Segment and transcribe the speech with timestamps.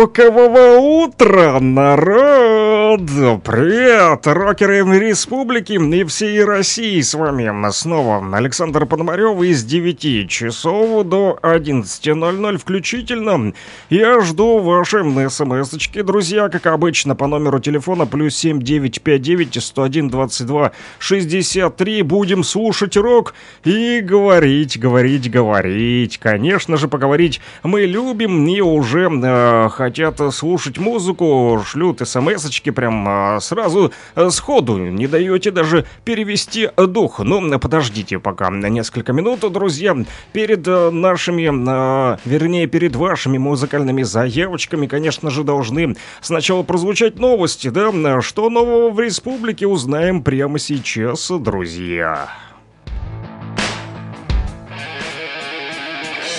[0.00, 3.02] Рокового утра, народ!
[3.44, 11.38] Привет, рокеры республики и всей России с вами снова Александр Пономарев из 9 часов до
[11.42, 13.52] 11.00 включительно.
[13.90, 22.02] Я жду ваши смс-очки, друзья, как обычно, по номеру телефона плюс 7959 101 22 63.
[22.02, 26.18] Будем слушать рок и говорить, говорить, говорить.
[26.18, 33.40] Конечно же, поговорить мы любим и уже э, хотят слушать музыку, шлют смс-очки прям э,
[33.40, 37.18] сразу э, сходу, не даете даже перевести дух.
[37.18, 39.96] Ну, подождите пока несколько минут, друзья,
[40.32, 47.68] перед э, нашими, э, вернее, перед вашими музыкальными заявочками, конечно же, должны сначала прозвучать новости,
[47.68, 52.28] да, что нового в республике узнаем прямо сейчас, друзья.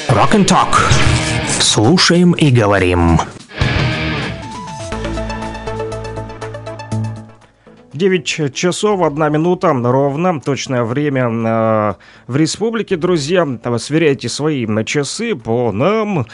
[0.08, 1.12] Rock and Talk.
[1.60, 3.20] Слушаем и говорим.
[8.02, 11.94] 9 часов 1 минута ровно, точное время э,
[12.26, 13.48] в республике, друзья.
[13.78, 16.26] Сверяйте свои часы по нам.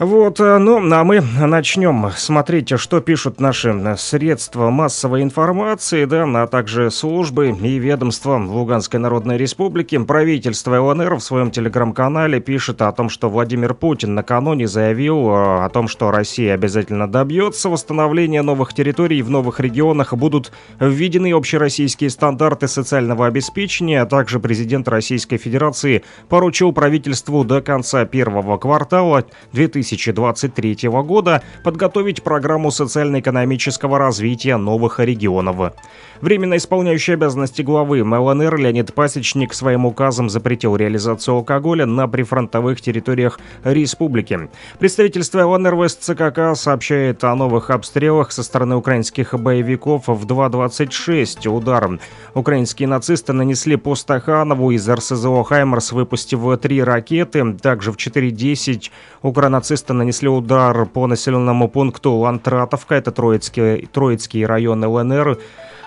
[0.00, 6.46] Вот, э, ну, а мы начнем смотреть, что пишут наши средства массовой информации, да, а
[6.46, 9.98] также службы и ведомства Луганской Народной Республики.
[9.98, 15.68] Правительство ЛНР в своем телеграм-канале пишет о том, что Владимир Путин накануне заявил э, о
[15.68, 22.68] том, что Россия обязательно добьется восстановления новых территорий в новых регионах, будут введены общероссийские стандарты
[22.68, 30.88] социального обеспечения, а также президент Российской Федерации поручил правительству до конца первого квартала 2000 2023
[30.88, 35.72] года подготовить программу социально-экономического развития новых регионов.
[36.20, 43.40] Временно исполняющий обязанности главы ЛНР Леонид Пасечник своим указом запретил реализацию алкоголя на прифронтовых территориях
[43.64, 44.50] республики.
[44.78, 51.48] Представительство ЛНР в СЦКК сообщает о новых обстрелах со стороны украинских боевиков в 2.26.
[51.48, 51.98] Удар
[52.34, 57.54] украинские нацисты нанесли по Стаханову из РСЗО «Хаймерс», выпустив три ракеты.
[57.54, 58.90] Также в 4.10
[59.22, 65.38] укронацисты нанесли удар по населенному пункту Лантратовка, это Троицкий, Троицкий район ЛНР.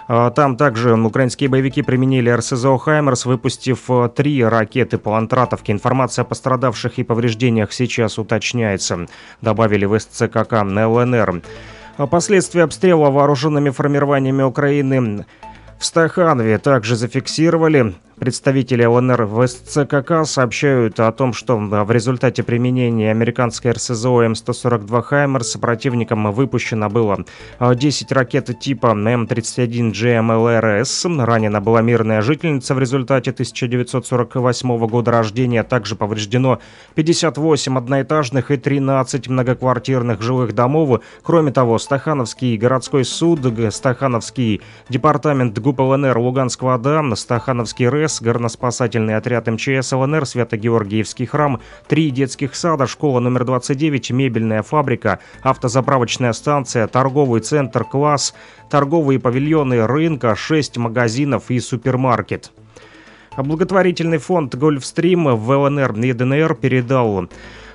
[0.07, 5.71] А, там также украинские боевики применили РСЗО «Хаймерс», выпустив э, три ракеты по Лантратовке.
[5.71, 9.07] Информация о пострадавших и повреждениях сейчас уточняется,
[9.41, 11.41] добавили в СЦКК ЛНР.
[12.09, 15.25] Последствия обстрела вооруженными формированиями Украины
[15.83, 17.93] в Стаханове также зафиксировали.
[18.15, 25.57] Представители ЛНР в СЦКК сообщают о том, что в результате применения американской РСЗО М142 «Хаймерс»
[25.57, 27.25] противникам выпущено было
[27.59, 31.25] 10 ракет типа М31 GMLRS.
[31.25, 35.63] Ранена была мирная жительница в результате 1948 года рождения.
[35.63, 36.59] Также повреждено
[36.95, 41.01] 58 одноэтажных и 13 многоквартирных жилых домов.
[41.23, 43.41] Кроме того, Стахановский городской суд,
[43.71, 52.11] Стахановский департамент ГУП ЛНР Луганского ОДА, Стахановский РЭС, горноспасательный отряд МЧС ЛНР, Свято-Георгиевский храм, три
[52.11, 58.35] детских сада, школа номер 29, мебельная фабрика, автозаправочная станция, торговый центр, класс,
[58.69, 62.51] торговые павильоны рынка, шесть магазинов и супермаркет.
[63.35, 67.27] Благотворительный фонд «Гольфстрим» в ЛНР и ДНР передал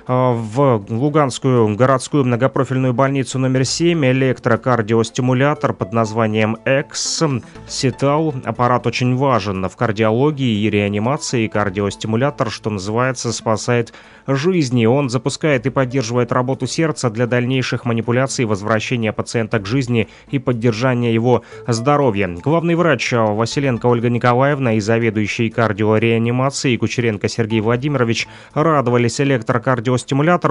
[0.09, 7.23] в Луганскую городскую многопрофильную больницу номер 7 электрокардиостимулятор под названием X
[7.67, 8.33] Ситал.
[8.43, 11.45] Аппарат очень важен в кардиологии и реанимации.
[11.45, 13.93] Кардиостимулятор, что называется, спасает
[14.25, 14.87] жизни.
[14.87, 21.13] Он запускает и поддерживает работу сердца для дальнейших манипуляций, возвращения пациента к жизни и поддержания
[21.13, 22.27] его здоровья.
[22.43, 29.98] Главный врач Василенко Ольга Николаевна и заведующий кардиореанимацией Кучеренко Сергей Владимирович радовались электрокардиостимулятору,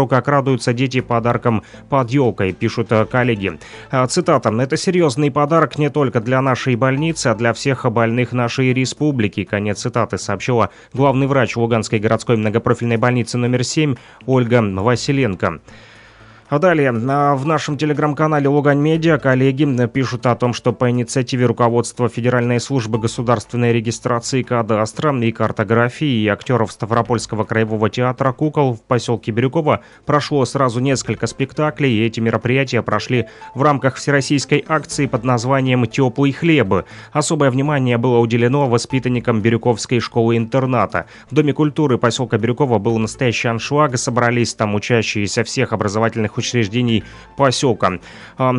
[0.06, 3.58] как радуются дети подарком под елкой, пишут коллеги.
[4.08, 4.50] Цитата.
[4.50, 9.44] «Это серьезный подарок не только для нашей больницы, а для всех больных нашей республики».
[9.44, 13.94] Конец цитаты сообщила главный врач Луганской городской многопрофильной больницы номер 7
[14.26, 15.60] Ольга Василенко.
[16.50, 22.08] А далее, в нашем телеграм-канале Лугань Медиа коллеги пишут о том, что по инициативе руководства
[22.08, 29.30] Федеральной службы государственной регистрации кадастра и картографии и актеров Ставропольского краевого театра «Кукол» в поселке
[29.30, 35.84] Бирюково прошло сразу несколько спектаклей, и эти мероприятия прошли в рамках всероссийской акции под названием
[35.84, 36.86] «Теплый хлеб».
[37.12, 41.04] Особое внимание было уделено воспитанникам Бирюковской школы-интерната.
[41.30, 47.04] В Доме культуры поселка Бирюкова был настоящий аншлаг, собрались там учащиеся всех образовательных учреждений
[47.36, 47.98] поселка.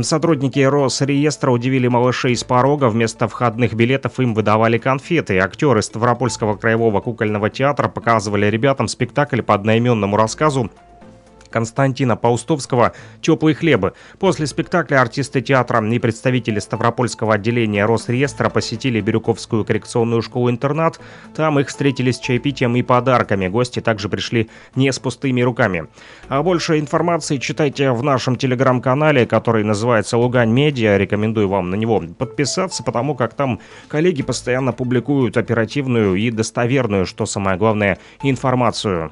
[0.01, 2.89] Сотрудники Росреестра удивили малышей с порога.
[2.89, 5.39] Вместо входных билетов им выдавали конфеты.
[5.39, 10.69] Актеры Ставропольского краевого кукольного театра показывали ребятам спектакль по одноименному рассказу
[11.49, 13.93] Константина Паустовского «Теплые хлебы».
[14.19, 20.99] После спектакля артисты театра и представители Ставропольского отделения Росреестра посетили Бирюковскую коррекционную школу-интернат.
[21.35, 23.47] Там их встретили с чаепитием и подарками.
[23.47, 25.87] Гости также пришли не с пустыми руками.
[26.27, 30.97] А больше информации читайте в нашем телеграм-канале, который называется «Лугань Медиа».
[30.97, 37.25] Рекомендую вам на него подписаться, потому как там коллеги постоянно публикуют оперативную и достоверную, что
[37.25, 39.11] самое главное, информацию.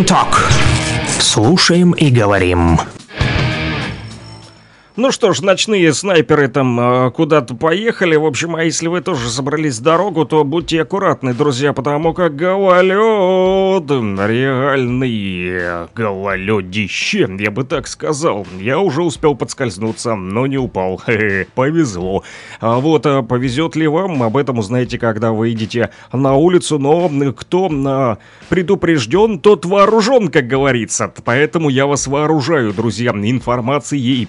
[0.00, 0.50] And Talk.
[1.20, 2.78] Слушаем и говорим.
[5.02, 8.16] Ну что ж, ночные снайперы там э, куда-то поехали.
[8.16, 12.36] В общем, а если вы тоже собрались в дорогу, то будьте аккуратны, друзья, потому как
[12.36, 18.46] гололед, реальный гололедище, я бы так сказал.
[18.58, 21.00] Я уже успел подскользнуться, но не упал.
[21.54, 22.22] Повезло.
[22.60, 26.78] А вот а повезет ли вам, об этом узнаете, когда выйдете на улицу.
[26.78, 28.18] Но кто а,
[28.50, 31.10] предупрежден, тот вооружен, как говорится.
[31.24, 34.28] Поэтому я вас вооружаю, друзья, информацией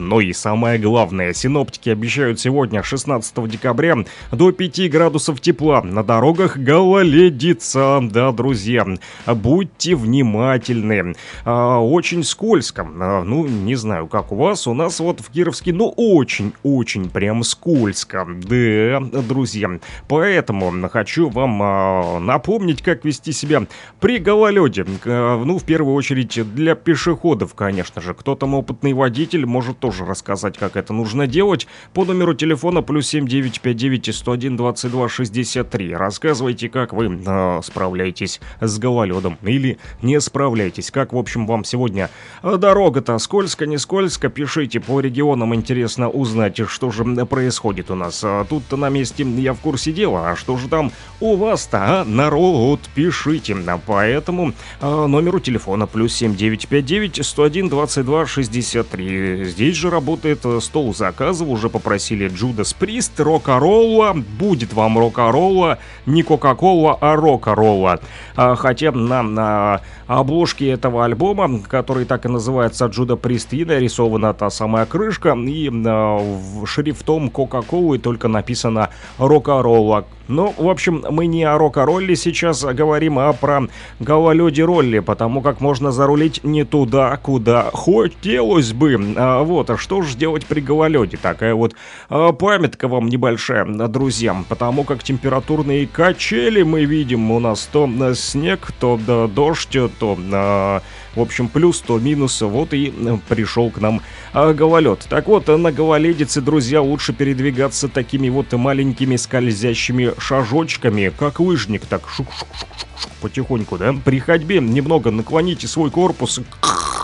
[0.00, 0.26] полезной.
[0.26, 3.96] И самое главное, синоптики обещают сегодня, 16 декабря,
[4.32, 5.82] до 5 градусов тепла.
[5.82, 8.00] На дорогах гололедица.
[8.02, 8.86] Да, друзья,
[9.26, 11.14] будьте внимательны.
[11.44, 12.86] А, очень скользко.
[13.00, 14.66] А, ну, не знаю, как у вас.
[14.66, 18.26] У нас вот в Кировске, ну, очень-очень прям скользко.
[18.28, 19.70] Да, друзья.
[20.08, 23.66] Поэтому хочу вам а, напомнить, как вести себя
[24.00, 24.86] при гололеде.
[25.04, 28.14] А, ну, в первую очередь, для пешеходов, конечно же.
[28.14, 31.66] Кто там опытный водитель, может тоже рассказать, как это нужно делать.
[31.92, 35.94] По номеру телефона плюс 7959 101 22 63.
[35.94, 40.90] Рассказывайте, как вы э, справляетесь с гололедом или не справляетесь.
[40.90, 42.10] Как, в общем, вам сегодня
[42.42, 44.28] э, дорога-то скользко, не скользко.
[44.28, 48.22] Пишите по регионам, интересно узнать, что же происходит у нас.
[48.24, 50.30] А Тут-то на месте я в курсе дела.
[50.30, 52.80] А что же там у вас-то, а, народ?
[52.94, 53.56] Пишите.
[53.66, 59.44] А Поэтому э, номеру телефона плюс 7959 101 22 63.
[59.44, 61.48] Здесь же работает э, стол заказов.
[61.48, 64.12] Уже попросили Джудас Прист, Рокаролла.
[64.38, 65.78] Будет вам Рокаролла.
[66.06, 68.00] Не Кока-Кола, а Рокаролла.
[68.36, 74.34] А, Хотя на, на обложке этого альбома, который так и называется Джуда Прист, и нарисована
[74.34, 75.32] та самая крышка.
[75.34, 80.04] И э, в- шрифтом Кока-Колы только написано Рокаролла.
[80.28, 83.62] Ну, в общем, мы не о рок-ролле сейчас говорим, а про
[83.98, 88.96] гололеде ролли, потому как можно зарулить не туда, куда хотелось бы.
[89.16, 91.18] А, вот, а что же делать при гололеде?
[91.18, 91.74] Такая вот
[92.08, 98.14] а, памятка вам небольшая, друзьям, потому как температурные качели мы видим у нас то а,
[98.14, 100.82] снег, то да, дождь, то а,
[101.14, 102.40] в общем, плюс, то минус.
[102.40, 104.00] Вот и э, пришел к нам
[104.32, 105.06] а, гололед.
[105.08, 111.86] Так вот, э, на гололедице, друзья, лучше передвигаться такими вот маленькими скользящими шажочками, как лыжник,
[111.86, 113.94] так шук-шук-шук-шук, потихоньку, да?
[114.04, 116.40] При ходьбе немного наклоните свой корпус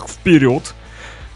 [0.07, 0.73] вперед.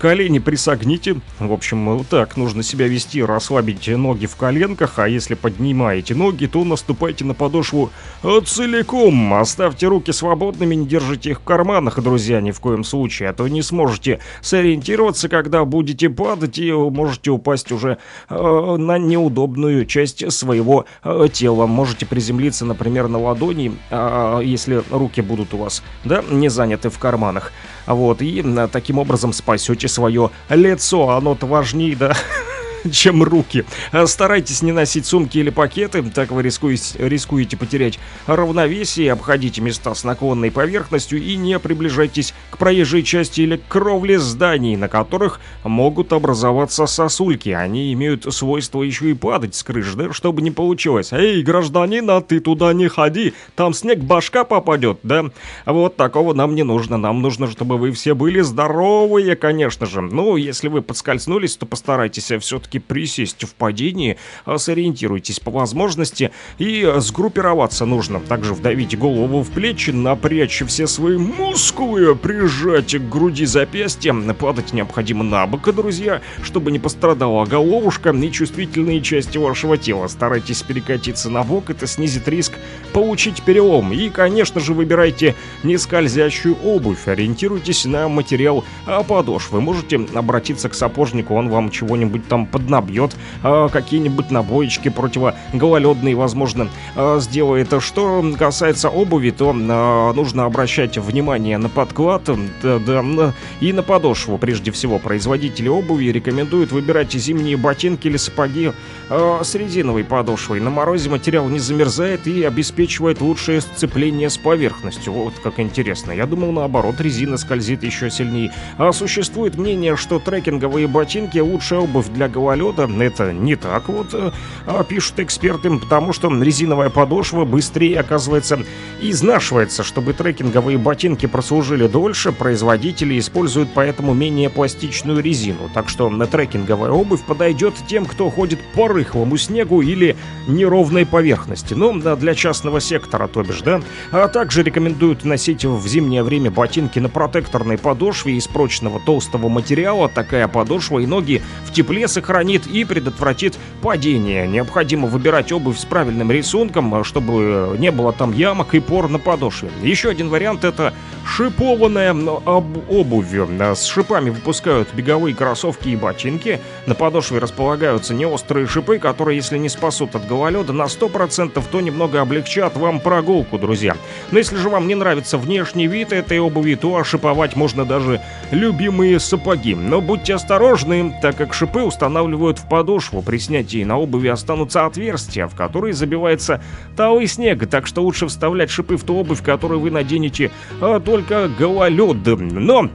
[0.02, 1.18] Колени присогните.
[1.38, 6.48] В общем, вот так нужно себя вести, расслабить ноги в коленках, а если поднимаете ноги,
[6.48, 7.92] то наступайте на подошву
[8.24, 9.36] э, целиком.
[9.36, 13.48] Оставьте руки свободными, не держите их в карманах, друзья, ни в коем случае, а то
[13.48, 20.86] не сможете сориентироваться, когда будете падать и можете упасть уже э, на неудобную часть своего
[21.04, 21.68] э, тела.
[21.68, 26.98] Можете приземлиться, например, на ладони, а, если руки будут у вас, да, не заняты в
[26.98, 27.52] карманах.
[27.86, 31.10] Вот, и таким образом спасете свое лицо.
[31.10, 32.14] Оно-то важнее, да,
[32.92, 33.66] чем руки.
[33.92, 39.94] А Старайтесь не носить сумки или пакеты, так вы рискуете, рискуете потерять равновесие, обходите места
[39.94, 45.40] с наклонной поверхностью и не приближайтесь к проезжей части или к кровле зданий, на которых
[45.64, 47.50] могут образоваться сосульки.
[47.50, 51.14] Они имеют свойство еще и падать с крыш, да, чтобы не получилось.
[51.14, 55.26] Эй, гражданин, а ты туда не ходи, там снег башка попадет, да?
[55.66, 60.02] Вот такого нам не нужно, нам нужно, чтобы вы все были здоровые, конечно же.
[60.02, 66.84] Ну, если вы подскользнулись, то постарайтесь все-таки присесть в падении, а, сориентируйтесь по возможности и
[66.84, 68.20] а, сгруппироваться нужно.
[68.20, 74.14] Также вдавить голову в плечи, напрячь все свои мускулы, прижать к груди запястья.
[74.40, 80.08] Падать необходимо на бок, друзья, чтобы не пострадала головушка и чувствительные части вашего тела.
[80.08, 82.54] Старайтесь перекатиться на бок, это снизит риск
[82.94, 83.94] получить перелом.
[83.94, 89.62] И, конечно же, выбирайте не скользящую обувь, ориентируйтесь на материал а, подошвы.
[89.62, 97.20] Можете обратиться к сапожнику, он вам чего-нибудь там поднабьет, а, какие-нибудь набоечки противогололедные, возможно, а,
[97.20, 97.74] сделает.
[97.80, 102.24] Что касается обуви, то а, нужно обращать внимание на подклад
[102.62, 104.38] да, да, на- и на подошву.
[104.38, 108.72] Прежде всего, производители обуви рекомендуют выбирать зимние ботинки или сапоги
[109.10, 110.60] а, с резиновой подошвой.
[110.60, 115.14] На морозе материал не замерзает и обеспечивает лучшее сцепление с поверхностью.
[115.14, 116.12] Вот как интересно.
[116.12, 118.52] Я думал, наоборот, резина скользит еще сильнее.
[118.78, 122.90] А существует мнение, что трекинговые ботинки лучшая обувь для гололеда.
[123.04, 124.32] Это не так вот, э,
[124.66, 128.60] а, пишут эксперты, потому что резиновая подошва быстрее, оказывается,
[129.02, 129.84] изнашивается.
[129.84, 135.70] Чтобы трекинговые ботинки прослужили дольше, производители используют поэтому менее пластичную резину.
[135.74, 140.16] Так что на трекинговая обувь подойдет тем, кто ходит по рыхлому снегу или
[140.48, 141.74] неровной поверхности.
[141.74, 143.82] Ну, для частного сектора, то бишь, да.
[144.12, 150.10] А также рекомендуют носить в зимнее время ботинки на протекторной подошве из прочного толстого материала.
[150.10, 152.08] Такая подошва и ноги в тепле
[152.42, 154.48] сохранит и предотвратит падение.
[154.48, 159.70] Необходимо выбирать обувь с правильным рисунком, чтобы не было там ямок и пор на подошве.
[159.84, 160.94] Еще один вариант это
[161.26, 163.28] шипованная об- обувь.
[163.60, 166.60] А С шипами выпускают беговые кроссовки и ботинки.
[166.86, 172.22] На подошве располагаются неострые шипы, которые, если не спасут от гололеда на 100%, то немного
[172.22, 173.96] облегчат вам прогулку, друзья.
[174.32, 179.20] Но если же вам не нравится внешний вид этой обуви, то ошиповать можно даже любимые
[179.20, 179.76] сапоги.
[179.76, 183.22] Но будьте осторожны, так как шипы устанавливают в подошву.
[183.22, 186.62] При снятии на обуви останутся отверстия, в которые забивается
[186.98, 190.52] талый снег, так что лучше вставлять шипы в ту обувь, которую вы наденете
[190.82, 192.26] а, только гололед.
[192.26, 192.90] Но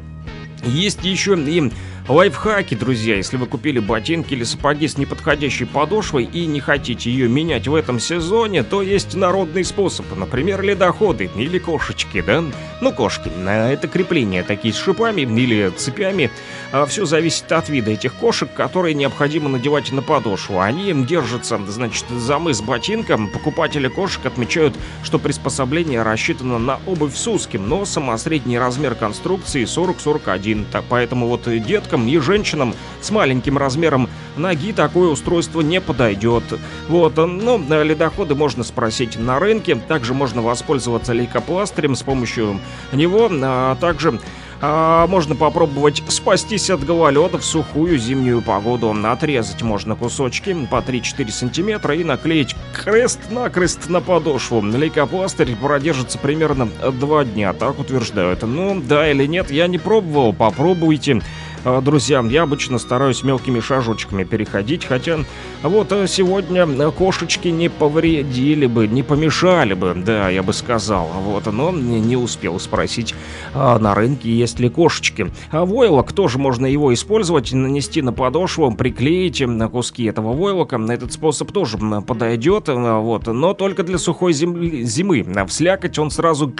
[0.64, 1.70] есть еще и
[2.08, 7.28] Лайфхаки, друзья, если вы купили ботинки или сапоги с неподходящей подошвой и не хотите ее
[7.28, 12.44] менять в этом сезоне, то есть народный способ, например, ледоходы или кошечки, да?
[12.80, 16.30] Ну, кошки, на это крепление такие с шипами или цепями.
[16.78, 20.60] А все зависит от вида этих кошек, которые необходимо надевать на подошву.
[20.60, 23.28] Они держатся, значит, за мыс ботинком.
[23.28, 29.64] Покупатели кошек отмечают, что приспособление рассчитано на обувь с узким носом, а средний размер конструкции
[29.64, 30.66] 40-41.
[30.70, 36.44] Так, поэтому вот деткам и женщинам с маленьким размером ноги такое устройство не подойдет.
[36.88, 39.76] Вот, ну, ледоходы можно спросить на рынке.
[39.76, 42.60] Также можно воспользоваться лейкопластырем с помощью
[42.92, 43.30] него.
[43.32, 44.20] А также
[44.60, 48.94] а, можно попробовать спастись от гололеда в сухую зимнюю погоду.
[49.04, 54.62] Отрезать можно кусочки по 3-4 сантиметра и наклеить крест-накрест на подошву.
[54.62, 58.42] Лейкопластырь продержится примерно 2 дня, так утверждают.
[58.42, 61.20] Ну, да или нет, я не пробовал, попробуйте.
[61.68, 65.18] А, друзья, я обычно стараюсь мелкими шажочками переходить, хотя
[65.64, 71.46] вот а, сегодня кошечки не повредили бы, не помешали бы, да, я бы сказал, вот,
[71.46, 73.16] но не успел спросить
[73.52, 75.32] а, на рынке, есть ли кошечки.
[75.50, 81.12] А войлок тоже можно его использовать, нанести на подошву, приклеить на куски этого войлока, этот
[81.12, 84.84] способ тоже подойдет, вот, но только для сухой зим...
[84.84, 85.24] зимы.
[85.24, 86.54] В слякоть он сразу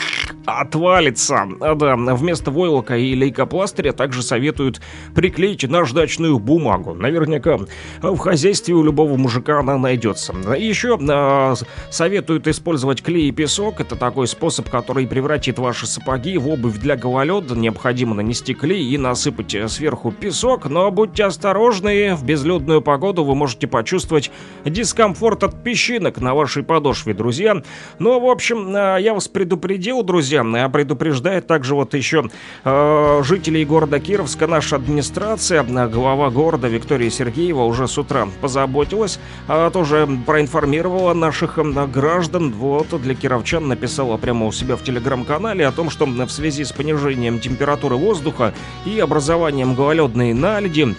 [0.47, 1.47] отвалится.
[1.61, 4.81] Да, вместо войлока и лейкопластыря также советуют
[5.15, 6.95] приклеить наждачную бумагу.
[6.95, 7.59] Наверняка
[8.03, 10.35] в хозяйстве у любого мужика она найдется.
[10.57, 11.55] Еще э,
[11.91, 13.81] советуют использовать клей и песок.
[13.81, 17.55] Это такой способ, который превратит ваши сапоги в обувь для гололеда.
[17.55, 20.67] Необходимо нанести клей и насыпать сверху песок.
[20.67, 24.31] Но будьте осторожны, в безлюдную погоду вы можете почувствовать
[24.65, 27.63] дискомфорт от песчинок на вашей подошве, друзья.
[27.99, 30.45] Ну, в общем, э, я вас предупредил, друзья.
[30.45, 32.29] А предупреждает также вот еще
[32.65, 39.19] э, жителей города Кировска наша администрация, глава города Виктория Сергеева уже с утра позаботилась,
[39.49, 41.59] а тоже проинформировала наших
[41.93, 42.53] граждан.
[42.53, 46.73] Вот для кировчан написала прямо у себя в телеграм-канале о том, что в связи с
[46.73, 48.55] понижением температуры воздуха
[48.85, 50.95] и образованием гололедной наледи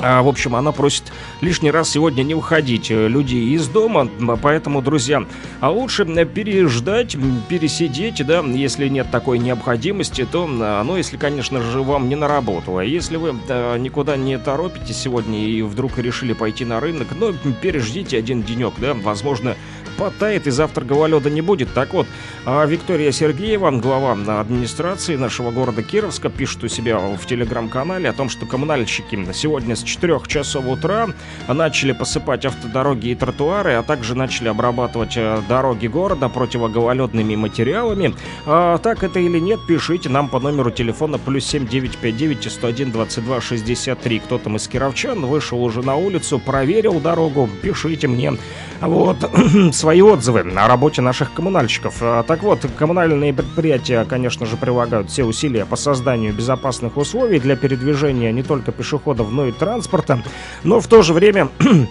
[0.00, 1.04] а, в общем, она просит
[1.40, 4.08] лишний раз сегодня не выходить э, людей из дома,
[4.42, 5.24] поэтому, друзья,
[5.60, 7.16] а лучше переждать,
[7.48, 12.80] пересидеть, да, если нет такой необходимости, то, ну, если, конечно же, вам не наработало.
[12.80, 18.18] Если вы да, никуда не торопитесь сегодня и вдруг решили пойти на рынок, ну, переждите
[18.18, 19.56] один денек, да, возможно,
[19.98, 21.74] потает и завтра гололеда не будет.
[21.74, 22.06] Так вот,
[22.46, 28.28] а Виктория Сергеева, глава администрации нашего города Кировска, пишет у себя в телеграм-канале о том,
[28.28, 31.08] что коммунальщики сегодня с 4 часов утра
[31.48, 38.14] начали посыпать автодороги и тротуары, а также начали обрабатывать э, дороги города противогололедными материалами.
[38.46, 44.18] А, так это или нет, пишите нам по номеру телефона плюс 7959 101 22 63.
[44.20, 48.34] Кто там из кировчан вышел уже на улицу, проверил дорогу, пишите мне.
[48.80, 49.16] Вот,
[49.88, 51.94] свои отзывы о работе наших коммунальщиков.
[52.02, 57.56] А, так вот, коммунальные предприятия, конечно же, прилагают все усилия по созданию безопасных условий для
[57.56, 60.22] передвижения не только пешеходов, но и транспорта.
[60.62, 61.48] Но в то же время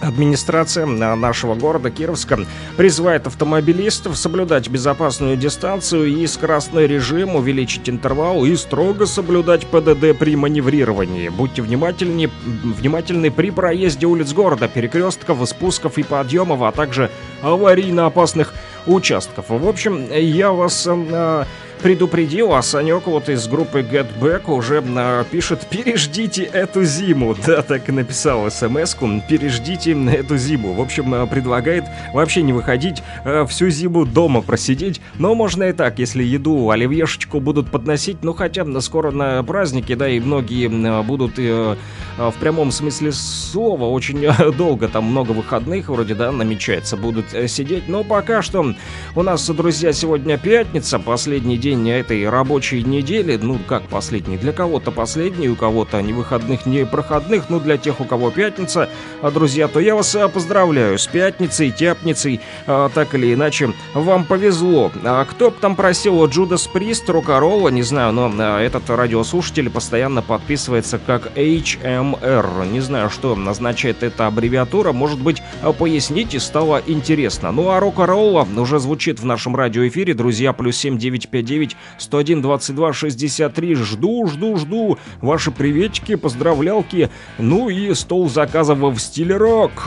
[0.00, 2.40] Администрация нашего города Кировска
[2.76, 10.36] призывает автомобилистов соблюдать безопасную дистанцию и скоростной режим, увеличить интервал и строго соблюдать ПДД при
[10.36, 11.28] маневрировании.
[11.28, 12.30] Будьте внимательны,
[12.62, 17.10] внимательны при проезде улиц города, перекрестков, спусков и подъемов, а также
[17.42, 18.54] аварийно опасных
[18.86, 19.46] участков.
[19.48, 21.44] В общем, я вас э,
[21.82, 27.34] предупредил, а Санек вот из группы Get Back уже э, пишет «Переждите эту зиму».
[27.46, 30.72] Да, так и написал смс-ку «Переждите эту зиму».
[30.72, 35.00] В общем, э, предлагает вообще не выходить, э, всю зиму дома просидеть.
[35.18, 38.18] Но можно и так, если еду, оливьешечку будут подносить.
[38.22, 40.68] Ну, хотя скоро на праздники, да, и многие
[41.02, 41.76] будут э,
[42.18, 47.88] в прямом смысле слова очень долго, там много выходных вроде, да, намечается, будут э, сидеть.
[47.88, 48.74] Но пока что
[49.14, 53.38] у нас, друзья, сегодня пятница, последний день этой рабочей недели.
[53.40, 54.36] Ну, как последний?
[54.36, 57.50] Для кого-то последний, у кого-то не выходных, не проходных.
[57.50, 58.88] Ну, для тех, у кого пятница,
[59.22, 62.40] а, друзья, то я вас а, поздравляю с пятницей, тяпницей.
[62.66, 64.92] А, так или иначе, вам повезло.
[65.04, 70.98] А кто бы там просил Джудас Прист, Рокарола, не знаю, но этот радиослушатель постоянно подписывается
[70.98, 72.70] как HMR.
[72.70, 74.92] Не знаю, что означает эта аббревиатура.
[74.92, 75.42] Может быть,
[75.78, 77.52] поясните, стало интересно.
[77.52, 81.55] Ну, а Рокарола уже звучит в нашем радиоэфире, друзья, плюс 7959
[81.98, 83.74] 101 22 63.
[83.74, 84.98] Жду, жду, жду.
[85.20, 87.10] Ваши приветики, поздравлялки.
[87.38, 89.86] Ну и стол заказов в стиле рок.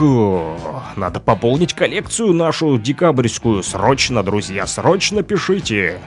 [0.96, 3.62] Надо пополнить коллекцию нашу декабрьскую.
[3.62, 6.00] Срочно, друзья, срочно пишите.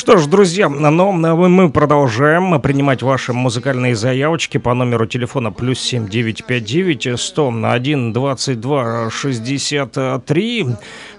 [0.00, 7.20] что ж, друзья, но мы продолжаем принимать ваши музыкальные заявочки по номеру телефона плюс 7959
[7.20, 10.66] 101 22 63.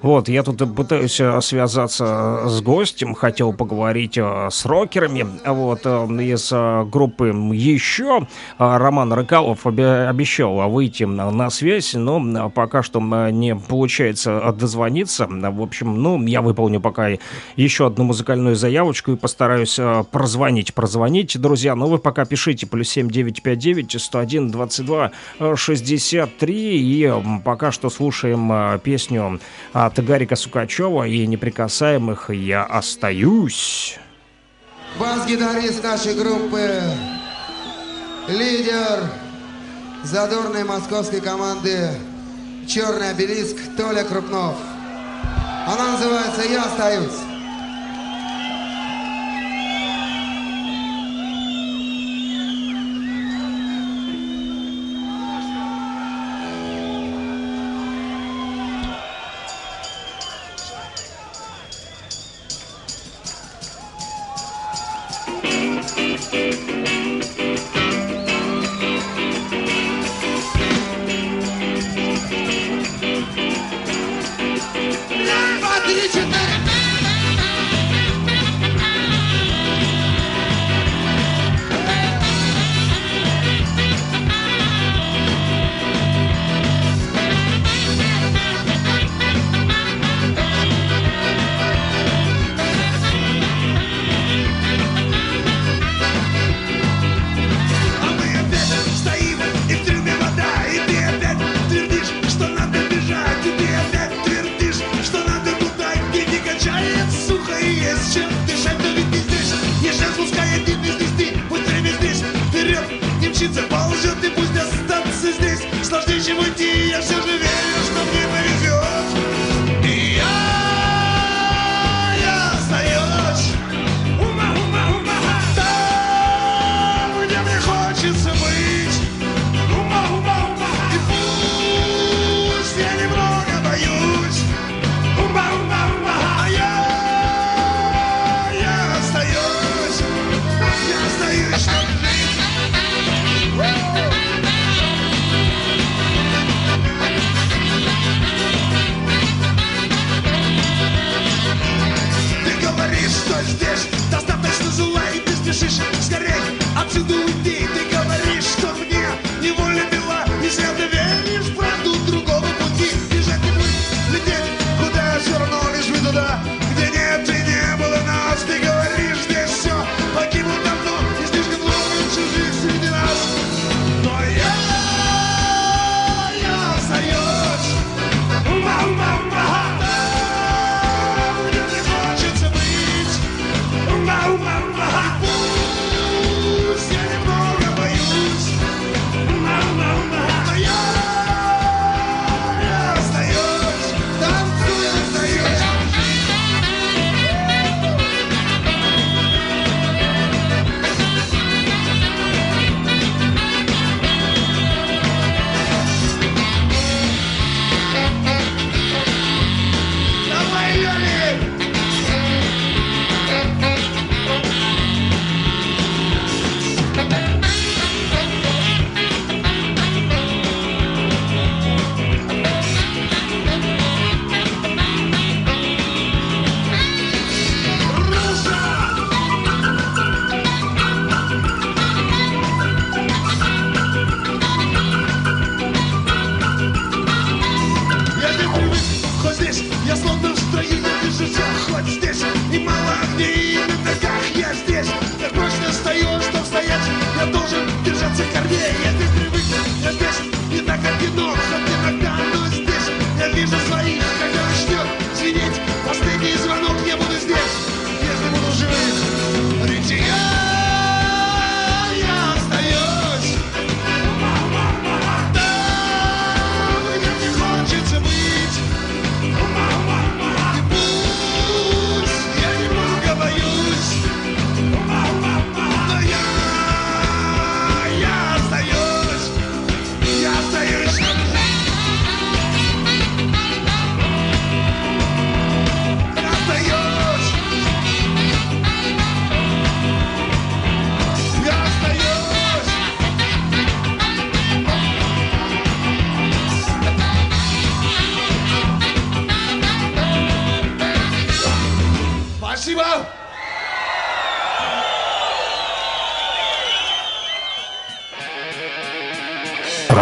[0.01, 6.51] Вот, я тут пытаюсь связаться с гостем, хотел поговорить с рокерами, вот, из
[6.89, 8.27] группы «Еще».
[8.57, 15.27] Роман Рыкалов обещал выйти на связь, но пока что не получается дозвониться.
[15.27, 17.09] В общем, ну, я выполню пока
[17.55, 20.73] еще одну музыкальную заявочку и постараюсь э, прозвонить.
[20.73, 25.11] Прозвонить, друзья, ну вы пока пишите плюс 7959 101 22
[25.55, 29.39] 63 и пока что слушаем э, песню
[29.91, 33.99] от Гарика Сукачева и неприкасаемых «Я остаюсь».
[34.99, 36.81] Бас-гитарист нашей группы,
[38.27, 39.09] лидер
[40.03, 41.89] задорной московской команды
[42.67, 44.55] «Черный обелиск» Толя Крупнов.
[45.67, 47.30] Она называется «Я остаюсь».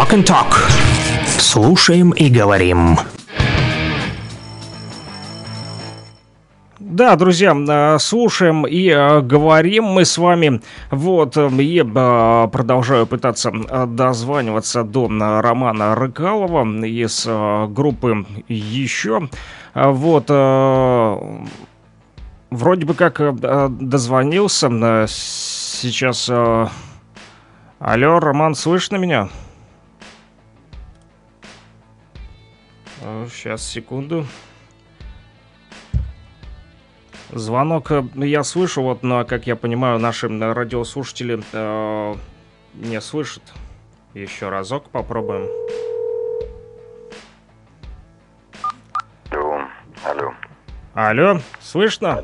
[0.09, 0.55] Rock and Talk.
[1.37, 2.97] Слушаем и говорим.
[6.79, 10.61] Да, друзья, э, слушаем и э, говорим мы с вами.
[10.89, 13.51] Вот, и э, продолжаю пытаться
[13.87, 15.07] дозваниваться до
[15.41, 17.27] Романа Рыкалова из
[17.71, 19.29] группы «Еще».
[19.75, 20.29] Вот,
[22.49, 23.21] вроде бы как
[23.79, 25.05] дозвонился.
[25.07, 26.29] Сейчас...
[27.81, 29.29] Алло, Роман, слышно меня?
[33.29, 34.25] Сейчас, секунду.
[37.31, 42.15] Звонок э, я слышу, вот, но, как я понимаю, наши э, радиослушатели э,
[42.73, 43.43] не слышат.
[44.15, 45.47] Еще разок попробуем.
[49.29, 49.67] Алло,
[50.03, 50.33] алло.
[50.95, 52.23] Алло, слышно?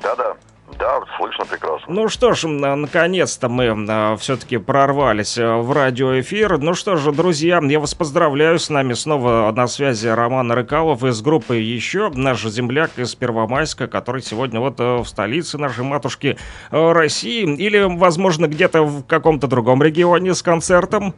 [0.00, 0.37] Да-да,
[0.78, 1.86] да, слышно прекрасно.
[1.88, 6.58] Ну что ж, наконец-то мы все-таки прорвались э, в радиоэфир.
[6.58, 8.58] Ну что же, друзья, я вас поздравляю.
[8.58, 14.22] С нами снова на связи Роман Рыкалов из группы «Еще», наш земляк из Первомайска, который
[14.22, 16.38] сегодня вот э, в столице нашей матушки
[16.70, 17.44] э, России.
[17.56, 21.14] Или, возможно, где-то в каком-то другом регионе с концертом.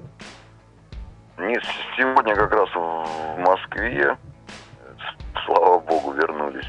[1.39, 1.59] Не,
[1.97, 4.17] сегодня как раз в Москве,
[5.47, 6.67] слава богу, вернулись.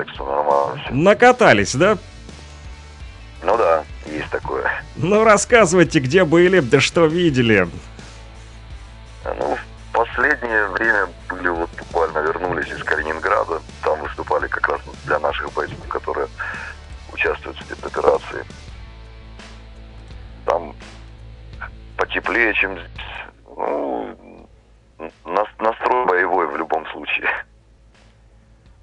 [0.00, 0.94] Так что нормально все.
[0.94, 1.98] Накатались, да?
[3.42, 4.82] Ну да, есть такое.
[4.96, 7.68] Ну, рассказывайте, где были, да что видели.
[9.26, 13.60] Ну, в последнее время были вот буквально вернулись из Калининграда.
[13.82, 16.28] Там выступали как раз для наших бойцов, которые
[17.12, 18.42] участвуют в спецоперации.
[20.46, 20.74] Там
[21.98, 23.06] потеплее, чем здесь.
[23.54, 24.16] Ну,
[25.26, 27.28] нас- настрой боевой в любом случае.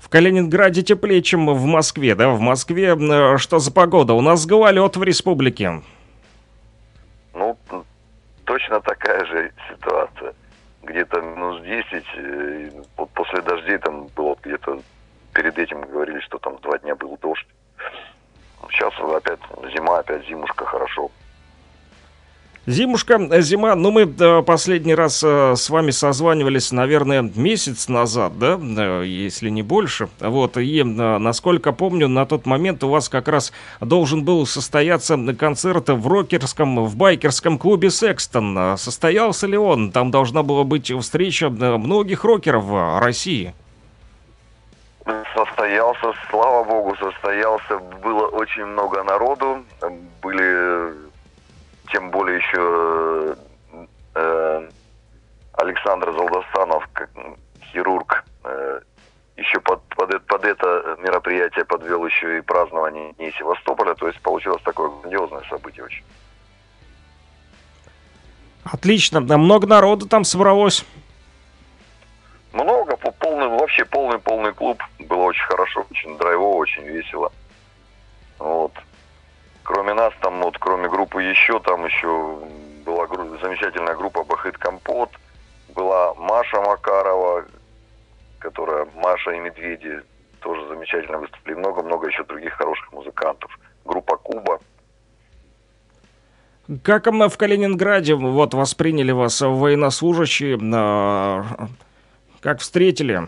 [0.07, 2.29] В Калининграде теплее, чем в Москве, да?
[2.29, 2.95] В Москве
[3.37, 4.13] что за погода?
[4.13, 5.81] У нас гололед в республике.
[7.33, 7.57] Ну,
[8.45, 10.33] точно такая же ситуация.
[10.83, 12.69] Где-то минус 10, э,
[13.13, 14.79] после дождей там было где-то
[15.33, 17.47] перед этим говорили, что там два дня был дождь.
[18.71, 19.41] Сейчас опять
[19.75, 21.11] зима, опять зимушка, хорошо.
[22.67, 24.05] Зимушка, э, зима, ну мы
[24.43, 30.09] последний раз э, с вами созванивались, наверное, месяц назад, да, Э, если не больше.
[30.19, 35.87] Вот, и насколько помню, на тот момент у вас как раз должен был состояться концерт
[35.87, 38.57] в рокерском, в байкерском клубе «Секстон».
[38.57, 39.93] Э, Состоялся ли он?
[39.93, 42.65] Там должна была быть встреча многих рокеров
[43.01, 43.53] России.
[45.33, 47.79] Состоялся, слава богу, состоялся.
[48.03, 49.63] Было очень много народу.
[50.21, 51.06] Были,
[51.91, 53.35] тем более еще
[54.15, 54.69] э,
[55.53, 57.09] Александр Залдастанов, как
[57.71, 58.81] хирург, э,
[59.37, 63.93] еще под, под, э- под это мероприятие подвел еще и празднование Дней Севастополя.
[63.95, 66.03] То есть получилось такое грандиозное событие очень.
[68.63, 70.85] Отлично, да, много народу там собралось.
[72.53, 74.81] Много, по- полный, вообще полный, полный клуб.
[74.99, 77.31] Было очень хорошо, очень драйвово, очень весело.
[78.39, 78.73] Вот.
[79.67, 82.39] Кроме нас, там вот, кроме группы еще, там еще
[82.85, 85.09] была гру- замечательная группа Бахыт Компот.
[85.75, 87.43] Была Маша Макарова,
[88.39, 89.99] которая Маша и Медведи
[90.39, 91.55] тоже замечательно выступили.
[91.55, 93.59] Много-много еще других хороших музыкантов.
[93.83, 94.59] Группа Куба.
[96.81, 100.55] Как мы в Калининграде вот восприняли вас военнослужащие?
[100.57, 101.43] э,
[102.39, 103.27] Как встретили?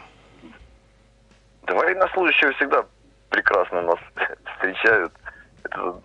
[1.64, 2.86] Да военнослужащие всегда
[3.30, 4.00] прекрасно нас
[4.56, 5.12] встречают.
[5.66, 6.00] Это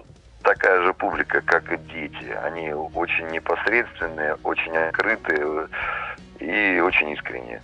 [0.45, 2.31] такая же публика, как и дети.
[2.45, 5.69] Они очень непосредственные, очень открытые
[6.39, 7.61] и очень искренние.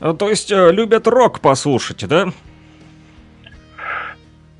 [0.00, 2.26] Э, То есть э, любят рок послушать, да?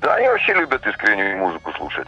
[0.01, 2.07] Да, они вообще любят искреннюю музыку слушать.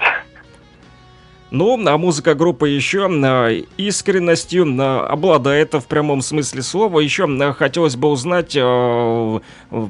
[1.54, 7.00] Ну, а музыка группы еще э, искренностью э, обладает в прямом смысле слова.
[7.00, 8.58] Еще э, хотелось бы узнать,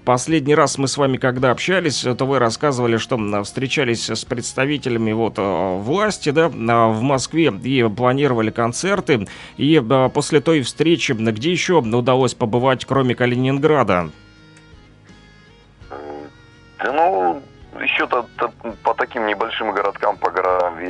[0.03, 5.35] последний раз мы с вами когда общались, то вы рассказывали, что встречались с представителями вот
[5.37, 9.25] власти, да, в Москве и планировали концерты.
[9.55, 9.81] И
[10.13, 14.09] после той встречи, где еще удалось побывать, кроме Калининграда?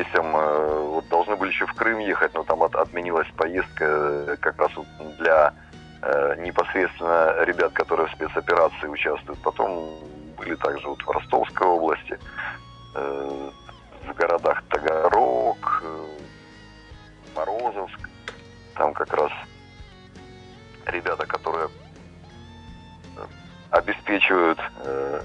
[0.03, 4.35] Весям, э, вот должны были еще в Крым ехать, но там от- отменилась поездка э,
[4.39, 4.87] как раз вот
[5.17, 5.53] для
[6.01, 9.41] э, непосредственно ребят, которые в спецоперации участвуют.
[9.41, 9.89] Потом
[10.37, 12.19] были также вот в Ростовской области,
[12.95, 13.49] э,
[14.07, 16.07] в городах Таганрог, э,
[17.35, 18.09] Морозовск.
[18.75, 19.31] Там как раз
[20.87, 21.67] ребята, которые
[23.17, 23.25] э,
[23.71, 25.21] обеспечивают э,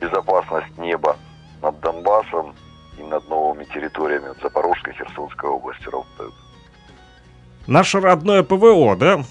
[0.00, 1.16] безопасность неба
[1.60, 2.54] над Донбассом
[3.02, 6.34] и над новыми территориями вот Запорожской, Херсонской области работают.
[7.66, 9.22] Наше родное ПВО, да?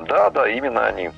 [0.00, 1.10] Да, да, именно они.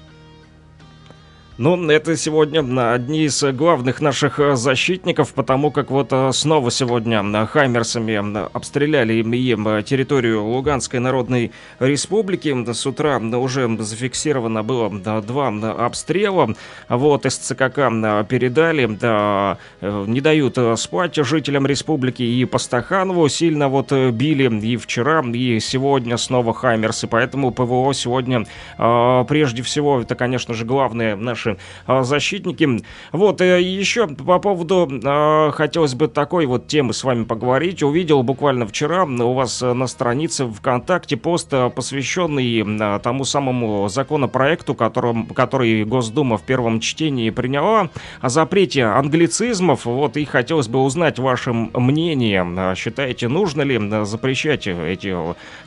[1.59, 2.61] Ну, это сегодня
[2.93, 9.15] одни из главных наших э, защитников, потому как вот э, снова сегодня м, хаймерсами обстреляли
[9.15, 12.55] им э, территорию Луганской Народной Республики.
[12.71, 14.91] С утра уже зафиксировано было
[15.23, 15.49] два
[15.87, 16.55] обстрела.
[16.91, 17.89] Вот из ЦКК
[18.29, 24.11] передали, да, э, не дают э, спать жителям республики и по Стаханову сильно вот э,
[24.11, 27.07] били и вчера, и сегодня снова хаймерсы.
[27.07, 28.45] Поэтому ПВО сегодня
[28.77, 32.83] прежде всего, это, конечно же, главные наши а, защитники.
[33.13, 37.83] Вот, э, еще по поводу, а, хотелось бы такой вот темы с вами поговорить.
[37.83, 43.89] Увидел буквально вчера у вас э, на странице ВКонтакте пост, э, посвященный а, тому самому
[43.89, 49.85] законопроекту, которым, который Госдума в первом чтении приняла, о запрете англицизмов.
[49.85, 52.75] Вот, и хотелось бы узнать ваше мнение.
[52.77, 55.17] Считаете, нужно ли запрещать эти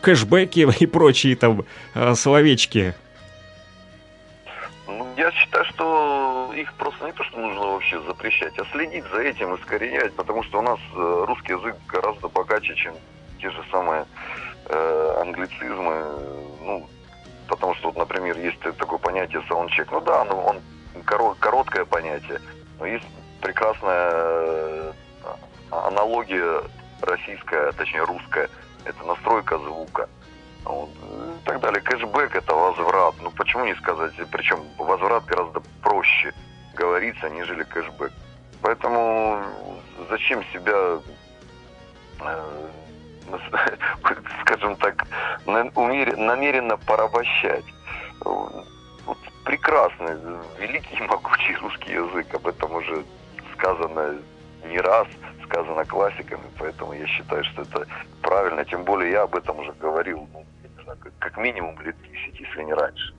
[0.01, 1.65] кэшбэки и прочие там
[2.15, 2.93] словечки?
[5.19, 9.53] Я считаю, что их просто не то, что нужно вообще запрещать, а следить за этим,
[9.53, 12.95] искоренять, потому что у нас э, русский язык гораздо богаче, чем
[13.41, 14.05] те же самые
[14.67, 16.05] э, англицизмы.
[16.61, 16.87] Ну,
[17.49, 19.91] потому что, вот, например, есть такое понятие саундчек.
[19.91, 20.61] Ну да, ну, он
[21.05, 22.39] коро- короткое понятие,
[22.79, 23.05] но есть
[23.41, 24.93] прекрасная э,
[25.69, 26.61] аналогия
[27.01, 28.49] российская, точнее русская.
[28.85, 30.07] Это настройка звука.
[30.69, 31.81] Вот, э, и так далее.
[31.81, 33.15] Кэшбэк это возврат.
[33.21, 34.13] Ну почему не сказать?
[34.31, 36.31] Причем возврат гораздо проще
[36.75, 38.11] говорится, нежели кэшбэк.
[38.61, 39.41] Поэтому
[40.09, 40.99] зачем себя,
[42.21, 42.69] э,
[44.41, 45.07] скажем так,
[45.47, 47.65] намеренно порабощать?
[48.23, 50.17] Вот прекрасный,
[50.59, 52.31] великий и могучий русский язык.
[52.35, 53.03] Об этом уже
[53.55, 54.19] сказано
[54.65, 55.07] не раз,
[55.45, 57.87] сказано классиками, поэтому я считаю, что это
[58.21, 58.63] правильно.
[58.65, 60.45] Тем более я об этом уже говорил, ну,
[60.89, 63.13] знаю, как, как минимум лет 10, если не раньше.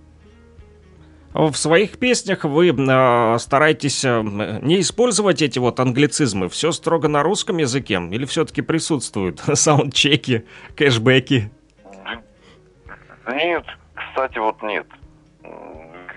[1.32, 4.20] В своих песнях вы э, стараетесь э,
[4.62, 10.44] не использовать эти вот англицизмы, все строго на русском языке, или все-таки присутствуют саундчеки,
[10.76, 11.50] кэшбэки?
[13.28, 13.64] Нет,
[13.94, 14.86] кстати, вот нет.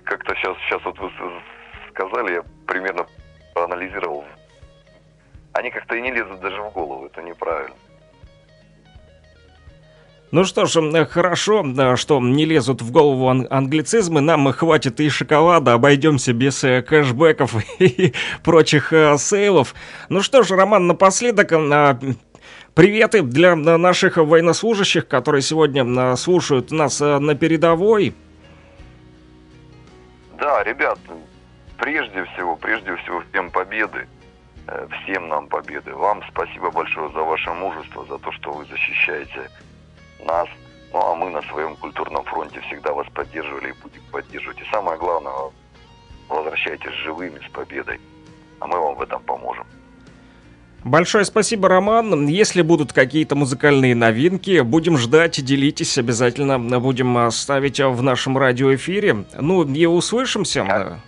[0.03, 1.11] Как-то сейчас, сейчас вот вы
[1.91, 3.05] сказали, я примерно
[3.53, 4.25] проанализировал.
[5.53, 7.75] Они как-то и не лезут даже в голову, это неправильно.
[10.33, 11.63] Ну что ж, хорошо,
[11.95, 17.55] что не лезут в голову ан- англицизмы, нам хватит и шоколада, обойдемся без э, кэшбэков
[17.79, 18.13] и
[18.43, 19.75] прочих э, сейлов.
[20.09, 21.51] Ну что ж, Роман, напоследок...
[21.51, 21.99] э,
[22.73, 28.15] Приветы для наших военнослужащих, которые сегодня э, слушают нас э, на передовой.
[30.39, 30.97] Да, ребят,
[31.77, 34.07] прежде всего, прежде всего всем победы.
[35.03, 35.93] Всем нам победы.
[35.93, 39.51] Вам спасибо большое за ваше мужество, за то, что вы защищаете
[40.25, 40.47] нас.
[40.93, 44.59] Ну а мы на своем культурном фронте всегда вас поддерживали и будем поддерживать.
[44.61, 45.33] И самое главное,
[46.29, 47.99] возвращайтесь живыми с победой.
[48.59, 49.65] А мы вам в этом поможем.
[50.83, 52.27] Большое спасибо, Роман.
[52.27, 59.23] Если будут какие-то музыкальные новинки, будем ждать, делитесь, обязательно будем э, ставить в нашем радиоэфире.
[59.39, 60.63] Ну и услышимся.
[60.69, 60.99] А-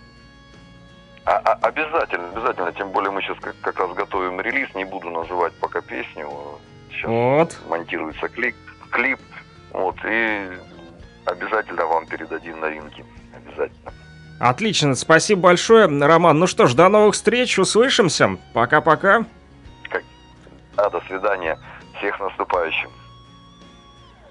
[1.26, 2.72] А- а- обязательно, обязательно.
[2.72, 4.74] Тем более мы сейчас как, как раз готовим релиз.
[4.74, 6.30] Не буду называть пока песню.
[6.90, 7.58] Сейчас Вот.
[7.68, 8.54] монтируется клип,
[8.90, 9.20] клип.
[9.72, 10.50] Вот, и
[11.24, 13.04] обязательно вам передадим новинки.
[13.34, 13.92] Обязательно.
[14.38, 16.38] Отлично, спасибо большое, Роман.
[16.38, 18.36] Ну что ж, до новых встреч, услышимся.
[18.52, 19.24] Пока-пока.
[20.76, 21.58] Да, до свидания.
[21.98, 22.90] Всех наступающим.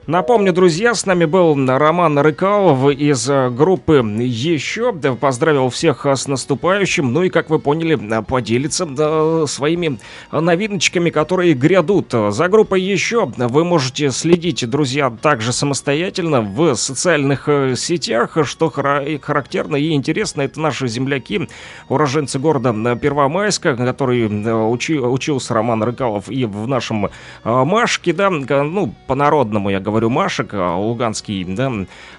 [0.08, 4.94] Напомню, друзья, с нами был Роман Рыкалов из э, группы «Еще».
[4.94, 7.12] Поздравил всех э, с наступающим.
[7.12, 9.98] Ну и, как вы поняли, э, поделится да, своими
[10.32, 12.14] новиночками, которые грядут.
[12.30, 18.38] За группой «Еще» вы можете следить, друзья, также самостоятельно в социальных сетях.
[18.44, 21.50] Что хара- характерно и интересно, это наши земляки,
[21.90, 27.10] уроженцы города Первомайска, который учи- учился Роман Рыкалов и в нашем
[27.44, 31.72] Машке, да, ну, по-народному я говорю Машек, а Луганский, да,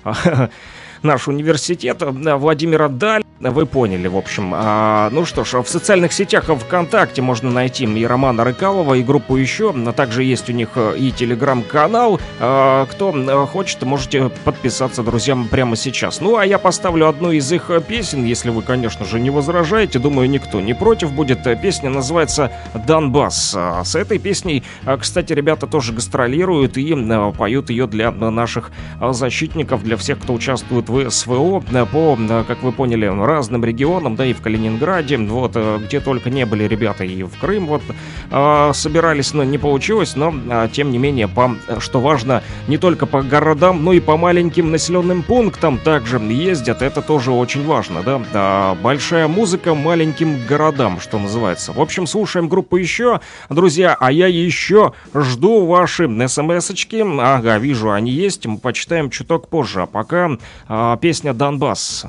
[1.03, 4.53] наш университет, да, Владимира Даль, вы поняли, в общем.
[4.55, 9.37] А, ну что ж, в социальных сетях ВКонтакте можно найти и Романа Рыкалова, и группу
[9.37, 12.19] еще, а также есть у них э, и телеграм-канал.
[12.41, 16.21] А, кто э, хочет, можете подписаться, друзьям, прямо сейчас.
[16.21, 19.99] Ну, а я поставлю одну из их э, песен, если вы, конечно же, не возражаете.
[19.99, 21.47] Думаю, никто не против будет.
[21.47, 22.53] Э, Песня называется
[22.87, 23.55] «Донбасс».
[23.57, 24.63] А С этой песней,
[24.99, 28.71] кстати, ребята тоже гастролируют и э, поют ее для э, наших
[29.01, 33.65] э, защитников, для всех, кто участвует в СВО э, по, э, как вы поняли, разным
[33.65, 37.67] регионам, да и в Калининграде, вот, э, где только не были ребята, и в Крым.
[37.67, 37.83] Вот
[38.75, 40.35] собирались, но не получилось, но
[40.73, 45.23] тем не менее, по, что важно, не только по городам, но и по маленьким населенным
[45.23, 51.73] пунктам также ездят, это тоже очень важно, да, А, большая музыка маленьким городам, что называется.
[51.73, 58.11] В общем, слушаем группу еще, друзья, а я еще жду ваши смс-очки, ага, вижу, они
[58.11, 60.31] есть, мы почитаем чуток позже, а пока
[61.01, 62.07] песня «Донбасс».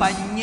[0.00, 0.39] понять.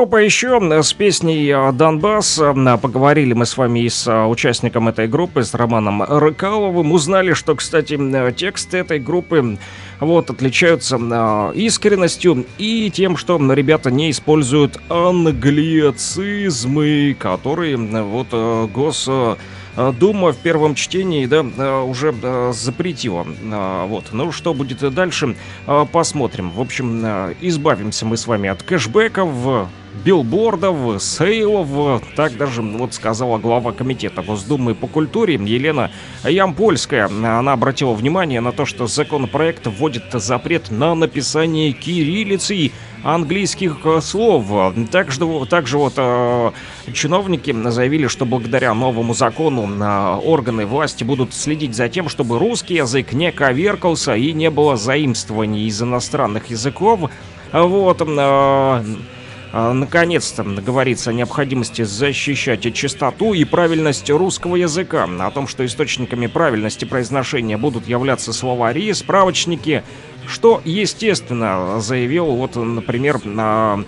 [0.00, 2.38] Группа еще с песней э, «Донбасс».
[2.38, 6.92] Э, Поговорили мы с вами и с э, участником этой группы, с Романом Рыкаловым.
[6.92, 9.58] Узнали, что, кстати, э, тексты этой группы
[10.00, 18.68] вот, отличаются э, искренностью и тем, что ребята не используют англицизмы, которые э, вот э,
[18.72, 19.06] гос...
[19.76, 23.26] э, Дума в первом чтении, да, э, уже э, запретила.
[23.86, 24.06] Вот.
[24.12, 25.36] Ну, что будет дальше,
[25.92, 26.50] посмотрим.
[26.50, 27.04] В общем,
[27.40, 29.68] избавимся мы с вами от кэшбэков,
[30.04, 32.02] билбордов, сейлов.
[32.16, 35.90] Так даже вот сказала глава комитета Госдумы по культуре Елена
[36.24, 37.06] Ямпольская.
[37.06, 44.74] Она обратила внимание на то, что законопроект вводит запрет на написание кириллицей английских э, слов.
[44.90, 46.50] Также, также вот э,
[46.92, 52.74] чиновники заявили, что благодаря новому закону э, органы власти будут следить за тем, чтобы русский
[52.74, 57.10] язык не коверкался и не было заимствований из иностранных языков.
[57.52, 58.00] Вот,
[59.52, 66.84] наконец-то говорится о необходимости защищать чистоту и правильность русского языка, о том, что источниками правильности
[66.84, 69.82] произношения будут являться словари, справочники,
[70.26, 73.84] что, естественно, заявил вот, например, на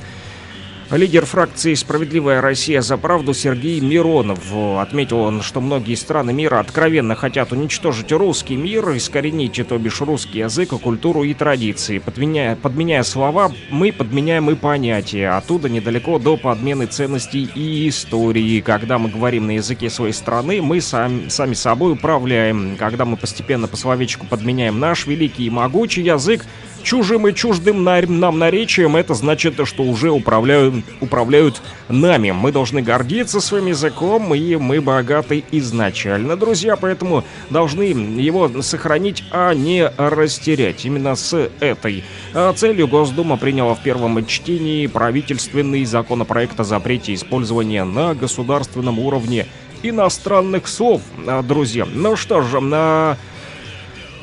[0.92, 4.40] Лидер фракции «Справедливая Россия за правду» Сергей Миронов
[4.78, 10.40] отметил он, что многие страны мира откровенно хотят уничтожить русский мир, искоренить, то бишь русский
[10.40, 11.96] язык, культуру и традиции.
[11.96, 15.30] Подменяя, подменяя слова, мы подменяем и понятия.
[15.30, 18.60] Оттуда недалеко до подмены ценностей и истории.
[18.60, 22.76] Когда мы говорим на языке своей страны, мы сами, сами собой управляем.
[22.76, 26.44] Когда мы постепенно по словечку подменяем наш великий и могучий язык,
[26.82, 32.30] чужим и чуждым нам наречием, это значит, что уже управляют, управляют нами.
[32.30, 39.54] Мы должны гордиться своим языком, и мы богаты изначально, друзья, поэтому должны его сохранить, а
[39.54, 40.84] не растерять.
[40.84, 42.04] Именно с этой
[42.34, 49.46] а, целью Госдума приняла в первом чтении правительственный законопроект о запрете использования на государственном уровне
[49.82, 51.86] иностранных слов, а, друзья.
[51.92, 53.16] Ну что же, на...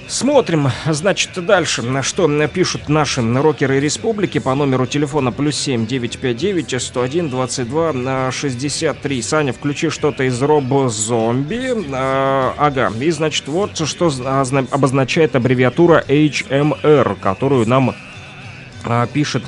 [0.09, 6.81] Смотрим, значит, дальше, на что пишут наши рокеры республики по номеру телефона плюс 7 959
[6.81, 9.21] 101 22 63.
[9.21, 11.85] Саня, включи что-то из Робо Зомби.
[11.93, 14.11] А, ага, и значит, вот что
[14.71, 17.95] обозначает аббревиатура HMR, которую нам
[18.85, 19.43] а, пишет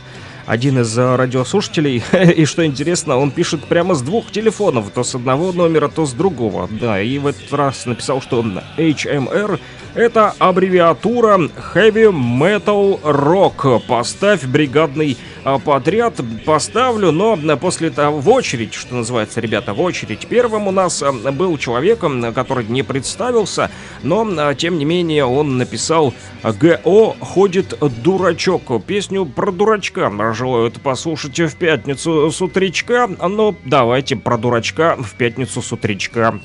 [0.45, 2.03] один из э, радиослушателей,
[2.35, 6.13] и что интересно, он пишет прямо с двух телефонов, то с одного номера, то с
[6.13, 6.67] другого.
[6.69, 8.43] Да, и в этот раз написал, что
[8.77, 9.59] HMR
[9.95, 11.37] это аббревиатура
[11.73, 13.81] Heavy Metal Rock.
[13.87, 20.27] Поставь бригадный а, подряд, поставлю, но после того в очередь, что называется, ребята, в очередь.
[20.27, 21.99] Первым у нас а, был человек,
[22.35, 23.71] который не представился,
[24.03, 26.13] но а, тем не менее он написал
[26.43, 28.83] ГО ходит дурачок.
[28.85, 33.07] Песню про дурачка желают послушать в пятницу с утречка.
[33.07, 36.39] Ну, давайте про дурачка в пятницу с утречка.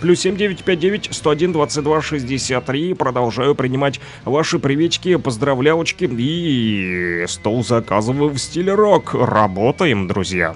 [0.00, 2.94] Плюс 7959 101 22 63.
[2.94, 9.14] Продолжаю принимать ваши приветики, поздравлялочки и стол заказываю в стиле рок.
[9.14, 10.54] Работаем, друзья.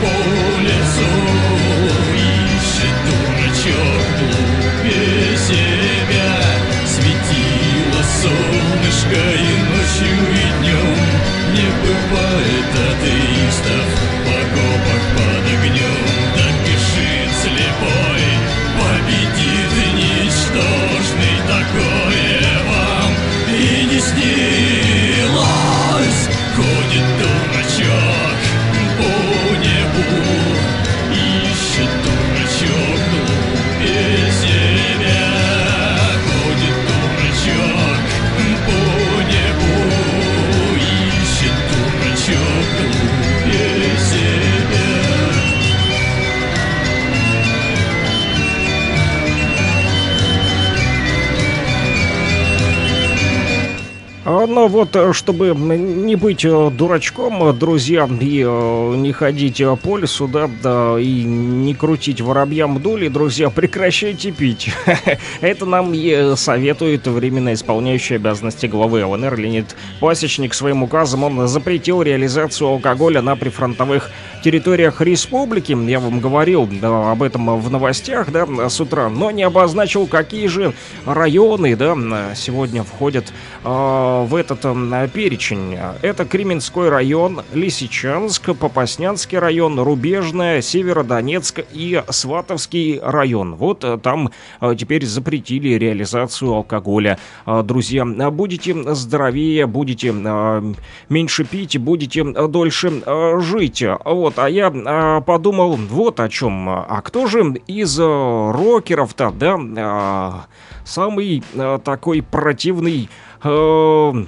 [0.00, 1.75] По
[54.68, 60.50] Вот, э, чтобы не быть э, дурачком, друзья, и э, не ходить по лесу, да,
[60.62, 64.70] да, и не крутить воробьям дули, друзья, прекращайте пить.
[65.40, 65.94] Это нам
[66.36, 70.52] советует временно исполняющий обязанности главы ЛНР Леонид Пасечник.
[70.52, 74.10] Своим указом он запретил реализацию алкоголя на прифронтовых
[74.42, 75.76] территориях республики.
[75.88, 80.48] Я вам говорил да, об этом в новостях, да, с утра, но не обозначил, какие
[80.48, 80.72] же
[81.04, 81.94] районы, да,
[82.34, 83.32] сегодня входят
[83.64, 83.68] э,
[84.26, 85.78] в этот э, перечень.
[86.02, 93.54] Это Кременской район, Лисичанск, Попаснянский район, Рубежная, Северодонецк и Сватовский район.
[93.54, 94.30] Вот э, там
[94.60, 97.18] э, теперь запретили реализацию алкоголя.
[97.46, 100.12] Э, Друзья, будете здоровее, будете
[101.08, 103.02] меньше пить, будете дольше
[103.40, 103.84] жить.
[104.04, 106.68] Вот, а я подумал вот о чем.
[106.68, 110.46] А кто же из рокеров-то, да,
[110.84, 111.42] самый
[111.84, 113.08] такой противный
[113.42, 114.24] э,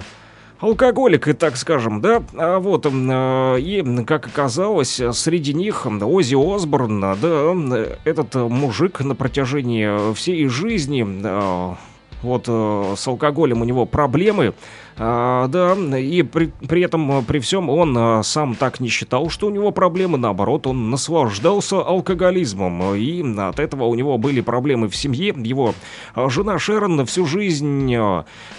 [0.59, 7.01] алкоголик, и так скажем, да, а вот, э, и, как оказалось, среди них Ози Осборн,
[7.01, 7.55] да,
[8.05, 11.75] этот мужик на протяжении всей жизни, э,
[12.21, 14.53] вот, э, с алкоголем у него проблемы,
[15.01, 19.29] а, да, и при, при этом, э, при всем, он э, сам так не считал,
[19.29, 24.89] что у него проблемы, наоборот, он наслаждался алкоголизмом, и от этого у него были проблемы
[24.89, 25.73] в семье, его
[26.15, 27.95] э, жена Шерон всю жизнь,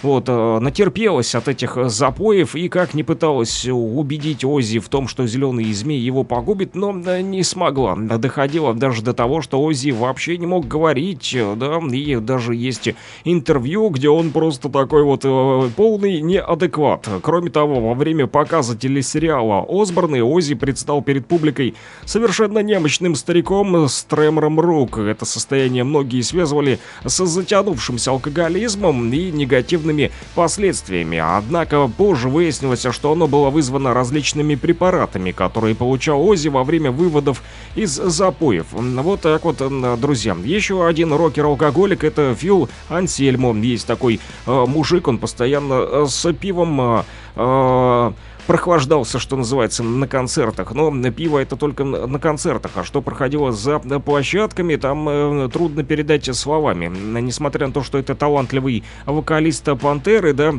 [0.01, 5.71] вот, натерпелась от этих запоев, и как не пыталась убедить Ози в том, что зеленый
[5.73, 10.67] змей его погубит, но не смогла, доходила даже до того, что Ози вообще не мог
[10.67, 12.89] говорить, да, и даже есть
[13.25, 17.07] интервью, где он просто такой вот э, полный неадекват.
[17.21, 21.75] Кроме того, во время показа телесериала Осборн и Ози предстал перед публикой
[22.05, 24.97] совершенно немощным стариком с тремором рук.
[24.97, 31.17] Это состояние многие связывали с затянувшимся алкоголизмом и негативными последствиями.
[31.17, 37.43] Однако позже выяснилось, что оно было вызвано различными препаратами, которые получал Ози во время выводов
[37.75, 38.67] из запоев.
[38.71, 39.57] Вот так вот,
[39.99, 40.35] друзья.
[40.43, 43.53] Еще один рокер-алкоголик это Фил Ансельмо.
[43.61, 47.03] Есть такой э, мужик, он постоянно э, с пивом
[47.35, 48.11] э,
[48.47, 50.73] прохлаждался, что называется, на концертах.
[50.73, 52.71] Но пиво это только на концертах.
[52.75, 56.91] А что проходило за площадками, там э, трудно передать словами.
[57.21, 60.53] Несмотря на то, что это талантливый вокалист Пантеры, да,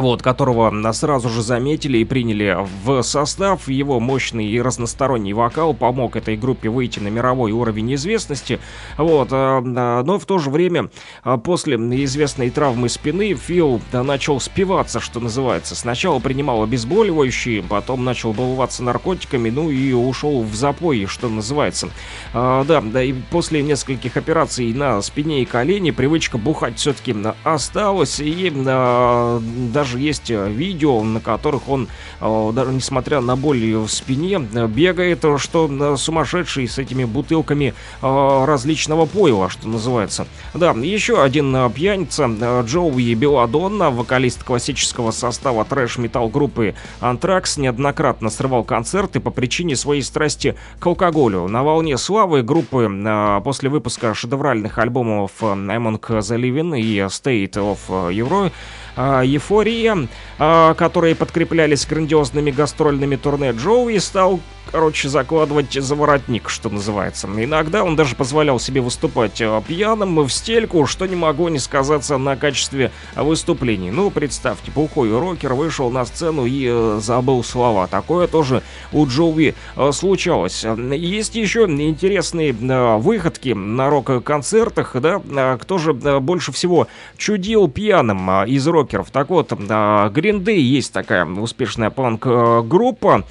[0.00, 3.68] вот, которого сразу же заметили и приняли в состав.
[3.68, 8.60] Его мощный и разносторонний вокал помог этой группе выйти на мировой уровень известности.
[8.96, 10.90] Вот, а, но в то же время,
[11.22, 15.74] а, после известной травмы спины, Фил начал спиваться, что называется.
[15.74, 21.88] Сначала принимал обезболивающие, потом начал баловаться наркотиками, ну и ушел в запой, что называется.
[22.32, 28.20] А, да, да, и после нескольких операций на спине и колене привычка бухать все-таки осталась,
[28.20, 29.40] и а,
[29.90, 31.88] даже есть э, видео, на которых он,
[32.20, 39.06] э, даже несмотря на боль в спине, э, бегает, что сумасшедший с этими бутылками различного
[39.06, 40.26] пойла, что называется.
[40.54, 42.30] Да, еще один пьяница,
[42.64, 50.56] Джоуи Беладонна, вокалист классического состава трэш-метал группы Антракс, неоднократно срывал концерты по причине своей страсти
[50.78, 51.48] к алкоголю.
[51.48, 52.88] На волне славы группы
[53.44, 58.50] после выпуска шедевральных альбомов Among the Living и State of Euro а,
[58.96, 67.26] «Эйфория», а, которые подкреплялись грандиозными гастрольными турне, Джоуи стал короче, закладывать за воротник, что называется.
[67.26, 72.16] Иногда он даже позволял себе выступать э, пьяным в стельку, что не могло не сказаться
[72.18, 73.90] на качестве выступлений.
[73.90, 77.86] Ну, представьте, бухой рокер вышел на сцену и э, забыл слова.
[77.86, 78.62] Такое тоже
[78.92, 80.64] у Джоуи э, случалось.
[80.64, 88.30] Есть еще интересные э, выходки на рок-концертах, да, э, кто же больше всего чудил пьяным
[88.30, 89.10] э, из рокеров.
[89.10, 93.24] Так вот, Green есть такая успешная панк-группа, а,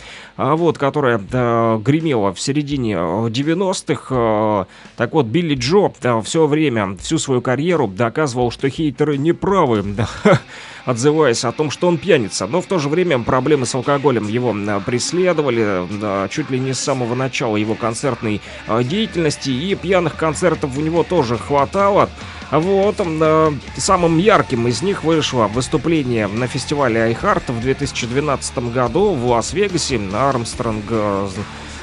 [0.55, 4.07] вот, которая э, гремела в середине э, 90-х.
[4.09, 4.65] э,
[4.95, 5.91] так вот, Билли Джо
[6.23, 9.83] все время, всю свою карьеру доказывал, что хейтеры неправы,
[10.86, 12.47] отзываясь о том, что он пьяница.
[12.47, 16.73] Но в то же время проблемы с алкоголем его э, преследовали э, чуть ли не
[16.73, 19.49] с самого начала его концертной э, деятельности.
[19.49, 22.09] И пьяных концертов у него тоже хватало.
[22.51, 29.27] Вот, э, самым ярким из них вышло выступление на фестивале iHeart в 2012 году в
[29.27, 30.01] Лас-Вегасе.
[30.13, 31.27] Армстронг э,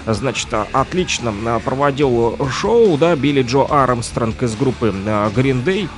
[0.06, 5.88] значит, отлично проводил шоу, да, Билли Джо Армстронг из группы Green Day.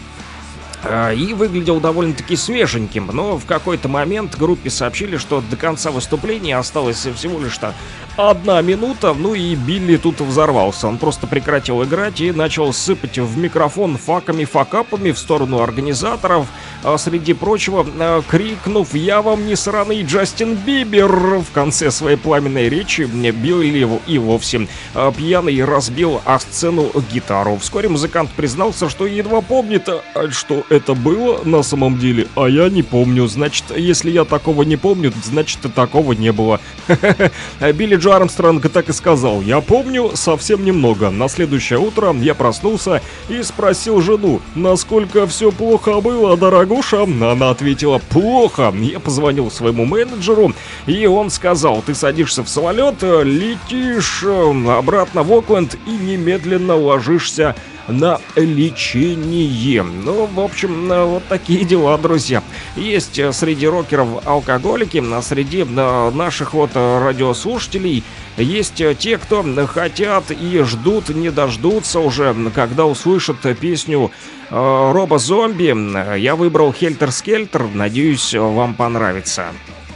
[0.85, 6.57] А, И выглядел довольно-таки свеженьким, но в какой-то момент группе сообщили, что до конца выступления
[6.57, 7.75] осталось всего лишь-то
[8.19, 10.89] одна минута, ну и Билли тут взорвался.
[10.89, 16.49] Он просто прекратил играть и начал сыпать в микрофон факами, факапами в сторону организаторов,
[16.83, 22.69] а среди прочего а, крикнув «Я вам не сраный Джастин Бибер!» в конце своей пламенной
[22.69, 27.57] речи мне Билли его и вовсе а, пьяный разбил о сцену гитару.
[27.59, 32.69] Вскоре музыкант признался, что едва помнит, а, что это было на самом деле, а я
[32.69, 33.29] не помню.
[33.29, 36.61] Значит, если я такого не помню, значит, и такого не было.
[37.61, 39.41] Билли Джо Армстронг так и сказал.
[39.41, 41.11] Я помню совсем немного.
[41.11, 47.03] На следующее утро я проснулся и спросил жену, насколько все плохо было, дорогуша.
[47.03, 48.73] Она ответила, плохо.
[48.81, 50.53] Я позвонил своему менеджеру,
[50.87, 57.55] и он сказал, ты садишься в самолет, летишь э, обратно в Окленд и немедленно ложишься
[57.89, 59.83] на лечение.
[59.83, 62.43] Ну, в общем, вот такие дела, друзья.
[62.77, 68.05] Есть э, среди рокеров алкоголики, а среди э, наших вот радиослушателей
[68.37, 74.11] есть э, те, кто хотят и ждут, не дождутся уже, когда услышат песню
[74.51, 76.19] э, Роба Зомби.
[76.19, 79.47] Я выбрал Хельтер Скельтер, надеюсь, вам понравится.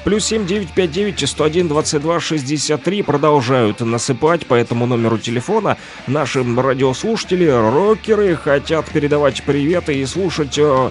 [0.05, 5.77] Плюс 7959 101 22 63 продолжают насыпать по этому номеру телефона.
[6.09, 10.91] Наши радиослушатели, рокеры хотят передавать приветы и слушать э,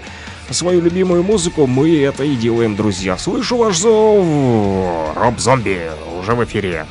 [0.50, 1.68] свою любимую музыку.
[1.68, 3.18] Мы это и делаем, друзья.
[3.18, 5.18] Слышу ваш зов.
[5.18, 5.92] Роб Зомби
[6.22, 6.86] уже в эфире.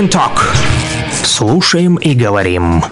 [0.00, 0.40] And Talk.
[1.24, 2.82] Слушаем и говорим.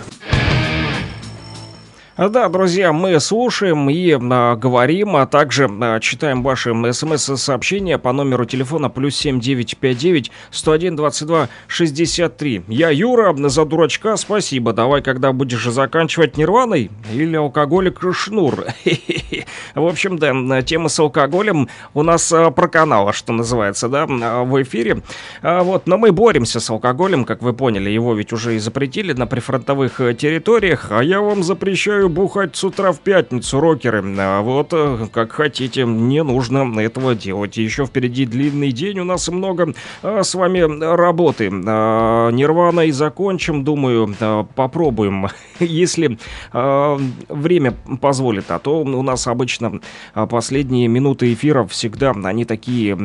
[2.19, 8.13] А, Да, друзья, мы слушаем и а, говорим, а также а, читаем ваши смс-сообщения по
[8.13, 12.65] номеру телефона плюс 7959 101 22 63.
[12.67, 14.73] Я Юра, за дурачка спасибо.
[14.73, 18.65] Давай, когда будешь заканчивать нирваной или алкоголик шнур.
[19.79, 24.63] В общем, да, тема с алкоголем у нас а, проканала, что называется, да, а, в
[24.63, 25.03] эфире.
[25.43, 29.13] А, Вот, но мы боремся с алкоголем, как вы поняли, его ведь уже и запретили
[29.13, 34.03] на прифронтовых э, территориях, а я вам запрещаю бухать с утра в пятницу, рокеры.
[34.19, 37.57] А Вот, э, как хотите, не нужно этого делать.
[37.57, 41.51] Еще впереди длинный день, у нас много с вами работы.
[41.67, 44.15] А, Нирваной закончим, думаю,
[44.55, 45.29] попробуем.
[45.61, 46.19] Если
[46.53, 49.68] время позволит, а то у нас обычно
[50.15, 52.97] а, последние минуты эфира всегда, они такие...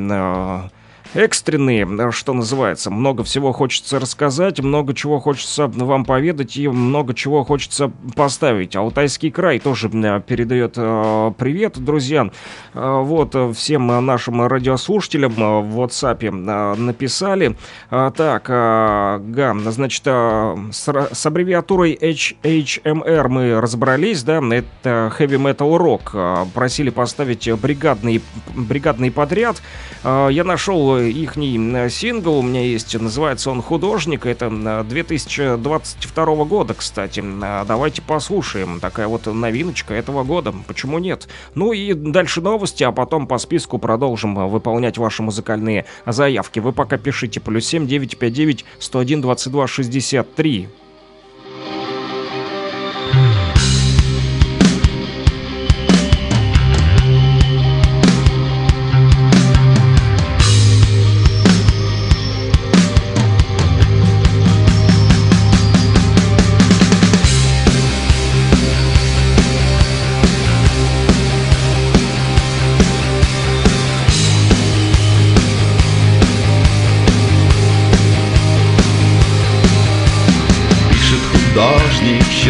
[1.13, 2.91] а, экстренные, э, что называется.
[2.91, 8.75] Много всего хочется рассказать, много чего хочется вам поведать и много чего хочется поставить.
[8.75, 12.29] Алтайский край тоже э, передает э, привет, друзья.
[12.73, 17.55] Вот всем нашим радиослушателям в WhatsApp написали.
[17.89, 26.47] А, так, га, значит, с, аббревиатурой HHMR мы разобрались, да, это Heavy Metal Rock.
[26.53, 28.21] Просили поставить бригадный,
[28.55, 29.61] бригадный подряд.
[30.03, 31.35] Я нашел их
[31.91, 37.23] сингл, у меня есть, называется он «Художник», это э, 2022 года, кстати.
[37.23, 41.27] Э, Давайте послушаем, такая вот новиночка этого года, почему нет?
[41.55, 46.59] Ну и дальше новости, а потом по списку продолжим э, выполнять ваши музыкальные заявки.
[46.59, 50.69] Вы пока пишите плюс 7 959 101 22 63.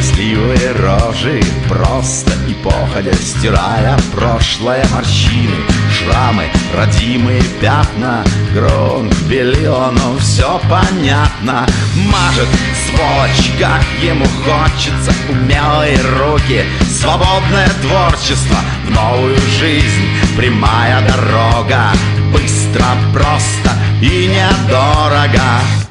[0.04, 5.56] Счастливые рожи Просто и походя стирая прошлое морщины
[5.91, 6.45] Шрамы,
[6.76, 8.24] родимые пятна
[8.54, 11.66] Грунт белила, но все понятно.
[11.95, 12.47] Мажет
[12.86, 21.91] сволочь, как ему хочется Умелые руки, свободное творчество В новую жизнь прямая дорога
[22.32, 25.82] Быстро, просто и недорого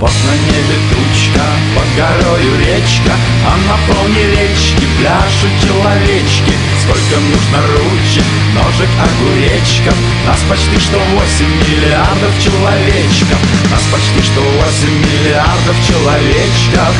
[0.00, 1.44] вот на небе тучка,
[1.76, 3.12] под горою речка
[3.46, 6.54] А на фоне речки пляшут человечки.
[6.82, 8.24] Сколько нужно ручек,
[8.54, 9.94] ножек, огуречков.
[10.26, 13.38] Нас почти что 8 миллиардов человечков.
[13.70, 16.94] Нас почти что 8 миллиардов человечков.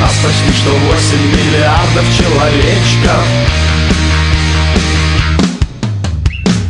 [0.00, 3.24] Нас почти что 8 миллиардов человечков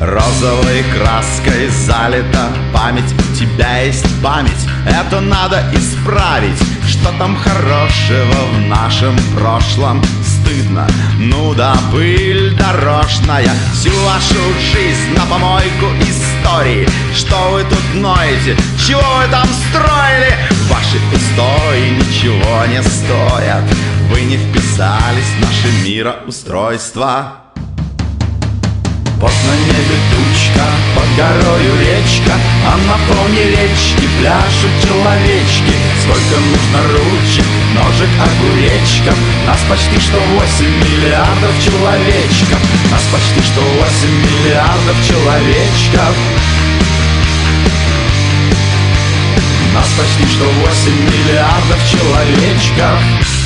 [0.01, 3.15] Розовой краской залита память.
[3.39, 4.53] Тебя есть память,
[4.87, 6.59] это надо исправить.
[6.87, 10.03] Что там хорошего в нашем прошлом?
[10.23, 10.87] Стыдно,
[11.19, 13.51] ну да, пыль дорожная.
[13.73, 14.35] Всю вашу
[14.71, 16.87] жизнь на помойку истории.
[17.15, 18.55] Что вы тут ноете,
[18.87, 20.37] чего вы там строили?
[20.69, 23.65] Ваши устои ничего не стоят.
[24.11, 27.46] Вы не вписались в наше мироустройство
[29.21, 30.65] вот на небе тучка,
[30.95, 32.33] под горою речка
[32.67, 35.75] А на фоне речки пляшут человечки.
[36.03, 39.19] Сколько нужно ручек, ножек, огуречков?
[39.47, 42.61] Нас почти что 8 миллиардов человечков.
[42.91, 46.17] Нас почти что 8 миллиардов человечков.
[49.75, 53.46] Нас почти что 8 миллиардов человечков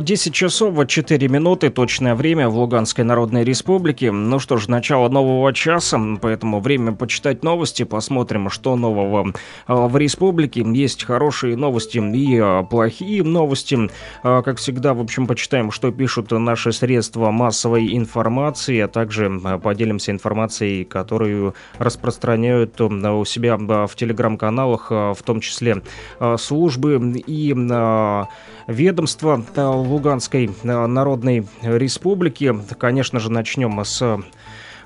[0.00, 4.10] 10 часов 4 минуты, точное время в Луганской Народной Республике.
[4.10, 9.32] Ну что ж, начало нового часа, поэтому время почитать новости, посмотрим, что нового
[9.66, 10.64] а, в республике.
[10.74, 13.90] Есть хорошие новости и а, плохие новости.
[14.22, 19.58] А, Как всегда, в общем, почитаем, что пишут наши средства массовой информации, а также а,
[19.58, 25.82] поделимся информацией, которую распространяют а, у себя а, в телеграм-каналах, а, в том числе
[26.18, 28.28] а, службы и а,
[28.66, 32.54] ведомства а, Луганской а, Народной Республики.
[32.78, 34.20] Конечно же, начнем с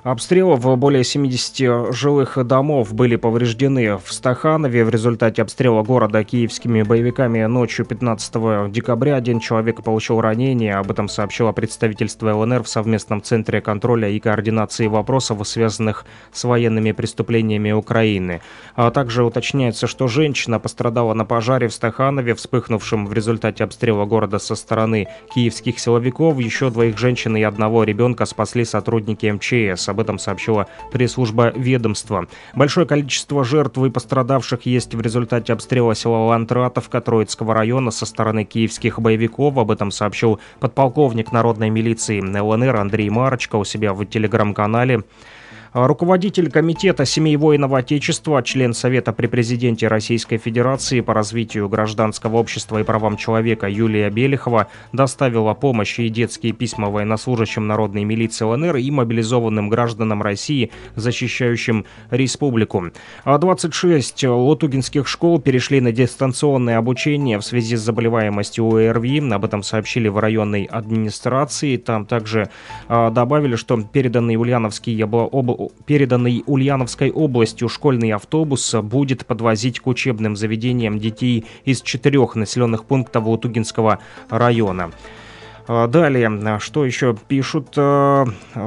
[0.03, 0.77] обстрелов.
[0.77, 7.85] Более 70 жилых домов были повреждены в Стаханове в результате обстрела города киевскими боевиками ночью
[7.85, 9.15] 15 декабря.
[9.15, 10.75] Один человек получил ранение.
[10.75, 16.91] Об этом сообщило представительство ЛНР в совместном центре контроля и координации вопросов, связанных с военными
[16.91, 18.41] преступлениями Украины.
[18.75, 24.39] А также уточняется, что женщина пострадала на пожаре в Стаханове, вспыхнувшем в результате обстрела города
[24.39, 26.39] со стороны киевских силовиков.
[26.39, 29.88] Еще двоих женщин и одного ребенка спасли сотрудники МЧС.
[29.89, 32.27] Об этом сообщила пресс-служба ведомства.
[32.55, 38.43] Большое количество жертв и пострадавших есть в результате обстрела села Лантратовка Троицкого района со стороны
[38.43, 39.57] киевских боевиков.
[39.57, 45.03] Об этом сообщил подполковник народной милиции ЛНР Андрей Марочка у себя в телеграм-канале.
[45.71, 52.37] А Руководитель Комитета семей воинов Отечества, член Совета при президенте Российской Федерации по развитию гражданского
[52.37, 58.77] общества и правам человека Юлия Белихова доставила помощь и детские письма военнослужащим народной милиции ЛНР
[58.77, 62.85] и мобилизованным гражданам России, защищающим республику.
[63.23, 69.29] А 26 лутугинских школ перешли на дистанционное обучение в связи с заболеваемостью ОРВИ.
[69.31, 71.77] Об этом сообщили в районной администрации.
[71.77, 72.49] Там также
[72.87, 79.87] а, добавили, что переданный Ульяновский обла- об- переданный Ульяновской областью школьный автобус будет подвозить к
[79.87, 83.99] учебным заведениям детей из четырех населенных пунктов Лутугинского
[84.29, 84.91] района.
[85.71, 87.75] А, Далее, что еще пишут?
[87.77, 88.25] А,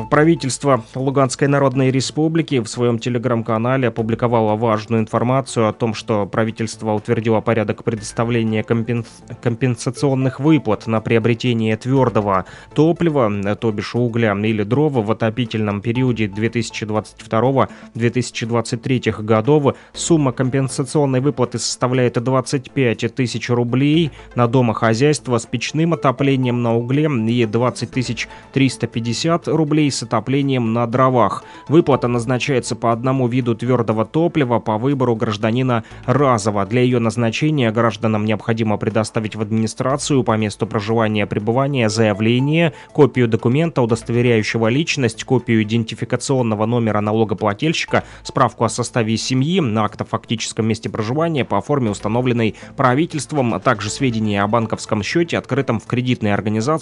[0.08, 7.40] Правительство Луганской Народной Республики в своем телеграм-канале опубликовало важную информацию о том, что правительство утвердило
[7.40, 9.08] порядок предоставления компенс-
[9.42, 16.26] компенсационных выплат на приобретение твердого топлива, э, то бишь угля или дрова в отопительном периоде
[16.26, 19.74] 2022-2023 годов.
[19.92, 27.46] Сумма компенсационной выплаты составляет 25 тысяч рублей на домохозяйство с печным отоплением на угле и
[27.46, 31.44] 20 тысяч 350 рублей с отоплением на дровах.
[31.68, 36.66] Выплата назначается по одному виду твердого топлива по выбору гражданина разово.
[36.66, 43.82] Для ее назначения гражданам необходимо предоставить в администрацию по месту проживания пребывания заявление, копию документа,
[43.82, 51.44] удостоверяющего личность, копию идентификационного номера налогоплательщика, справку о составе семьи, акт о фактическом месте проживания
[51.44, 56.81] по форме, установленной правительством, а также сведения о банковском счете, открытом в кредитной организации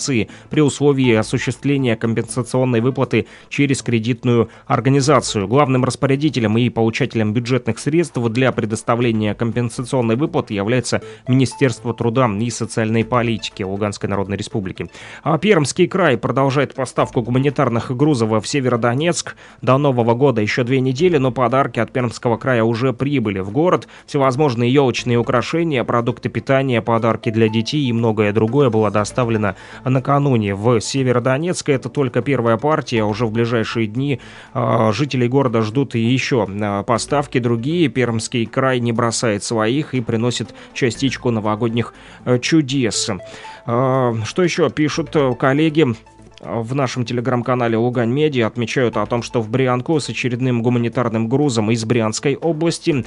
[0.51, 5.48] при условии осуществления компенсационной выплаты через кредитную организацию.
[5.48, 13.05] Главным распорядителем и получателем бюджетных средств для предоставления компенсационной выплаты является Министерство труда и социальной
[13.05, 14.90] политики Луганской Народной Республики.
[15.22, 19.36] А Пермский край продолжает поставку гуманитарных грузов в Северодонецк.
[19.62, 23.88] До Нового года еще две недели, но подарки от Пермского края уже прибыли в город.
[24.07, 29.57] Всевозможные елочные украшения, продукты питания, подарки для детей и многое другое было доставлено
[29.91, 31.68] накануне в Северодонецк.
[31.68, 33.05] Это только первая партия.
[33.05, 34.20] Уже в ближайшие дни
[34.55, 37.88] э, жителей города ждут еще э, поставки другие.
[37.88, 43.11] Пермский край не бросает своих и приносит частичку новогодних э, чудес.
[43.66, 45.86] Э, Что еще пишут э, коллеги?
[46.41, 51.70] В нашем телеграм-канале Лугань Медиа отмечают о том, что в Брянку с очередным гуманитарным грузом
[51.70, 53.05] из Брянской области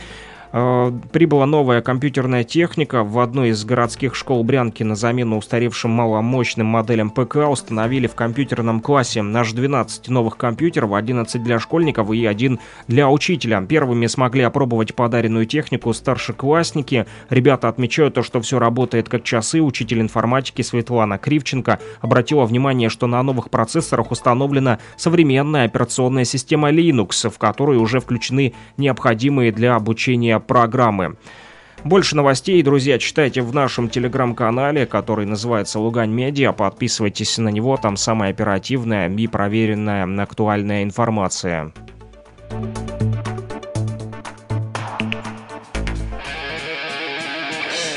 [0.54, 3.04] Прибыла новая компьютерная техника.
[3.04, 8.80] В одной из городских школ Брянки на замену устаревшим маломощным моделям ПК установили в компьютерном
[8.80, 13.66] классе аж 12 новых компьютеров, 11 для школьников и один для учителя.
[13.68, 17.08] Первыми смогли опробовать подаренную технику старшеклассники.
[17.32, 19.60] Ребята отмечают то, что все работает как часы.
[19.60, 27.28] Учитель информатики Светлана Кривченко обратила внимание, что на новых процессорах установлена современная операционная система Linux,
[27.32, 31.16] в которую уже включены необходимые для обучения программы.
[31.84, 36.54] Больше новостей, друзья, читайте в нашем телеграм-канале, который называется Лугань Медиа.
[36.54, 41.74] Подписывайтесь на него, там самая оперативная и проверенная актуальная информация.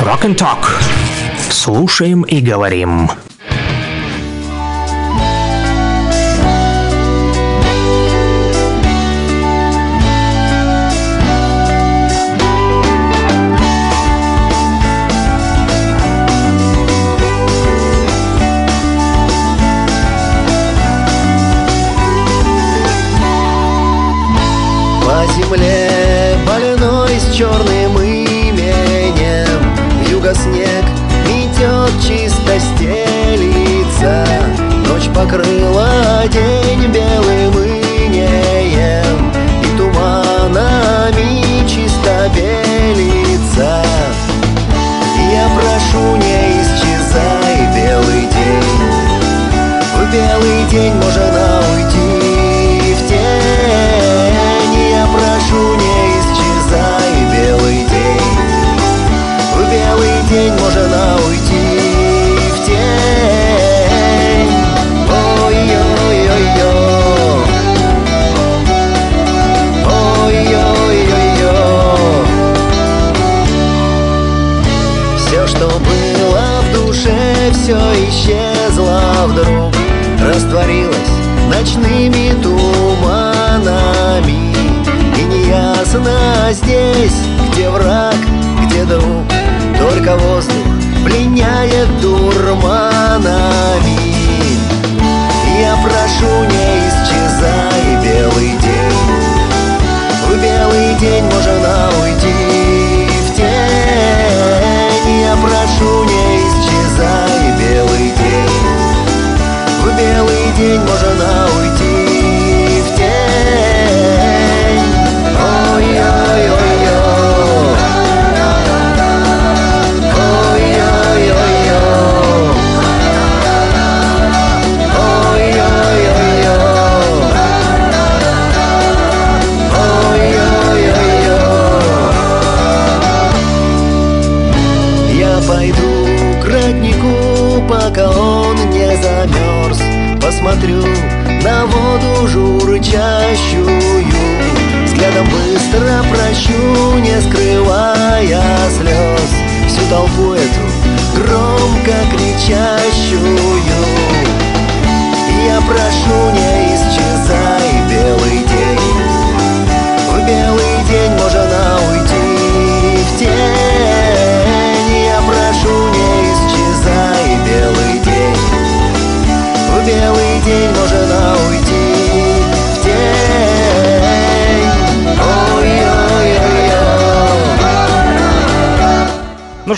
[0.00, 0.64] Rock and Talk.
[1.50, 3.08] Слушаем и говорим.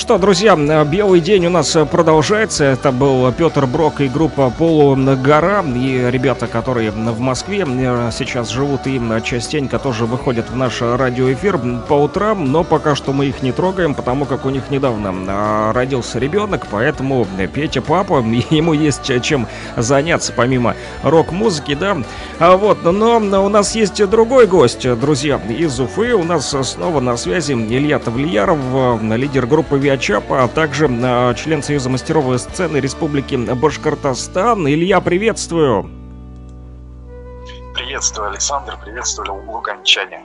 [0.08, 2.64] Что, друзья, э, белый день у нас э, продолжается.
[2.64, 5.62] Это был Петр Брок и группа Полугора.
[5.76, 11.58] И ребята, которые в Москве э, сейчас живут и частенько тоже выходят в наш радиоэфир
[11.86, 12.50] по утрам.
[12.50, 16.68] Но пока что мы их не трогаем, потому как у них недавно а, родился ребенок.
[16.70, 21.98] Поэтому Петя папа, ему есть э, чем заняться помимо рок-музыки, да.
[22.40, 26.14] А вот, но у нас есть другой гость, друзья, из Уфы.
[26.14, 28.58] У нас снова на связи Илья Тавлияров,
[29.02, 34.68] э, лидер группы Виачапа, а также э, член Союза мастеров сцены Республики Башкортостан.
[34.68, 35.90] Илья, приветствую!
[37.74, 40.22] Приветствую, Александр, приветствую, луганчане.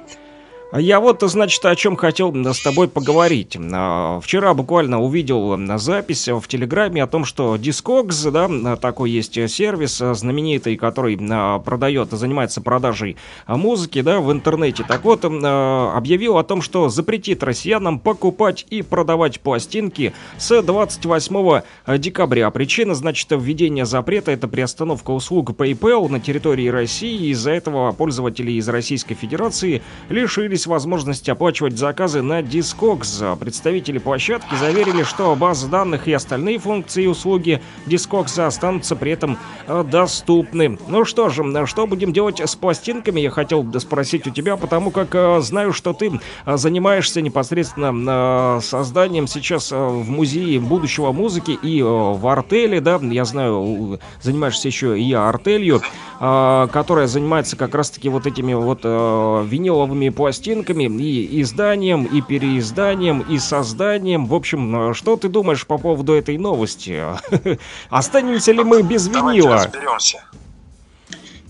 [0.73, 3.55] А Я вот, значит, о чем хотел с тобой поговорить.
[3.71, 9.35] А, Вчера буквально увидел на запись в Телеграме о том, что Discogs, да, такой есть
[9.51, 14.83] сервис знаменитый, который а, продает, занимается продажей а, музыки, да, в интернете.
[14.83, 21.61] Так вот, а, объявил о том, что запретит россиянам покупать и продавать пластинки с 28
[21.99, 22.49] декабря.
[22.49, 27.27] Причина, значит, введения запрета– это приостановка услуг PayPal на территории России.
[27.27, 33.38] Из-за этого пользователи из Российской Федерации лишились есть возможность оплачивать заказы на Discogs.
[33.38, 39.38] Представители площадки заверили, что база данных и остальные функции и услуги Discogs останутся при этом
[39.68, 40.77] э, доступны.
[40.88, 45.14] Ну что же, что будем делать с пластинками, я хотел спросить у тебя, потому как
[45.15, 46.11] э, знаю, что ты
[46.45, 53.99] э, занимаешься непосредственно созданием сейчас в музее будущего музыки и в артели, да, я знаю,
[54.22, 55.81] занимаешься еще и артелью,
[56.19, 64.25] которая занимается как раз-таки вот этими вот виниловыми пластинками и изданием, и переизданием, и созданием.
[64.25, 67.03] В общем, э, что ты думаешь по поводу этой новости?
[67.89, 69.55] Останемся ли мы без Давайте винила?
[69.55, 70.23] разберемся.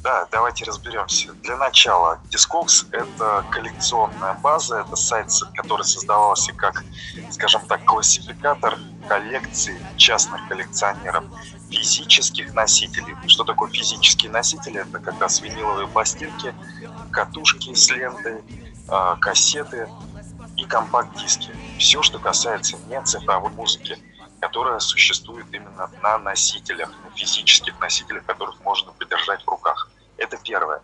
[0.03, 1.31] Да, давайте разберемся.
[1.43, 6.84] Для начала, Discogs— это коллекционная база, это сайт, который создавался как,
[7.31, 8.77] скажем так, классификатор
[9.07, 11.23] коллекций частных коллекционеров
[11.69, 13.15] физических носителей.
[13.27, 14.81] Что такое физические носители?
[14.81, 16.53] Это как раз виниловые пластинки,
[17.09, 18.41] катушки с лентой,
[19.22, 19.89] кассеты
[20.57, 21.51] и компакт-диски.
[21.80, 23.97] Все, что касается не цифровой музыки,
[24.39, 29.89] которая существует именно на носителях, на физических носителях, которых можно подержать в руках.
[30.18, 30.81] Это первое.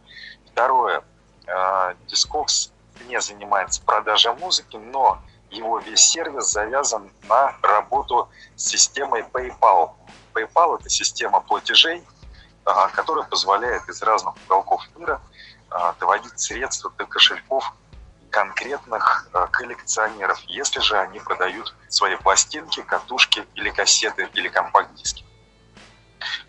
[0.52, 1.04] Второе.
[1.46, 2.72] э, Discogs
[3.08, 5.22] не занимается продажей музыки, но
[5.52, 9.92] его весь сервис завязан на работу с системой PayPal.
[10.34, 12.04] PayPal– это система платежей,
[12.66, 15.22] а, которая позволяет из разных уголков мира
[15.70, 17.74] а, доводить средства до кошельков
[18.30, 25.26] конкретных а, коллекционеров, если же они продают свои пластинки, катушки или кассеты или компакт-диски.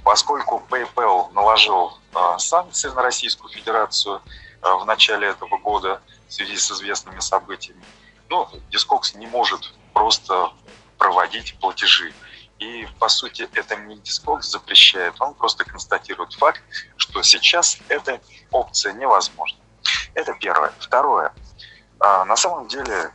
[0.05, 4.23] Поскольку PayPal наложил а, санкции на Российскую Федерацию
[4.63, 7.85] а, в начале этого года в связи с известными событиями,
[8.29, 10.53] ну, Discogs не может просто
[10.99, 12.13] проводить платежи.
[12.59, 16.63] И, по сути, это не Discogs запрещает, он просто констатирует факт,
[16.97, 18.21] что сейчас эта
[18.51, 19.59] опция невозможна.
[20.15, 20.73] Это первое.
[20.79, 21.33] Второе.
[22.01, 23.13] А, На самом деле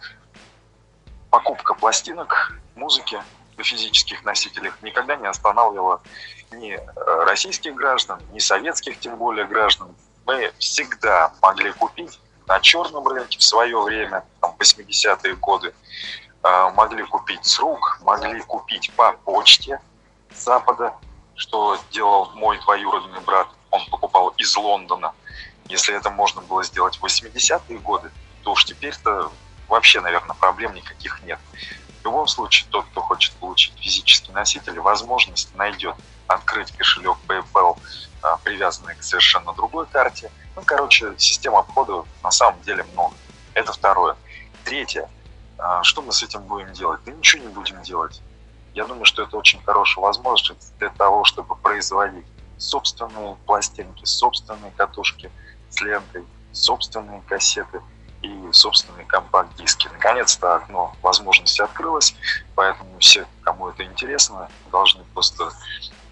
[1.31, 3.19] покупка пластинок, музыки
[3.57, 6.01] на физических носителях никогда не останавливала
[6.51, 6.79] ни э,
[7.25, 9.95] российских граждан, ни советских, тем более граждан.
[10.25, 15.73] Мы всегда могли купить на черном рынке в свое время, там, 80-е годы,
[16.43, 19.79] э, могли купить с рук, могли купить по почте
[20.31, 20.93] с Запада,
[21.33, 23.47] что делал мой двоюродный брат.
[23.71, 25.13] Он покупал из Лондона.
[25.65, 28.11] Если это можно было сделать в 80-е годы,
[28.45, 29.31] то уж теперь-то
[29.67, 31.39] вообще, наверное, проблем никаких нет.
[32.01, 35.95] В любом случае, тот, кто хочет получить физический носитель, возможность найдет
[36.27, 37.79] открыть кошелек PayPal,
[38.21, 40.31] а, привязанный к совершенно другой карте.
[40.55, 43.15] Ну, короче, систем обхода на самом деле много.
[43.55, 44.15] Это второе.
[44.63, 45.09] Третье.
[45.57, 47.01] А, Что мы с этим будем делать?
[47.03, 48.21] Да ничего не будем делать.
[48.75, 52.27] Я думаю, что это очень хорошая возможность для того, чтобы производить
[52.59, 55.31] собственные пластинки, собственные катушки
[55.71, 57.81] с лентой, собственные кассеты
[58.21, 59.87] и собственные компакт-диски.
[59.87, 62.15] Наконец-то окно возможности открылось,
[62.55, 65.51] поэтому все, кому это интересно, должны просто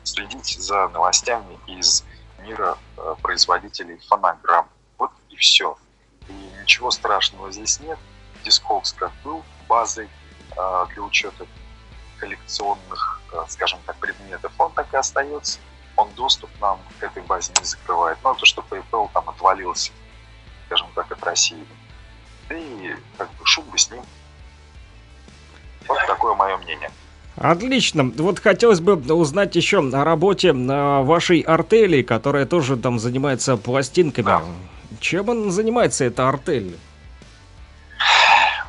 [0.04, 2.04] следить за новостями из
[2.40, 4.68] мира э, производителей фонограмм.
[4.98, 5.78] Вот и все.
[6.28, 7.98] И ничего страшного здесь нет.
[8.44, 10.10] Discogs как был базой
[10.56, 11.46] э, для учета
[12.18, 15.60] коллекционных, э, скажем так, предметов, он так и остается.
[15.96, 18.18] Он доступ нам к этой базе не закрывает.
[18.24, 19.92] Но то, что PayPal там отвалился,
[20.66, 21.66] скажем так, от России.
[22.50, 24.02] Да и как бы шум бы с ним.
[25.88, 26.92] Вот такое мое мнение.
[27.36, 28.12] Отлично.
[28.18, 34.40] Вот хотелось бы узнать еще о работе э, вашей артели, которая тоже там занимается пластинками.
[35.00, 36.78] Чем он занимается, эта артель?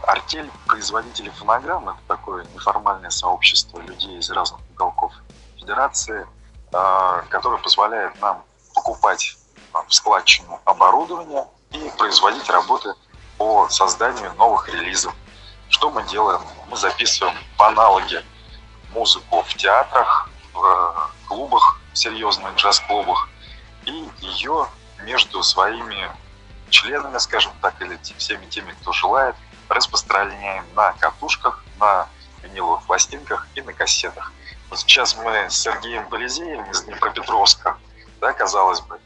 [0.07, 5.13] Артель производителей фонограмм– это такое неформальное сообщество людей из разных уголков
[5.59, 6.27] Федерации,
[6.73, 8.43] э, которое позволяет нам
[8.75, 9.37] покупать
[9.75, 12.95] э, в складчину оборудование и производить работы
[13.39, 15.15] по созданию новых релизов.
[15.69, 16.41] Что мы делаем?
[16.69, 18.25] Мы записываем по аналоге
[18.91, 23.29] музыку в театрах, в э, клубах, серьезных джаз-клубах,
[23.87, 24.69] и ее
[25.03, 26.11] между своими
[26.71, 29.37] членами, скажем так, или всеми теми, кто желает,
[29.69, 32.09] распространяем на катушках, на
[32.43, 34.33] виниловых пластинках и на кассетах.
[34.71, 37.79] Вот сейчас мы с Сергеем Болезеем из Днепропетровска,
[38.21, 38.99] да, казалось бы,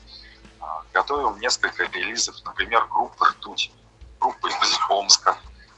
[0.60, 3.72] а, готовим несколько релизов, например, группы «Ртуть»,
[4.20, 5.36] группы из Омска,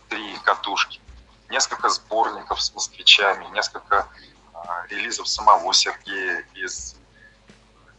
[0.08, 1.00] три катушки,
[1.48, 4.06] несколько сборников с москвичами, несколько
[4.54, 6.96] а, релизов самого Сергея из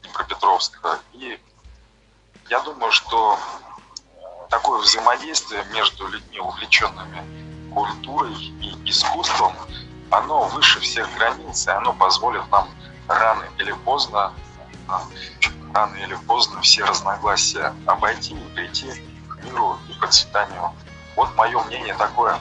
[0.02, 1.00] Днепропетровска.
[1.14, 1.40] И
[2.50, 3.40] я думаю, что
[4.50, 9.56] такое взаимодействие между людьми, увлеченными культурой и искусством,
[10.10, 12.70] оно выше всех границ, и оно позволит нам
[13.08, 14.34] рано или поздно,
[14.88, 15.04] а,
[15.74, 19.11] рано или поздно все разногласия обойти и прийти
[19.44, 20.72] миру и процветанию
[21.16, 22.40] Вот мое мнение такое.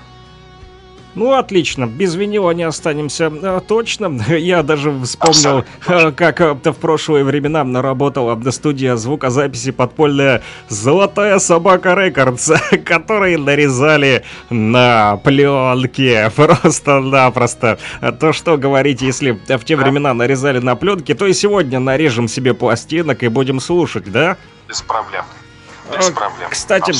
[1.16, 4.22] Ну, отлично, без винила не останемся э, точно.
[4.28, 11.94] Я даже вспомнил, э, как э, в прошлые времена работала студия звукозаписи подпольная «Золотая собака
[11.94, 12.52] Рекордс»,
[12.84, 17.78] которые нарезали на пленке просто-напросто.
[18.20, 22.54] То, что говорить, если в те времена нарезали на пленке, то и сегодня нарежем себе
[22.54, 24.36] пластинок и будем слушать, да?
[24.68, 25.24] Без проблем.
[25.96, 26.50] Без А, проблем.
[26.50, 26.92] Кстати,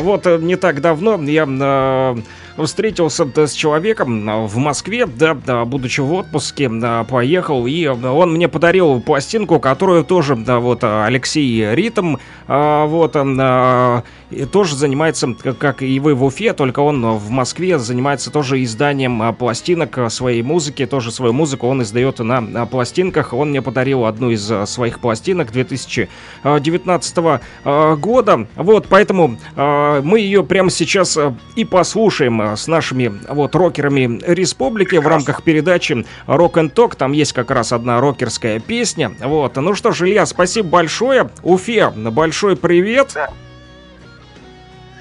[0.00, 5.64] вот э, не так давно я э, встретился с человеком э, в Москве, да, да,
[5.64, 11.74] будучи в отпуске, э, поехал, и он мне подарил пластинку, которую тоже, да, вот, Алексей
[11.74, 12.16] Ритм,
[12.48, 14.02] э, вот, он и
[14.50, 19.32] тоже занимается, как- и вы в Уфе, только он в Москве занимается тоже изданием э,
[19.32, 23.32] пластинок э, своей музыки, тоже свою музыку он издает на, пластинках.
[23.32, 27.16] Он мне подарил одну из э, своих пластинок 2019
[27.64, 28.46] э, года.
[28.56, 31.18] Вот, поэтому мы ее прямо сейчас
[31.56, 36.96] и послушаем с нашими вот рокерами республики в рамках передачи Rock and Talk.
[36.96, 39.12] Там есть как раз одна рокерская песня.
[39.20, 41.30] Вот, ну что ж, Илья, спасибо большое.
[41.42, 43.16] Уфе, большой привет.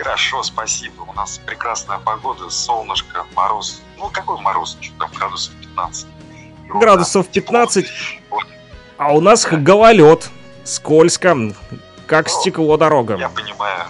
[0.03, 1.03] Хорошо, спасибо.
[1.03, 3.81] У нас прекрасная погода, солнышко, мороз.
[3.97, 4.77] Ну, какой мороз?
[4.81, 6.07] Что там, градусов 15.
[6.67, 7.85] Градусов 15.
[8.97, 10.29] А у нас гололед.
[10.65, 11.37] Скользко,
[12.05, 13.15] как стекло дорога.
[13.15, 13.85] Я понимаю,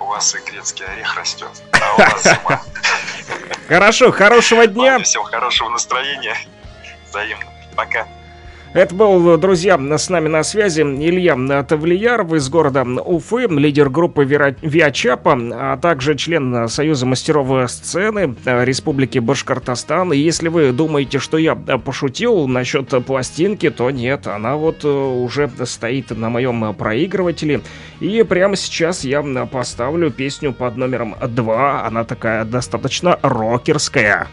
[0.00, 2.62] у вас и грецкий орех растет, а у нас зима.
[3.68, 4.98] Хорошо, хорошего дня.
[4.98, 6.36] Всем хорошего настроения.
[7.08, 7.44] Взаимно.
[7.74, 8.06] Пока.
[8.74, 15.38] Это был, друзья, с нами на связи Илья Тавлияров из города Уфы, лидер группы Виачапа,
[15.52, 20.14] а также член Союза мастеров сцены э, Республики Башкортостан.
[20.14, 25.50] И если вы думаете, что я пошутил насчет пластинки, то нет, она вот э, уже
[25.66, 27.60] стоит на моем проигрывателе.
[28.00, 29.22] И прямо сейчас я
[29.52, 31.86] поставлю песню под номером 2.
[31.86, 34.28] Она такая достаточно рокерская.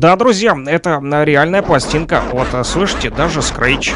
[0.00, 2.22] Да, друзья, это э, реальная пластинка.
[2.32, 3.92] Вот, э, слышите, даже скретч.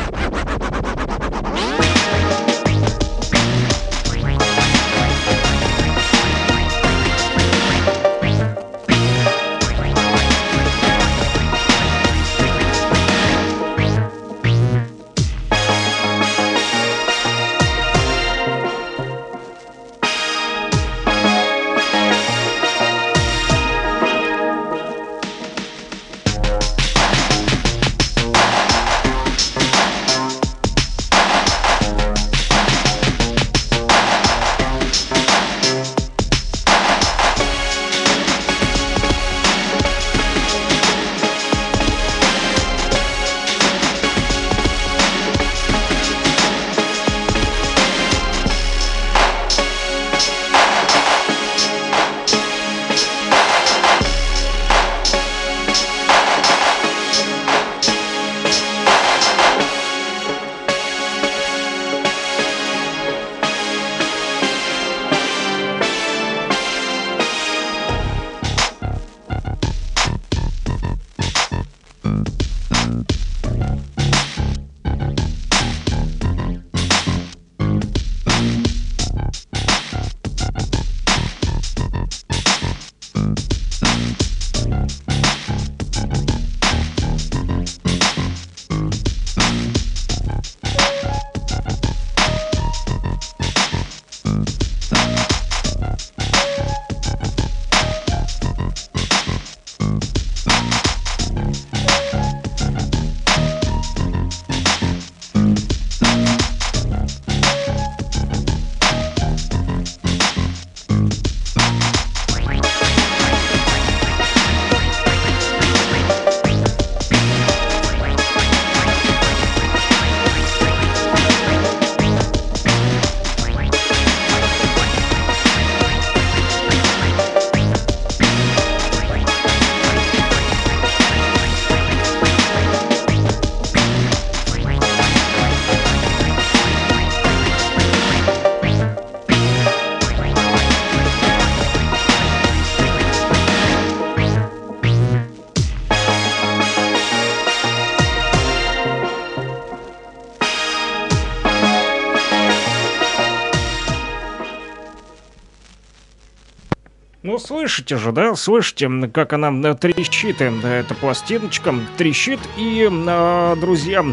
[157.44, 164.04] Слышите же, да, слышите, как она трещит, э, эта пластиночка трещит, и, а, друзья,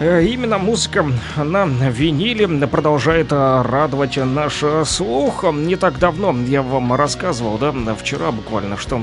[0.00, 1.06] именно музыка
[1.36, 5.44] на виниле продолжает а, радовать наш а, слух.
[5.52, 8.96] Не так давно я вам рассказывал, да, вчера буквально, что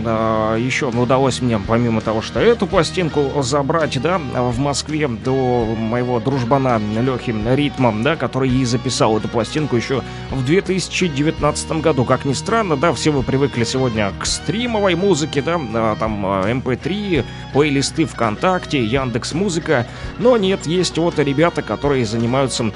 [0.57, 6.79] еще удалось мне, помимо того, что эту пластинку забрать, да, в Москве до моего дружбана
[6.79, 10.01] Лехи Ритма, да, который и записал эту пластинку еще
[10.31, 12.05] в 2019 году.
[12.05, 15.59] Как ни странно, да, все вы привыкли сегодня к стримовой музыке, да,
[15.99, 19.85] там а, MP3, плейлисты ВКонтакте, Яндекс Музыка,
[20.17, 22.71] но нет, есть вот ребята, которые занимаются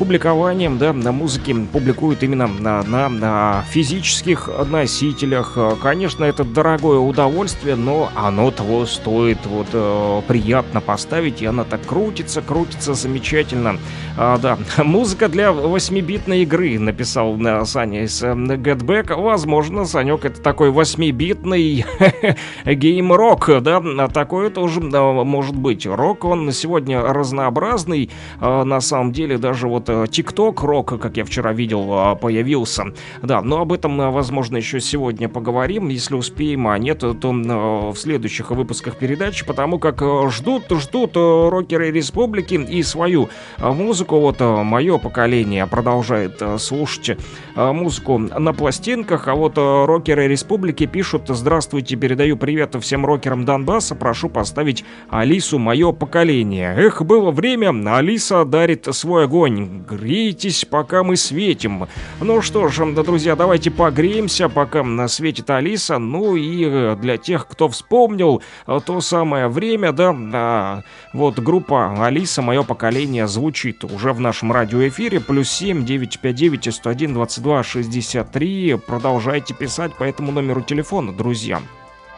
[0.00, 5.52] публикованием, да, на музыке публикуют именно на, на, на физических носителях.
[5.56, 9.44] Э, Конечно, это дорогое удовольствие, но оно того стоит.
[9.44, 13.76] Вот э, приятно поставить, и она так крутится, крутится замечательно.
[14.22, 19.18] А, да, музыка для 8-битной игры, написал э, Саня из э, Getback.
[19.18, 21.86] Возможно, Санек это такой 8-битный
[22.66, 25.86] game-рок, да, а такое тоже э, может быть.
[25.86, 28.10] Рок, он сегодня разнообразный,
[28.42, 32.92] э, на самом деле даже вот TikTok рок, как я вчера видел, э, появился.
[33.22, 37.90] Да, но об этом, э, возможно, еще сегодня поговорим, если успеем, а нет, то э,
[37.90, 43.72] в следующих выпусках передач, потому как э, ждут, ждут э, рокеры республики и свою э,
[44.10, 44.20] музыку.
[44.20, 47.16] Вот мое поколение продолжает э, слушать
[47.56, 53.44] э, музыку на пластинках, а вот э, рокеры республики пишут «Здравствуйте, передаю привет всем рокерам
[53.44, 56.74] Донбасса, прошу поставить Алису «Мое поколение».
[56.76, 59.84] Эх, было время, Алиса дарит свой огонь.
[59.88, 61.86] Грейтесь, пока мы светим.
[62.20, 65.98] Ну что ж, да, друзья, давайте погреемся, пока м, светит Алиса.
[65.98, 70.82] Ну и для тех, кто вспомнил то самое время, да, а,
[71.12, 75.20] вот группа Алиса «Мое поколение» звучит уже в нашем радиоэфире.
[75.20, 78.76] Плюс 7 959 101 22 63.
[78.86, 81.60] Продолжайте писать по этому номеру телефона, друзья.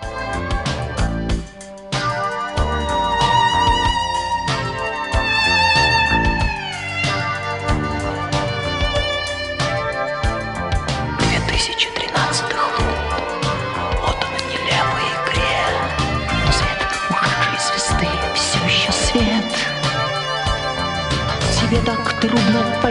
[0.02, 0.61] Вот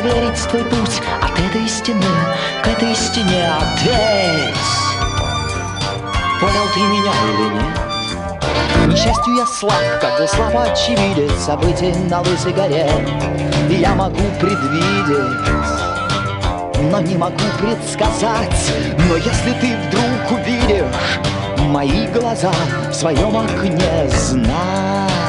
[0.09, 2.01] в твой путь от этой стены
[2.63, 3.51] к этой стене.
[3.61, 4.55] Ответь,
[6.39, 8.41] понял ты меня или нет?
[8.73, 12.89] К несчастью, я слаб, как слава очевидец событий на лысой горе.
[13.69, 15.61] И я могу предвидеть
[16.89, 18.73] но не могу предсказать.
[19.07, 21.19] Но если ты вдруг увидишь
[21.67, 22.51] мои глаза
[22.89, 25.20] в своем окне, знай.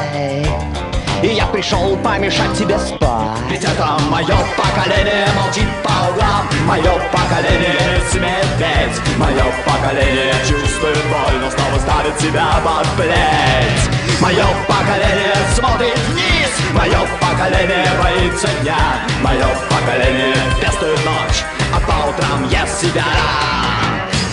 [1.23, 3.39] И я пришел помешать тебе спать.
[3.49, 6.49] Ведь это мое поколение молчит по углам.
[6.65, 9.17] Мое поколение не смеет петь.
[9.17, 14.19] Мое поколение чувствует боль, но снова ставит себя под плеть.
[14.19, 16.51] Мое поколение смотрит вниз.
[16.73, 18.75] Мое поколение боится дня.
[19.21, 23.05] Мое поколение пестует ночь, а по утрам ест себя.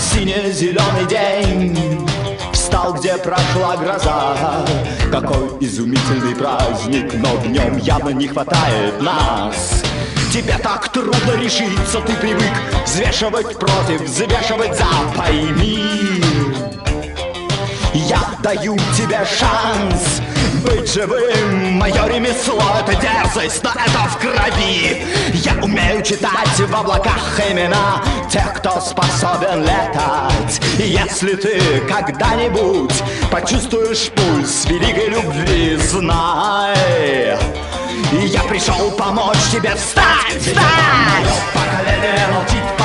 [0.00, 2.09] Сине-зеленый день
[2.70, 4.64] Встал, где прошла гроза.
[5.10, 9.82] Какой изумительный праздник Но в нем явно не хватает нас.
[10.32, 12.52] Тебе так трудно решиться Ты привык
[12.86, 14.86] взвешивать против Взвешивать за.
[15.16, 16.22] Пойми
[17.92, 20.22] Я даю тебе шанс
[20.64, 27.40] быть живым Мое ремесло это дерзость, но это в крови Я умею читать в облаках
[27.50, 37.36] имена Тех, кто способен летать если ты когда-нибудь почувствуешь пульс великой любви Знай,
[38.12, 40.56] я пришел помочь тебе встать, встать!
[40.56, 42.79] Мое поколение молчит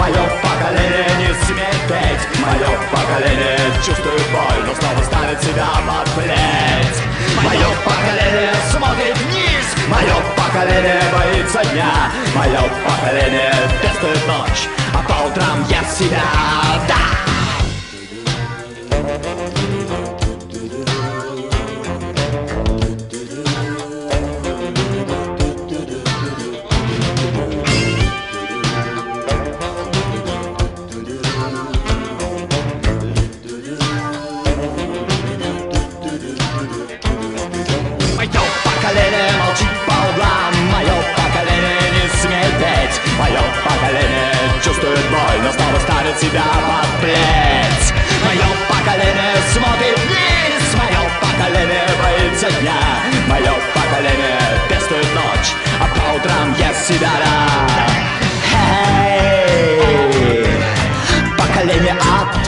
[0.00, 2.40] Мое поколение не смеет петь.
[2.40, 7.02] Мое поколение чувствует боль Но снова ставит себя под плеть.
[7.36, 9.66] Мое поколение смотрит вниз.
[9.88, 11.92] Мое поколение боится дня.
[12.34, 13.52] Мое поколение
[13.82, 16.22] пестует ночь А по утрам ест себя,
[16.88, 17.19] да!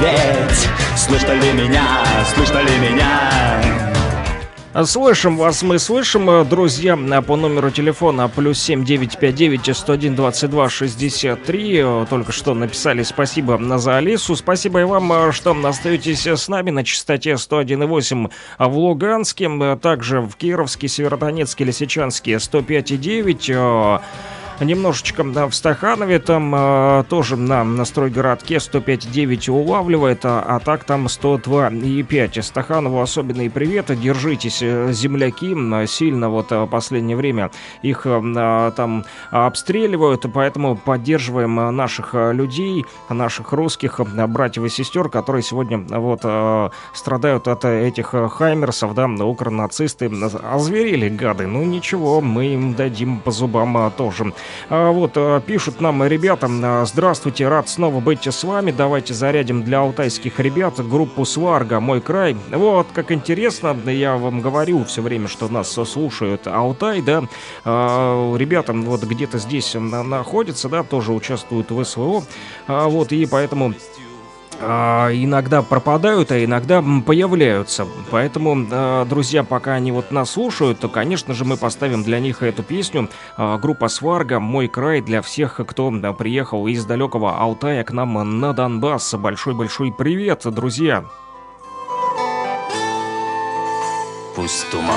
[0.03, 2.05] Ответь Слышно ли меня,
[2.35, 3.63] слышно ли меня
[4.85, 11.77] Слышим вас, мы слышим, э, друзья, э, по номеру телефона плюс 7959 101 22 63.
[11.77, 14.35] Э, Только что написали спасибо за Алису.
[14.35, 20.23] Спасибо и вам, э, что остаетесь с нами на частоте 101,8 в Луганске, э, также
[20.23, 24.01] в Кировске, Северодонецке, Лисичанске 105,9.
[24.65, 30.85] Немножечко да, в Стаханове там э, тоже на, на стройгородке 105,9 улавливает, а, а так
[30.85, 32.43] там 102,5.
[32.43, 35.57] Стаханову особенный привет, держитесь, э, земляки,
[35.87, 37.51] сильно вот э, последнее время
[37.83, 45.43] их э, а, там обстреливают, поэтому поддерживаем наших людей, наших русских братьев и сестер, которые
[45.43, 50.11] сегодня вот э, страдают от этих хаймерсов, да, укронацисты,
[50.43, 54.33] озверели гады, ну ничего, мы им дадим по зубам а, тоже.
[54.69, 59.63] А, вот, а, пишут нам ребята, а, здравствуйте, рад снова быть с вами, давайте зарядим
[59.63, 62.37] для алтайских ребят группу Сварга, мой край.
[62.51, 67.25] Вот, как интересно, я вам говорю все время, что нас слушают Алтай, да,
[67.65, 72.23] А, ребята вот где-то здесь на- находятся, да, тоже участвуют в СВО,
[72.69, 73.75] вот, и поэтому
[74.61, 77.87] иногда пропадают, а иногда появляются.
[78.11, 82.43] Поэтому, а, друзья, пока они вот нас слушают, то, конечно же, мы поставим для них
[82.43, 83.09] эту песню.
[83.37, 88.53] А, Группа Сварга «Мой край» для всех, кто приехал из далекого Алтая к нам на
[88.53, 89.15] Донбасс.
[89.15, 91.05] Большой-большой привет, друзья!
[94.35, 94.89] Пусть туман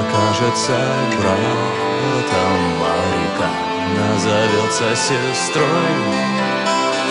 [0.00, 0.78] окажется
[1.18, 3.50] братом, а река
[3.94, 6.37] назовется сестрой.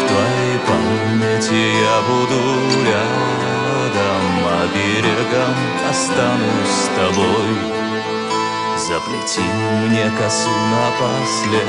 [0.08, 2.40] Твоей памяти я буду
[2.86, 5.56] рядом, а берегом
[5.90, 7.50] останусь с тобой.
[8.78, 9.48] Заплети
[9.84, 11.68] мне косу напоследок,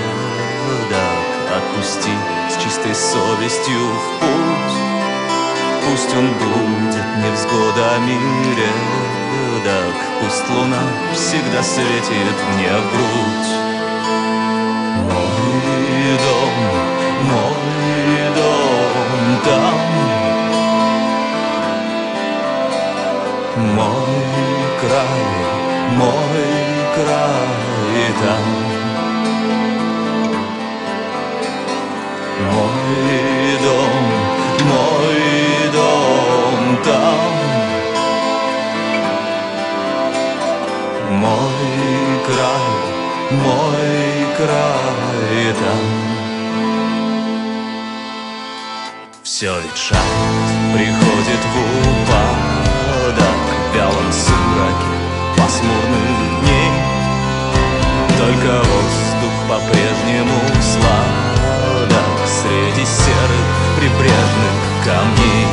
[1.56, 2.14] отпусти
[2.48, 4.78] с чистой совестью в путь.
[5.84, 8.16] Пусть он будет невзгодами
[8.56, 10.82] редок, Пусть луна
[11.12, 13.50] всегда светит мне в грудь.
[15.10, 16.54] Мой дом,
[17.30, 17.57] мой
[28.20, 28.44] там.
[32.52, 33.94] Мой дом,
[34.70, 37.20] мой дом там.
[41.10, 41.58] Мой
[42.26, 42.68] край,
[43.30, 46.08] мой край там.
[49.22, 49.76] Все ведь
[50.74, 51.56] приходит в
[51.90, 53.40] упадок
[53.70, 54.94] В вялом сумраке
[55.36, 56.17] пасмурных дней
[58.18, 63.46] Только воздух по-прежнему сладок Среди серых
[63.76, 65.46] прибрежных камней.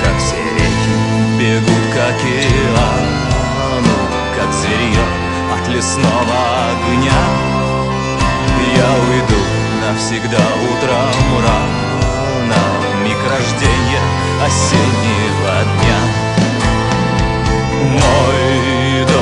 [0.00, 0.94] Как все реки
[1.38, 2.76] бегут к океану
[4.36, 5.04] Как зверье
[5.52, 6.38] от лесного
[6.70, 7.22] огня.
[8.76, 9.40] Я уйду
[9.84, 12.62] навсегда утром рано
[13.04, 14.02] Миг рождения
[14.44, 16.00] осеннего дня.
[17.90, 19.21] Мой дом,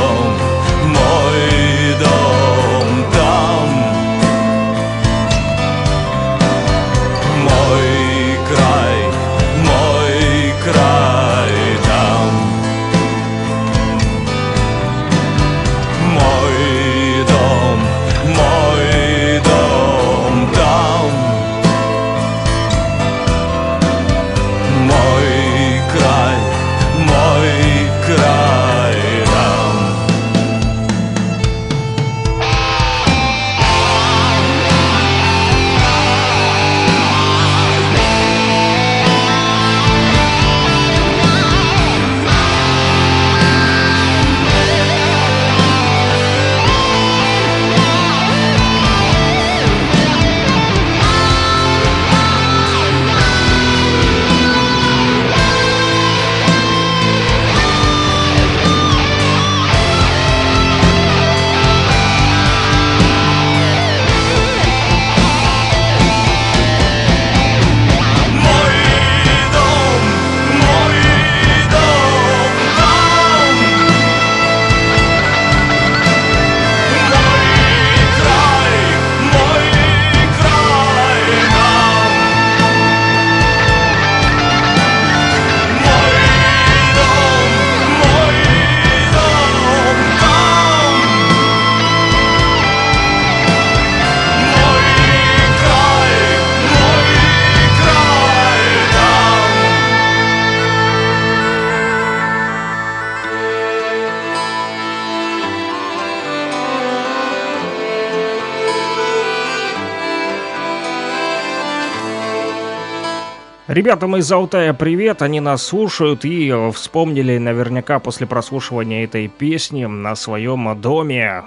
[113.80, 119.86] Ребятам из Алтая привет, они нас слушают и э, вспомнили наверняка после прослушивания этой песни
[119.86, 121.44] на своем доме.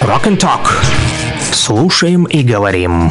[0.00, 0.68] Rock and Talk.
[1.52, 3.10] Слушаем и говорим.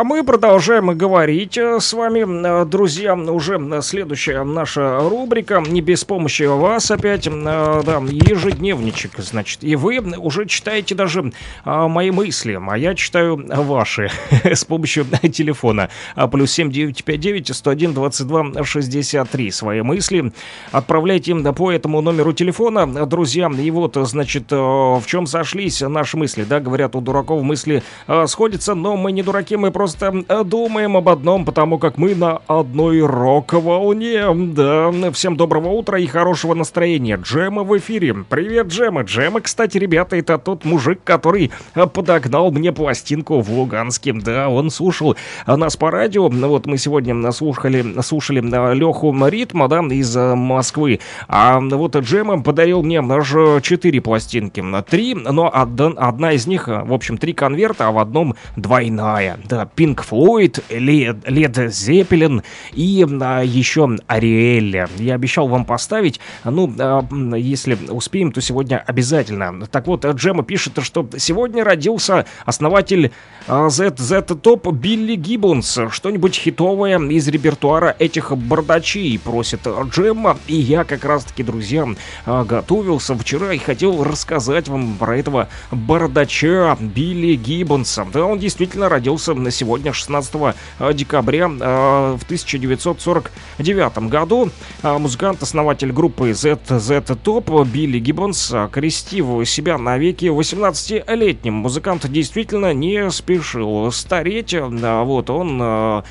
[0.00, 3.14] А мы продолжаем говорить э, с вами, э, друзья.
[3.14, 5.60] Уже следующая наша рубрика.
[5.60, 7.26] Не без помощи вас опять.
[7.26, 9.62] э, Да, ежедневничек, значит.
[9.62, 11.32] И вы уже читаете даже
[11.66, 14.10] а, мои мысли, а я читаю ваши
[14.44, 15.90] с помощью телефона.
[16.14, 19.50] А, Плюс 7959 101 22 63.
[19.50, 20.32] Свои мысли
[20.72, 23.50] отправляйте им по этому номеру телефона, друзья.
[23.50, 26.44] И вот, значит, в чем сошлись наши мысли.
[26.44, 27.82] Да, говорят, у дураков мысли
[28.26, 29.89] сходятся, но мы не дураки, мы просто
[30.28, 34.24] э, думаем об одном, потому как мы на одной рок-волне.
[34.34, 37.18] Да, всем доброго утра и хорошего настроения.
[37.22, 38.14] Джема в эфире.
[38.28, 39.02] Привет, Джема.
[39.02, 44.12] Джема, кстати, ребята, это тот мужик, который э, подогнал мне пластинку в Луганске.
[44.12, 46.28] Да, он слушал э, нас по радио.
[46.28, 51.00] Вот мы сегодня слушали, слушали э, Леху Ритма, да, из Москвы.
[51.28, 54.64] А вот Джема подарил мне аж четыре пластинки.
[54.88, 59.38] Три, но одна, из них, в общем, три конверта, а в одном двойная.
[59.44, 62.42] Да, Pink Floyd, Led, Led Zeppelin
[62.74, 64.86] и а, еще Ариэль.
[64.98, 67.02] Я обещал вам поставить, ну, а,
[67.34, 69.66] если успеем, то сегодня обязательно.
[69.68, 73.10] Так вот, Джема пишет, что сегодня родился основатель
[73.48, 75.78] а, ZZ Top Билли Гиббонс.
[75.90, 80.36] Что-нибудь хитовое из репертуара этих бардачей, просит Джемма.
[80.46, 81.86] И я как раз-таки, друзья,
[82.26, 88.06] а, готовился вчера и хотел рассказать вам про этого бардача Билли Гиббонса.
[88.12, 90.54] Да, он действительно родился на сегодня, 16
[90.94, 94.50] декабря а, в 1949 году.
[94.82, 101.54] А, Музыкант, основатель группы ZZ Top Билли Гиббонс, крестив себя навеки 18-летним.
[101.54, 104.54] Музыкант действительно не спешил стареть.
[104.54, 106.02] Вот он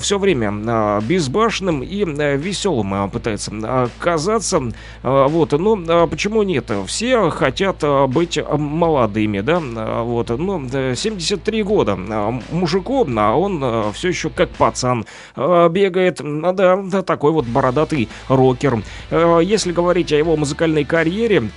[0.00, 4.62] все время безбашенным и веселым пытается казаться.
[5.02, 6.70] Вот, ну почему нет?
[6.86, 9.60] Все хотят быть молодыми, да?
[9.60, 12.40] Вот, ну, да, 73 года а,
[12.88, 15.06] мужику, а он все еще как пацан
[15.36, 16.20] а, бегает.
[16.22, 18.82] Да, да, такой вот бородатый рокер.
[19.10, 21.50] А, Если говорить о его музыкальной карьере,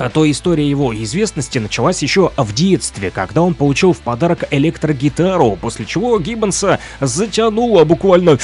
[0.00, 5.58] а то история его известности началась еще в детстве, когда он получил в подарок электрогитару,
[5.60, 8.38] после чего Гиббонса затянуло буквально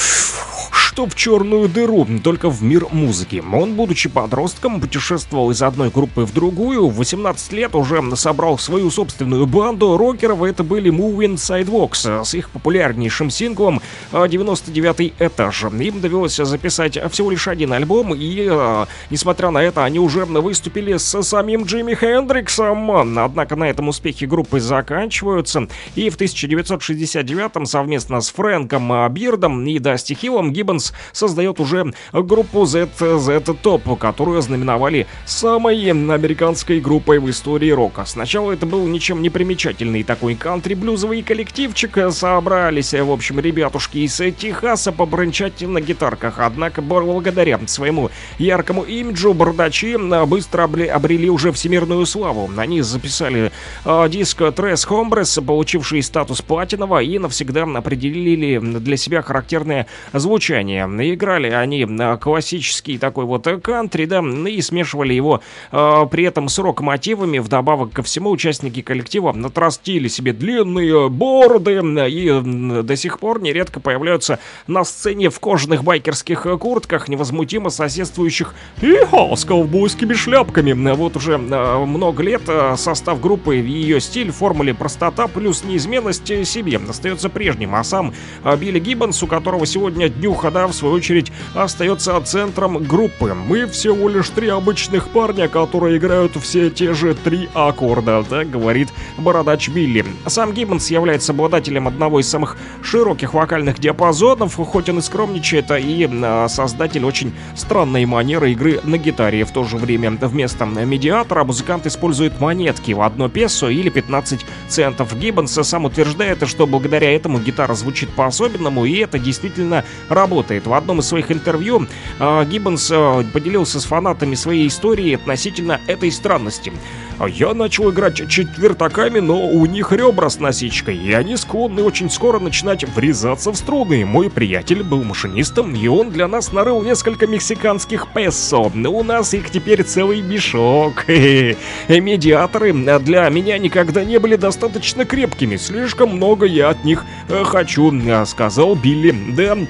[0.73, 3.43] что в черную дыру, только в мир музыки.
[3.53, 8.91] Он, будучи подростком, путешествовал из одной группы в другую, в 18 лет уже собрал свою
[8.91, 15.65] собственную банду рокеров, это были Moving Sidewalks с их популярнейшим синглом а, 99 этаж.
[15.65, 20.97] Им довелось записать всего лишь один альбом, и, а, несмотря на это, они уже выступили
[20.97, 22.91] с самим Джимми Хендриксом.
[23.19, 30.15] Однако на этом успехи группы заканчиваются, и в 1969 совместно с Фрэнком Бирдом и Дасти
[30.15, 38.05] Хиллом Гиббонс создает уже группу ZZ Top, которую знаменовали самой американской группой в истории рока.
[38.05, 41.99] Сначала это был ничем не примечательный такой кантри-блюзовый коллективчик.
[42.11, 46.39] Собрались, в общем, ребятушки из Техаса побрынчать на гитарках.
[46.39, 49.97] Однако, благодаря своему яркому имиджу, бардачи
[50.27, 52.51] быстро обре- обрели уже всемирную славу.
[52.57, 53.53] Они записали
[53.85, 60.87] э, диск Трес Hombres, получивший статус платинового, и навсегда определили для себя характерное звучание.
[61.13, 65.43] Играли они э, классический такой вот кантри, да, и смешивали его
[65.73, 67.39] э, при этом с рок-мотивами.
[67.39, 74.39] Вдобавок ко всему, участники коллектива отрастили себе длинные бороды и до сих пор нередко появляются
[74.67, 80.73] на сцене в кожаных байкерских куртках, невозмутимо соседствующих «Иха!» с ковбойскими шляпками.
[80.93, 86.45] Вот уже э, много лет э, состав группы ее стиль, формуле простота плюс неизменность э,
[86.45, 88.13] себе остается прежним, а сам
[88.59, 93.35] Билли Гиббонс, у которого сегодня днюха, да, в свою очередь, остается центром группы.
[93.35, 98.89] Мы всего лишь три обычных парня, которые играют все те же три аккорда, так говорит
[99.17, 100.05] бородач Билли.
[100.27, 106.09] Сам Гиббонс является обладателем одного из самых широких вокальных диапазонов, хоть он и скромничает, и
[106.49, 109.45] создатель очень странной манеры игры на гитаре.
[109.45, 110.67] В то же время вместо
[111.07, 115.17] медиатора музыкант использует монетки в одно песо или 15 центов.
[115.17, 120.67] Гиббонс сам утверждает, что благодаря этому гитара звучит по-особенному, и это действительно работает.
[120.67, 121.87] В одном из своих интервью
[122.19, 126.73] э, Гиббонс э, поделился с фанатами своей истории относительно этой странности.
[127.19, 132.11] А Я начал играть четвертаками, но у них ребра с насечкой, и они склонны очень
[132.11, 134.05] скоро начинать врезаться в струны.
[134.05, 138.71] Мой приятель был машинистом, и он для нас нарыл несколько мексиканских песо.
[138.75, 141.05] Но у нас их теперь целый мешок.
[141.17, 145.57] Э, Медиаторы для меня никогда не были достаточно крепкими.
[145.57, 149.15] Слишком много я от них э, хочу, э, сказал Билли.
[149.37, 149.67] Да, а,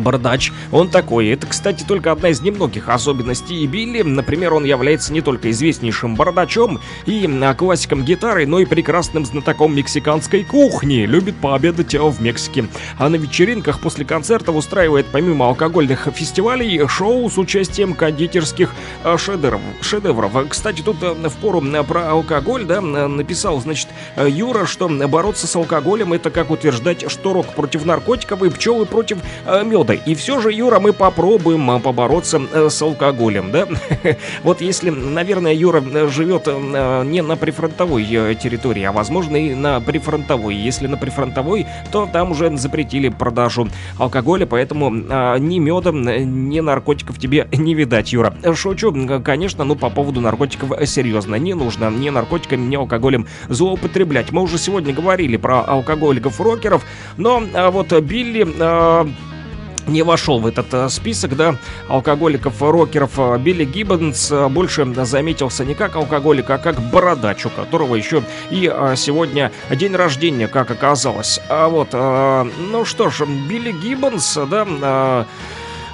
[0.00, 1.28] Бородач, он такой.
[1.28, 4.02] Это, кстати, только одна из немногих особенностей Билли.
[4.02, 9.74] Например, он является не только известнейшим бородачом и а, классиком гитары, но и прекрасным знатоком
[9.76, 11.06] мексиканской кухни.
[11.06, 12.66] Любит пообедать а, в Мексике.
[12.98, 19.60] А на вечеринках после концертов устраивает помимо алкогольных фестивалей шоу с участием кондитерских а, шедевров.
[19.80, 20.32] шедевров.
[20.48, 26.30] Кстати, тут в пору про алкоголь, да, написал, значит, Юра, что бороться с алкоголем это
[26.30, 29.94] как утверждать, что рок против наркотиков и пчелы против а, меда.
[29.94, 33.66] И все же, Юра, мы попробуем а, побороться э, с алкоголем, да?
[34.42, 38.04] Вот если, наверное, Юра э, живет э, не на прифронтовой
[38.36, 40.54] территории, а возможно и на прифронтовой.
[40.54, 43.68] Если на прифронтовой, то там уже запретили продажу
[43.98, 48.34] алкоголя, поэтому а, ни меда, ни наркотиков тебе не видать, Юра.
[48.54, 48.94] Шучу,
[49.24, 51.36] конечно, ну по поводу наркотиков серьезно.
[51.36, 54.30] Не нужно ни наркотиками, ни алкоголем злоупотреблять.
[54.30, 56.84] Мы уже сегодня говорили про алкоголиков-рокеров,
[57.16, 59.33] но а, вот Билли...
[59.86, 61.56] не вошел в этот э, список, да,
[61.88, 63.18] алкоголиков, э.
[63.18, 68.72] Э, Билли Гиббонс больше заметился не как алкоголик, а как бородач, у которого еще и
[68.96, 71.40] сегодня день рождения, как оказалось.
[71.48, 75.26] А вот, ну что ж, Билли Гиббонс, да,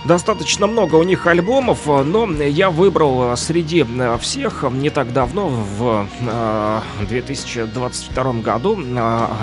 [0.04, 5.12] Достаточно много у них альбомов, э, но я выбрал э, среди э, всех не так
[5.12, 8.78] давно, в э, 2022 году,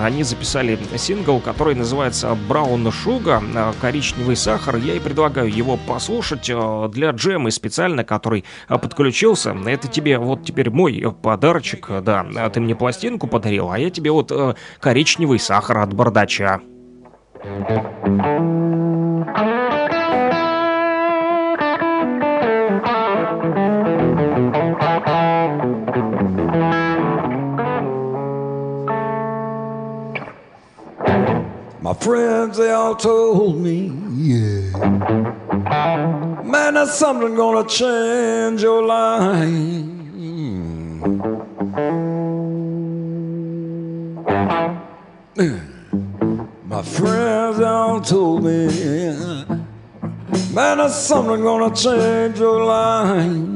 [0.02, 3.44] они записали сингл, который называется «Браун Шуга»,
[3.80, 4.78] «Коричневый сахар».
[4.78, 6.50] Я и предлагаю его послушать
[6.92, 9.56] для Джемы специально, который подключился.
[9.66, 12.26] Это тебе вот теперь мой подарочек, да.
[12.52, 14.32] Ты мне пластинку подарил, а я тебе вот
[14.80, 16.62] коричневый сахар от бардача.
[31.88, 34.78] My friends, they all told me, yeah.
[36.44, 39.40] Man, that's something gonna change your life.
[46.66, 48.68] My friends, all told me.
[50.54, 53.48] Man, that's something gonna change your life.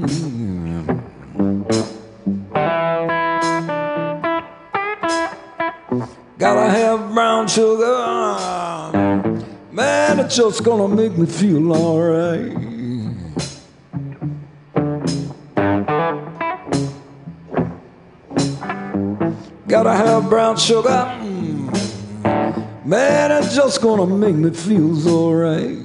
[6.41, 7.85] Gotta have brown sugar.
[9.71, 12.51] Man, it's just gonna make me feel alright.
[19.67, 21.05] Gotta have brown sugar.
[22.85, 25.77] Man, it's just gonna make me feel alright.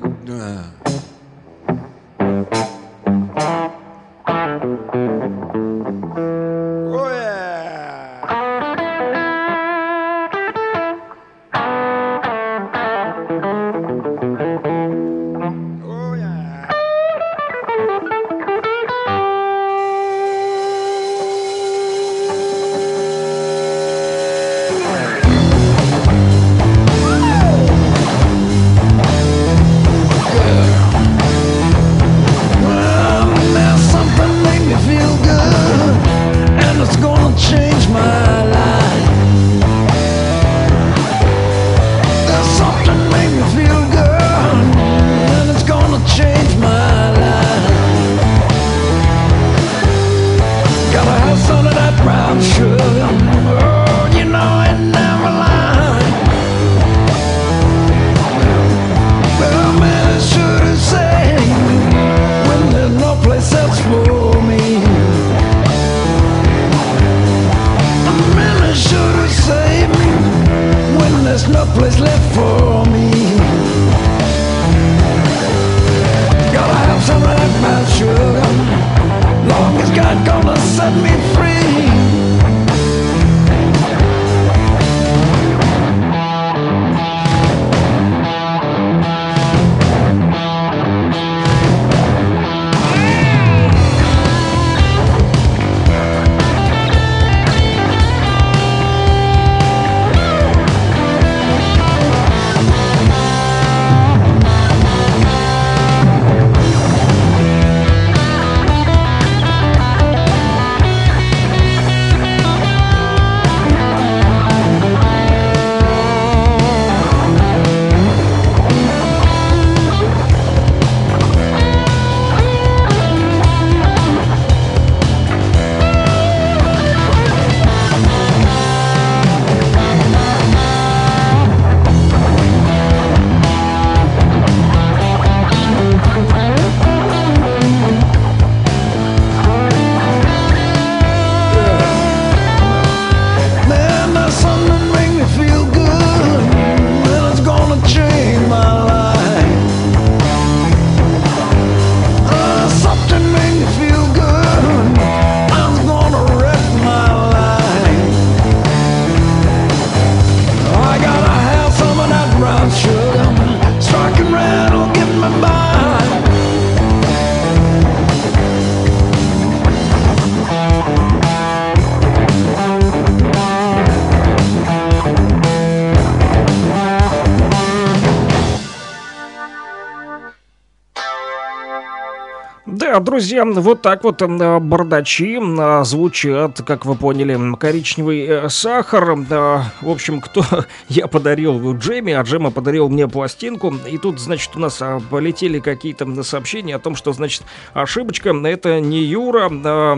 [183.01, 189.15] Друзья, вот так вот э, бардачи э, звучат, как вы поняли, коричневый э, сахар.
[189.15, 190.45] В общем, кто
[190.89, 193.75] я подарил Джемми, а Джема подарил мне пластинку.
[193.89, 197.43] И тут, значит, у нас а, полетели какие-то сообщения о том, что, значит,
[197.73, 199.97] ошибочка, это не Юра, э,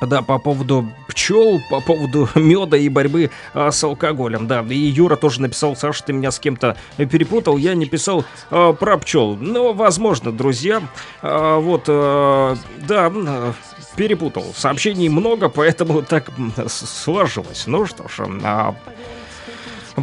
[0.00, 4.46] да, по поводу пчел, по поводу меда и борьбы а, с алкоголем.
[4.46, 7.56] Да, и Юра тоже написал, Саша, ты меня с кем-то перепутал.
[7.56, 9.36] Я не писал а, про пчел.
[9.36, 10.82] Но, возможно, друзья,
[11.22, 12.56] а, вот, а,
[12.86, 13.54] да, м,
[13.96, 14.46] перепутал.
[14.54, 16.30] Сообщений много, поэтому так
[16.68, 17.64] сложилось.
[17.66, 18.74] Ну что ж, а,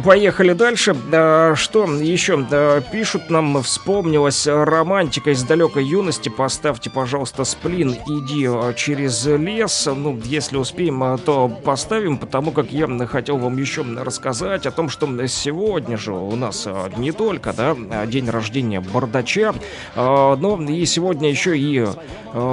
[0.04, 0.94] Поехали дальше.
[1.54, 2.46] Что еще
[2.92, 3.62] пишут нам?
[3.62, 6.28] Вспомнилась романтика из далекой юности.
[6.28, 7.96] Поставьте, пожалуйста, сплин.
[8.06, 9.88] Иди а, через лес.
[9.94, 14.88] Ну, если успеем, а, то поставим, потому как я хотел вам еще рассказать о том,
[14.88, 19.54] что сегодня же у нас а, не только да, день рождения бардача,
[19.94, 21.86] но и сегодня еще и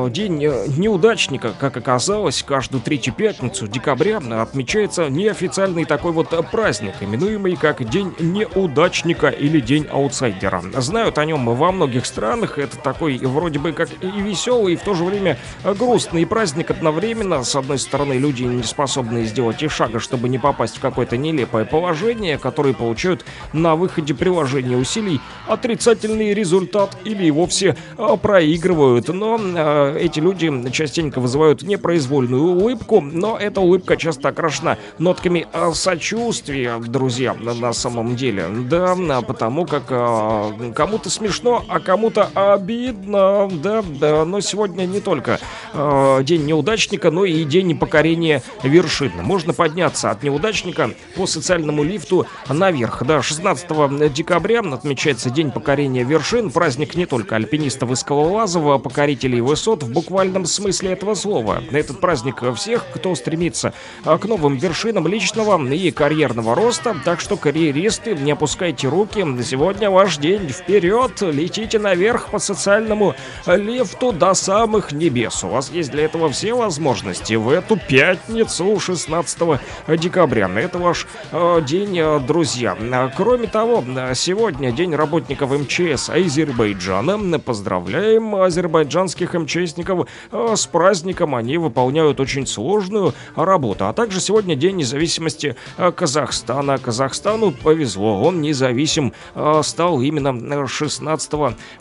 [0.09, 7.83] день неудачника, как оказалось, каждую третью пятницу декабря отмечается неофициальный такой вот праздник, именуемый как
[7.89, 10.61] День неудачника или День аутсайдера.
[10.77, 14.81] Знают о нем во многих странах, это такой вроде бы как и веселый, и в
[14.81, 17.43] то же время грустный праздник одновременно.
[17.43, 21.65] С одной стороны, люди не способны сделать и шага, чтобы не попасть в какое-то нелепое
[21.65, 29.07] положение, которые получают на выходе приложения усилий отрицательный результат или и вовсе а, проигрывают.
[29.07, 35.71] Но а, эти люди частенько вызывают непроизвольную улыбку, но эта улыбка часто окрашена нотками а,
[35.73, 38.47] сочувствия, друзья, на, на самом деле.
[38.69, 43.49] Да, а, потому как а, кому-то смешно, а кому-то обидно.
[43.51, 45.39] Да, да, но сегодня не только
[45.73, 49.11] а, день неудачника, но и день покорения вершин.
[49.21, 53.03] Можно подняться от неудачника по социальному лифту наверх.
[53.05, 56.51] Да, 16 декабря отмечается день покорения вершин.
[56.51, 61.61] Праздник не только альпинистов и скалолазов, а покорителей высот в буквальном смысле этого слова.
[61.71, 63.73] Этот праздник всех, кто стремится
[64.03, 66.95] к новым вершинам личного и карьерного роста.
[67.05, 69.25] Так что, карьеристы, не опускайте руки.
[69.43, 70.49] Сегодня ваш день.
[70.49, 71.21] Вперед!
[71.21, 73.15] Летите наверх по социальному
[73.45, 75.43] лифту до самых небес.
[75.43, 79.59] У вас есть для этого все возможности в эту пятницу 16
[79.99, 80.49] декабря.
[80.55, 82.77] Это ваш э, день, э, друзья.
[83.15, 83.83] Кроме того,
[84.13, 87.39] сегодня день работников МЧС Азербайджана.
[87.39, 91.35] Поздравляем азербайджанских МЧСников э, с праздником.
[91.35, 93.87] Они выполняют очень сложную работу.
[93.87, 96.77] А также сегодня день независимости Казахстана.
[96.93, 98.21] Казахстану повезло.
[98.21, 101.31] Он независим э, стал именно 16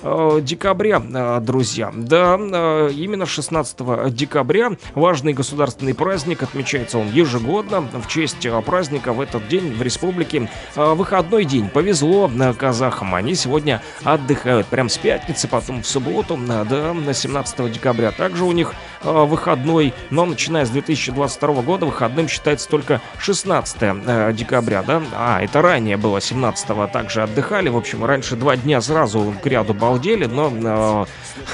[0.03, 1.93] э, декабря, э, друзья.
[1.95, 6.43] Да, именно 16 декабря важный государственный праздник.
[6.43, 7.83] Отмечается он ежегодно.
[7.83, 11.69] В честь праздника в этот день в республике выходной день.
[11.69, 13.15] Повезло казахам.
[13.15, 18.13] Они сегодня отдыхают прям с пятницы, потом в субботу, да, на 17 декабря.
[18.13, 18.73] Также у них
[19.03, 25.02] выходной, но начиная с 2022 года выходным считается только 16 э, декабря, да?
[25.15, 27.69] А, это ранее было 17 также отдыхали.
[27.69, 31.07] В общем, раньше два дня сразу к ряду балдели, но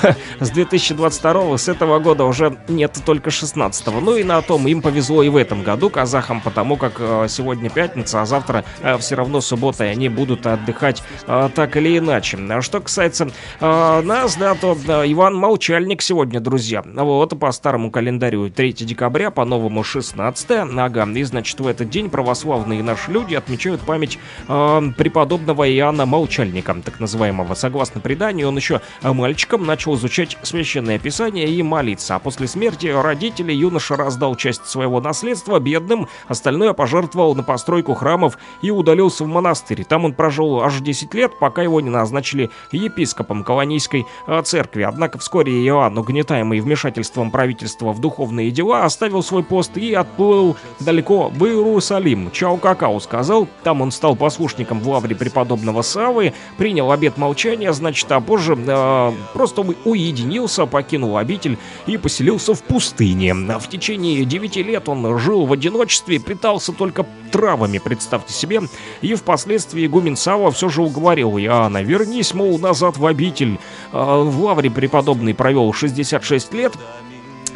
[0.02, 4.82] э, с 2022 с этого года уже нет только 16 Ну и на том им
[4.82, 8.64] повезло и в этом году казахам, потому как э, сегодня пятница, а завтра
[8.98, 12.38] все равно суббота, и они будут отдыхать э, так или иначе.
[12.50, 13.28] А Что касается
[13.60, 16.82] э, нас, да, то э, Иван Молчальник сегодня, друзья.
[16.84, 21.08] Вот, по старому календарю 3 декабря, по новому 16 ага.
[21.14, 27.00] И, значит, в этот день православные наши люди отмечают память э, преподобного Иоанна Молчальника, так
[27.00, 27.54] называемого.
[27.54, 32.16] Согласно преданию, он еще э, мальчиком начал изучать священное писание и молиться.
[32.16, 38.38] А после смерти родителей юноша раздал часть своего наследства бедным, остальное пожертвовал на постройку храмов
[38.62, 39.84] и удалился в монастырь.
[39.84, 44.82] Там он прожил аж 10 лет, пока его не назначили епископом колонийской э, церкви.
[44.82, 51.28] Однако вскоре Иоанн, угнетаемый вмешательством правительства в духовные дела, оставил свой пост и отплыл далеко
[51.28, 52.30] в Иерусалим.
[52.30, 52.98] Чао какао
[53.28, 58.56] сказал, там он стал послушником в лавре преподобного Савы, принял обет молчания, значит, а позже
[58.56, 63.34] э, просто уединился, покинул обитель и поселился в пустыне.
[63.34, 68.62] В течение 9 лет он жил в одиночестве, питался только травами, представьте себе,
[69.02, 73.58] и впоследствии игумен Сава все же уговорил Иоанна, вернись, мол, назад в обитель.
[73.92, 76.72] А, В лавре преподобный провел 66 лет,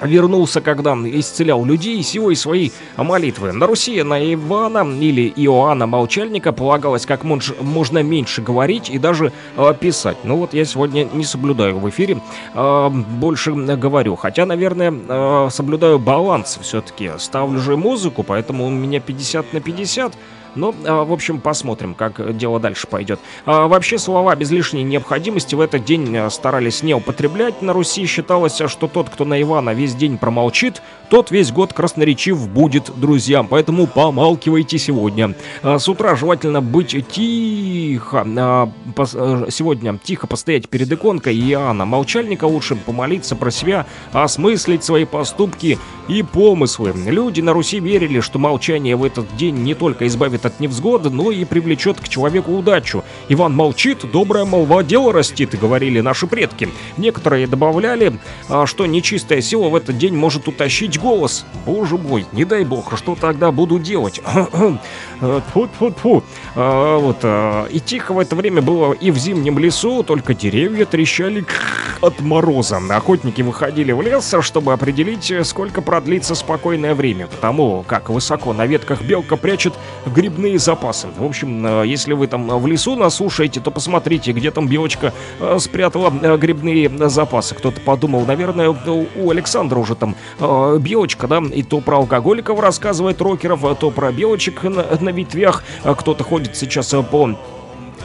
[0.03, 3.53] вернулся, когда исцелял людей силой своей молитвы.
[3.53, 9.33] На Руси на Ивана или Иоанна Молчальника полагалось как монж- можно меньше говорить и даже
[9.57, 10.19] э, писать.
[10.25, 12.21] Ну вот я сегодня не соблюдаю в эфире,
[12.55, 14.17] э, больше говорю.
[14.17, 17.11] Хотя, наверное, э, соблюдаю баланс все-таки.
[17.19, 20.13] Ставлю же музыку, поэтому у меня 50 на 50.
[20.55, 23.21] Но, а, в общем, посмотрим, как дело дальше пойдет.
[23.47, 27.63] А, Вообще, слова без лишней необходимости в этот день а, старались не употреблять.
[27.63, 32.49] На Руси считалось, что тот, кто на Ивана весь день промолчит, тот весь год красноречив
[32.49, 33.47] будет друзьям.
[33.49, 35.35] Поэтому помалкивайте сегодня.
[35.63, 38.27] А, С утра желательно быть тихо.
[38.27, 45.79] Э, Сегодня тихо постоять перед иконкой Иоанна Молчальника лучше помолиться про себя, осмыслить свои поступки
[46.09, 46.93] и помыслы.
[47.07, 51.31] Люди на Руси верили, что молчание в этот день не только избавит от невзгоды, но
[51.31, 53.05] и привлечет к человеку удачу.
[53.29, 56.69] Иван молчит, добрая молва дело растит, говорили наши предки.
[56.97, 61.47] Некоторые добавляли, а, что нечистая сила в этот день может утащить голос.
[61.67, 64.21] Боже мой, не дай бог, что тогда буду делать?
[65.21, 66.25] Тьфу-тьфу-тьфу.
[66.55, 70.85] А, Вот, а, и тихо в это время было и в зимнем лесу, только деревья
[70.85, 71.45] трещали
[72.01, 72.81] от мороза.
[72.91, 79.03] Охотники выходили в лес, чтобы определить, сколько продлится спокойное время, потому как высоко на ветках
[79.03, 79.75] белка прячет
[80.33, 81.09] грибные запасы.
[81.17, 85.13] В общем, э, если вы там в лесу нас слушаете, то посмотрите, где там белочка
[85.41, 87.55] э, спрятала э, грибные запасы.
[87.55, 93.21] Кто-то подумал, наверное, у Александра уже там э, белочка, да, и то про алкоголиков рассказывает
[93.21, 95.63] рокеров, то про белочек на, на ветвях.
[95.83, 97.37] Кто-то ходит сейчас э, по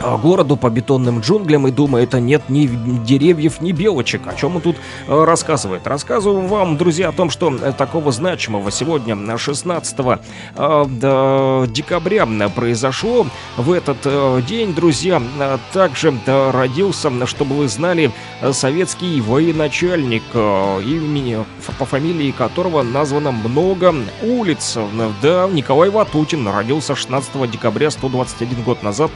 [0.01, 2.67] городу по бетонным джунглям и думает, а нет ни
[3.05, 4.27] деревьев, ни белочек.
[4.27, 5.87] О чем он тут э, рассказывает?
[5.87, 9.95] Рассказываю вам, друзья, о том, что э, такого значимого сегодня, э, 16
[10.55, 13.27] э, декабря, произошло.
[13.57, 15.21] В этот день, друзья,
[15.73, 18.11] также родился, чтобы вы знали,
[18.51, 21.43] советский военачальник, имени,
[21.79, 24.77] по фамилии которого названо много улиц.
[25.21, 29.11] Да, Николай Ватутин родился 16 декабря 121 год назад,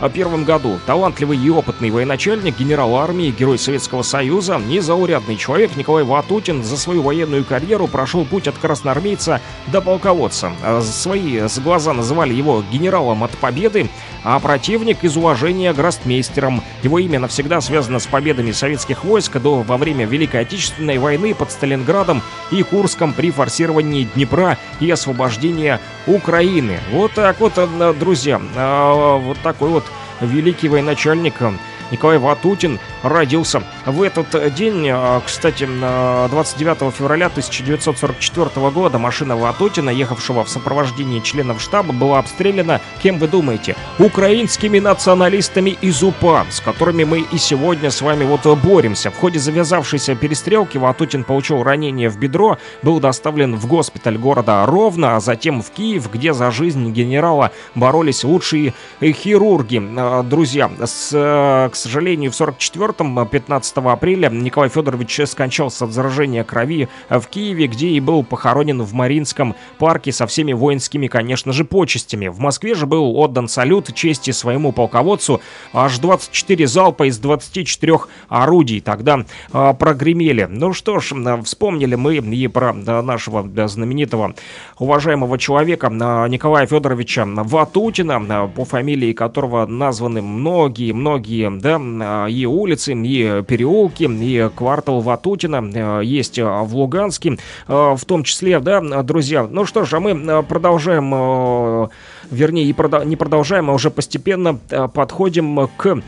[0.00, 0.78] 1901 году.
[0.86, 7.02] Талантливый и опытный военачальник, генерал армии, герой Советского Союза, незаурядный человек Николай Ватутин за свою
[7.02, 10.52] военную карьеру прошел путь от красноармейца до полководца.
[10.62, 13.90] Э, Свои с глаза называли его генералом от победы,
[14.24, 16.62] а противник из уважения гроссмейстером.
[16.82, 21.50] Его имя навсегда связано с победами советских войск до во время Великой Отечественной войны под
[21.50, 26.78] Сталинградом и Курском при форсировании Днепра и освобождении Украины.
[26.92, 29.84] Вот так вот, э, друзья, э, вот такой вот
[30.20, 31.52] великий военачальник э,
[31.90, 34.86] Николай Ватутин родился в этот день.
[34.88, 42.18] э, Кстати, э, 29 февраля 1944 года машина Ватутина, ехавшего в сопровождении членов штаба, была
[42.18, 48.24] обстреляна, кем вы думаете, украинскими националистами из УПА, с которыми мы и сегодня с вами
[48.24, 49.10] вот боремся.
[49.10, 55.16] В ходе завязавшейся перестрелки Ватутин получил ранение в бедро, был доставлен в госпиталь города Ровно,
[55.16, 59.82] а затем в Киев, где за жизнь генерала боролись лучшие э, хирурги.
[59.96, 65.92] Э, Друзья, с, э, к сожалению, в 44-м, э, 15 апреля, Николай Федорович скончался от
[65.92, 71.06] заражения крови э, в Киеве, где и был похоронен в Маринском парке со всеми воинскими,
[71.06, 72.28] конечно же, почестями.
[72.28, 75.40] В Москве же был отдан салют чести своему полководцу.
[75.72, 77.98] Аж 24 залпа из 24
[78.28, 80.46] орудий тогда э, прогремели.
[80.50, 84.34] Ну что ж, э, вспомнили мы и про э, нашего э, знаменитого,
[84.78, 92.46] уважаемого человека э, Николая Федоровича Ватутина, э, по фамилии которого названы многие-многие, да, э, и
[92.46, 97.38] улицы, и переулки, и квартал Ватутина э, есть э, в Луганске,
[97.68, 99.46] э, в том числе, да, друзья.
[99.50, 101.90] Ну что ж, а мы э, продолжаем,
[102.30, 102.64] вернее,
[103.04, 104.58] не продолжаем, а уже постепенно
[104.94, 106.00] подходим к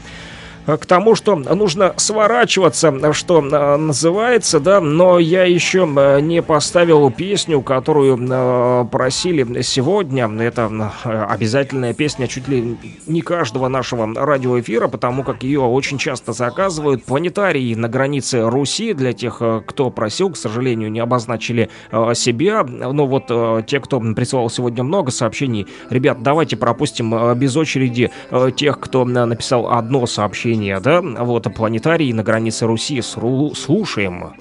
[0.76, 7.10] к тому, что нужно сворачиваться, что э, называется, да, но я еще э, не поставил
[7.10, 10.28] песню, которую э, просили сегодня.
[10.40, 12.76] Это э, обязательная песня чуть ли
[13.06, 17.04] не каждого нашего радиоэфира, потому как ее очень часто заказывают.
[17.04, 22.64] Планетарий на границе Руси, для тех, э, кто просил, к сожалению, не обозначили э, себя.
[22.64, 28.10] Но вот э, те, кто присылал сегодня много сообщений, ребят, давайте пропустим э, без очереди
[28.30, 34.34] э, тех, кто э, написал одно сообщение, да, вот планетарий на границе Руси, Сру- слушаем.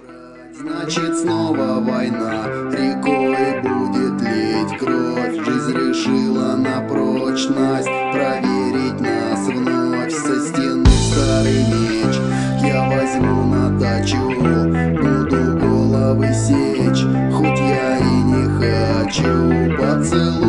[0.60, 5.46] Значит снова война, рекой будет лить кровь.
[5.46, 7.88] Жизнь решила на прочность.
[8.12, 10.86] Проверить нас вновь Со стены.
[10.86, 12.16] Старый меч
[12.62, 14.18] я возьму на дачу.
[15.02, 19.78] Буду головы сечь, хоть я и не хочу.
[19.78, 20.49] Поцелую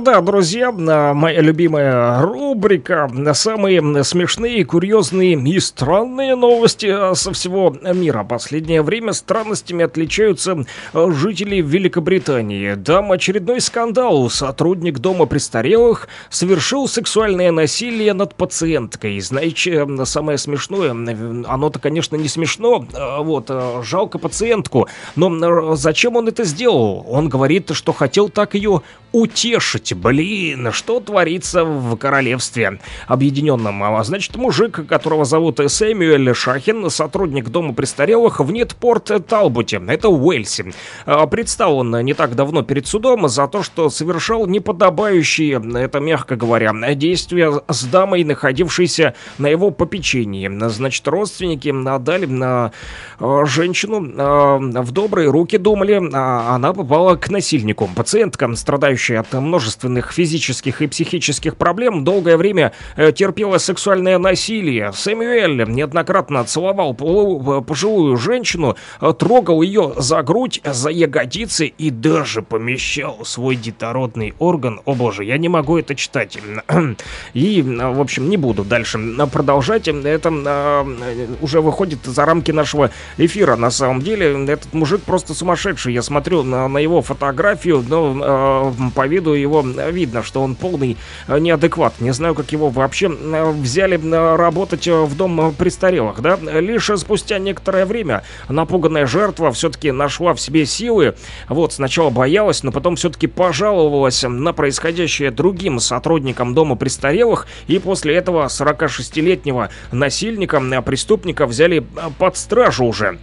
[0.00, 8.22] Да, друзья, моя любимая рубрика «Самые смешные, курьезные и странные новости а, со всего мира».
[8.22, 12.74] Последнее время странностями отличаются а, жители Великобритании.
[12.74, 14.30] Там очередной скандал.
[14.30, 19.18] Сотрудник дома престарелых совершил сексуальное насилие над пациенткой.
[19.20, 23.50] Знаете, самое смешное, оно-то, конечно, не смешно, а, вот,
[23.82, 27.04] жалко пациентку, но зачем он это сделал?
[27.08, 29.87] Он говорит, что хотел так ее утешить.
[29.94, 33.82] Блин, что творится в королевстве объединенном?
[33.82, 40.26] А значит, мужик, которого зовут Сэмюэль Шахин, сотрудник дома престарелых в Нетпорт Талботе, это в
[40.26, 40.72] Уэльсе.
[41.06, 46.36] А, Предстал он не так давно перед судом за то, что совершал неподобающие, это мягко
[46.36, 50.48] говоря, действия с дамой, находившейся на его попечении.
[50.68, 52.72] Значит, родственники отдали на
[53.18, 57.88] а, женщину а, в добрые руки, думали, а она попала к насильнику.
[57.94, 59.32] Пациентка, страдающая от
[59.78, 64.92] множественных физических и психических проблем, долгое время э, терпела сексуальное насилие.
[64.92, 72.42] Сэмюэль неоднократно целовал полу- пожилую женщину, э, трогал ее за грудь, за ягодицы и даже
[72.42, 74.80] помещал свой детородный орган.
[74.84, 76.38] О боже, я не могу это читать.
[77.34, 79.88] И, э, в общем, не буду дальше э, продолжать.
[79.88, 83.56] Это э, уже выходит за рамки нашего эфира.
[83.56, 85.94] На самом деле, этот мужик просто сумасшедший.
[85.94, 90.96] Я смотрю на, на его фотографию, но э, по виду его видно, что он полный
[91.26, 92.00] э, неадекват.
[92.00, 96.36] Не знаю, как его вообще э, взяли э, работать э, в дом э, престарелых, да?
[96.36, 101.14] Лишь спустя некоторое время напуганная жертва все-таки нашла в себе силы.
[101.48, 108.14] Вот, сначала боялась, но потом все-таки пожаловалась на происходящее другим сотрудникам дома престарелых, и после
[108.14, 113.18] этого 46-летнего насильника, э, преступника взяли э, под стражу уже.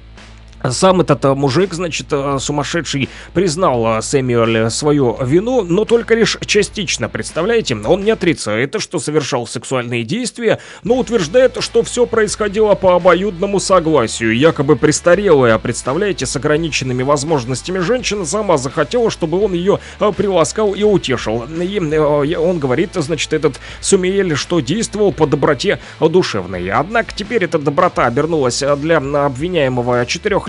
[0.72, 6.38] Сам этот э, мужик, значит, э, сумасшедший, признал э, Сэмюэль свою вину, но только лишь
[6.46, 7.76] частично, представляете?
[7.76, 14.38] Он не отрицает, что совершал сексуальные действия, но утверждает, что все происходило по обоюдному согласию.
[14.38, 19.80] Якобы престарелая, представляете, с ограниченными возможностями женщина сама захотела, чтобы он ее
[20.18, 21.46] приласкал и утешил.
[21.62, 26.70] И он говорит, значит, этот Сумиэль, что действовал по доброте душевной.
[26.70, 30.06] Однако теперь эта доброта обернулась для обвиняемого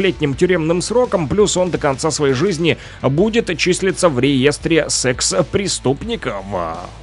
[0.07, 6.45] четырехлетним тюремным сроком, плюс он до конца своей жизни будет числиться в реестре секс-преступников.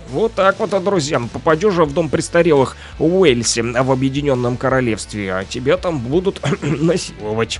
[0.10, 5.46] Вот так вот, друзья, попадешь же в дом престарелых в Уэльсе в Объединенном Королевстве, а
[5.46, 7.60] тебя там будут насиловать.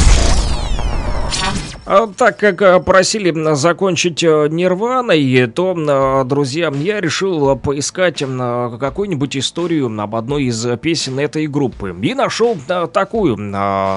[1.93, 8.19] А Так как э, просили закончить э, Нирваной, то, м, друзья, я решил э, поискать
[8.19, 11.93] какую-нибудь историю об одной из песен этой группы.
[12.01, 13.35] И нашел э, такую.
[13.35, 13.39] э,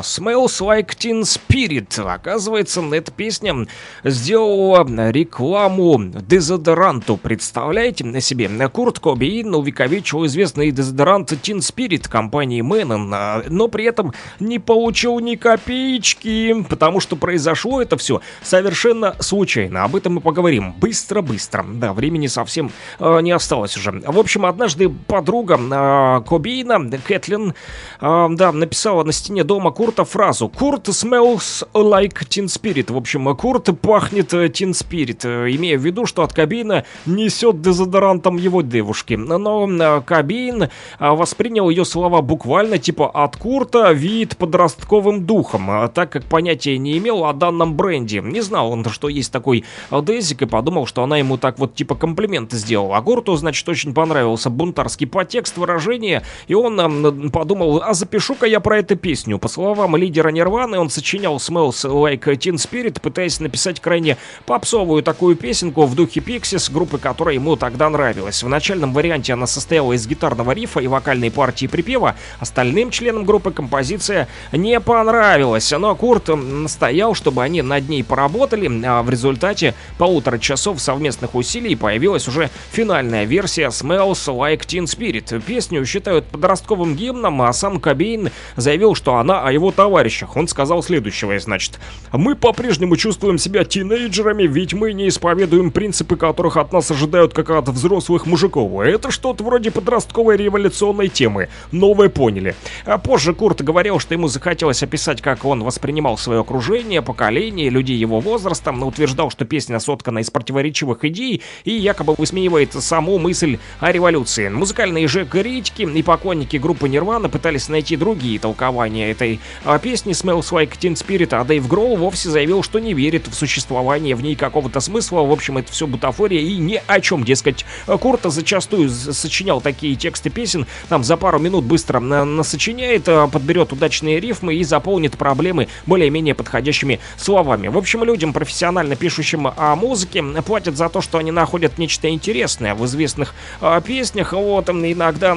[0.02, 2.04] Smells Like Teen Spirit.
[2.04, 3.68] Оказывается, эта песня
[4.02, 7.16] сделала рекламу дезодоранту.
[7.16, 8.50] Представляете на себе?
[8.72, 15.20] Курт Кобейн увековечил известный дезодорант Teen Spirit компании Мэнон, э, но при этом не получил
[15.20, 19.84] ни копеечки, потому что произошло это все совершенно случайно.
[19.84, 21.64] Об этом мы поговорим быстро-быстро.
[21.66, 23.92] Да, времени совсем э, не осталось уже.
[23.92, 27.54] В общем, однажды подруга э, Кобейна, Кэтлин,
[28.00, 32.92] э, да, написала на стене дома Курта фразу «Курт smells like teen spirit».
[32.92, 37.60] В общем, Курт пахнет э, teen spirit, э, имея в виду, что от Кобейна несет
[37.60, 39.14] дезодорантом его девушки.
[39.14, 45.88] Но э, Кобейн э, воспринял ее слова буквально, типа «от Курта вид подростковым духом», э,
[45.88, 48.20] так как понятия не имел о данном бренде.
[48.20, 51.74] Не знал он, что есть такой э, Дезик, и подумал, что она ему так вот
[51.74, 52.96] типа комплименты сделала.
[52.96, 58.60] А Курту, значит, очень понравился бунтарский подтекст, выражение, и он э, подумал, а запишу-ка я
[58.60, 59.38] про эту песню.
[59.38, 65.36] По словам лидера Нирваны, он сочинял Smells Like Teen Spirit, пытаясь написать крайне попсовую такую
[65.36, 68.42] песенку в духе Pixies, группы, которая ему тогда нравилась.
[68.42, 72.16] В начальном варианте она состояла из гитарного рифа и вокальной партии припева.
[72.40, 78.68] Остальным членам группы композиция не понравилась, но Курт настоял, чтобы они они над ней поработали,
[78.84, 85.40] а в результате полутора часов совместных усилий появилась уже финальная версия Smells Like Teen Spirit.
[85.40, 90.36] Песню считают подростковым гимном, а сам Кобейн заявил, что она о его товарищах.
[90.36, 91.78] Он сказал следующего, значит,
[92.12, 97.50] «Мы по-прежнему чувствуем себя тинейджерами, ведь мы не исповедуем принципы, которых от нас ожидают как
[97.50, 98.80] от взрослых мужиков.
[98.80, 102.56] Это что-то вроде подростковой революционной темы, но вы поняли».
[102.84, 107.96] А позже Курт говорил, что ему захотелось описать, как он воспринимал свое окружение, поколение, людей
[107.96, 113.58] его возраста, но утверждал, что песня соткана из противоречивых идей и якобы высмеивает саму мысль
[113.80, 114.48] о революции.
[114.48, 120.50] Музыкальные же критики и поклонники группы Нирвана пытались найти другие толкования этой а, песни Smells
[120.50, 124.36] Like Teen Spirit, а Дэйв Гроул вовсе заявил, что не верит в существование в ней
[124.36, 125.20] какого-то смысла.
[125.20, 127.64] В общем, это все бутафория и ни о чем, дескать.
[127.86, 134.20] Курта зачастую сочинял такие тексты песен, там за пару минут быстро насочиняет, а, подберет удачные
[134.20, 137.33] рифмы и заполнит проблемы более-менее подходящими словами.
[137.42, 142.74] В общем, людям, профессионально пишущим о музыке, платят за то, что они находят нечто интересное
[142.74, 144.32] в известных э, песнях.
[144.32, 145.36] Вот, иногда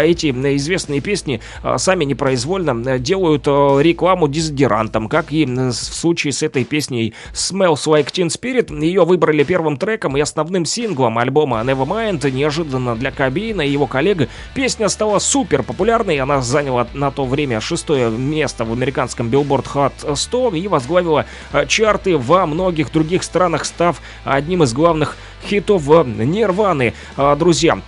[0.00, 6.32] э, эти известные песни э, сами непроизвольно делают э, рекламу дезодорантам, как и в случае
[6.32, 8.78] с этой песней Smells Like Teen Spirit.
[8.80, 12.30] Ее выбрали первым треком и основным синглом альбома Nevermind.
[12.30, 16.18] Неожиданно для Кобейна и его коллег песня стала супер популярной.
[16.18, 21.26] Она заняла на то время шестое место в американском Billboard Hot 100 и возглавила
[21.66, 25.16] чарты во многих других странах, став одним из главных
[25.46, 26.94] хитов Нирваны.
[27.38, 27.80] Друзья,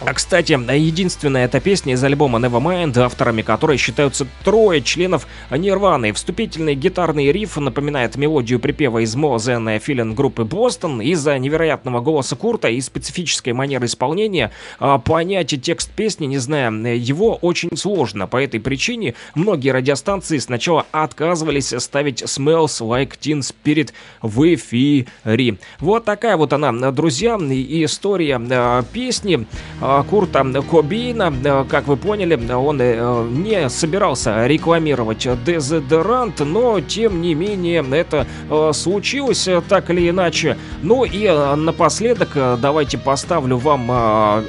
[0.00, 6.12] а, кстати, единственная эта песня из альбома Nevermind, авторами которой считаются трое членов Нирваны.
[6.12, 11.00] Вступительный гитарный риф напоминает мелодию припева из More Than группы Бостон.
[11.00, 17.34] Из-за невероятного голоса Курта и специфической манеры исполнения а, понять текст песни, не зная его,
[17.36, 18.26] очень сложно.
[18.26, 23.92] По этой причине многие радиостанции сначала отказывались ставить Smells Like Teen Spirit
[24.22, 25.58] в эфире.
[25.80, 29.46] Вот такая вот она, друзья, история а, песни.
[29.88, 31.32] Э, Курта Кобейна.
[31.44, 38.26] Э, как вы поняли, он э, не собирался рекламировать дезодорант, но тем не менее это
[38.72, 40.58] случилось так или иначе.
[40.82, 43.90] Ну и напоследок давайте поставлю вам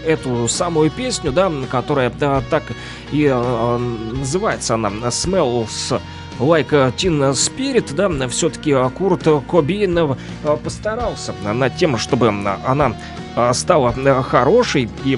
[0.06, 2.64] эту самую песню, да, которая так
[3.12, 6.00] и называется она «Smells
[6.40, 10.16] Like Teen Spirit, да, все-таки Курт Кобейн
[10.64, 12.96] постарался над тем, чтобы она
[13.54, 15.18] стала э, хорошей и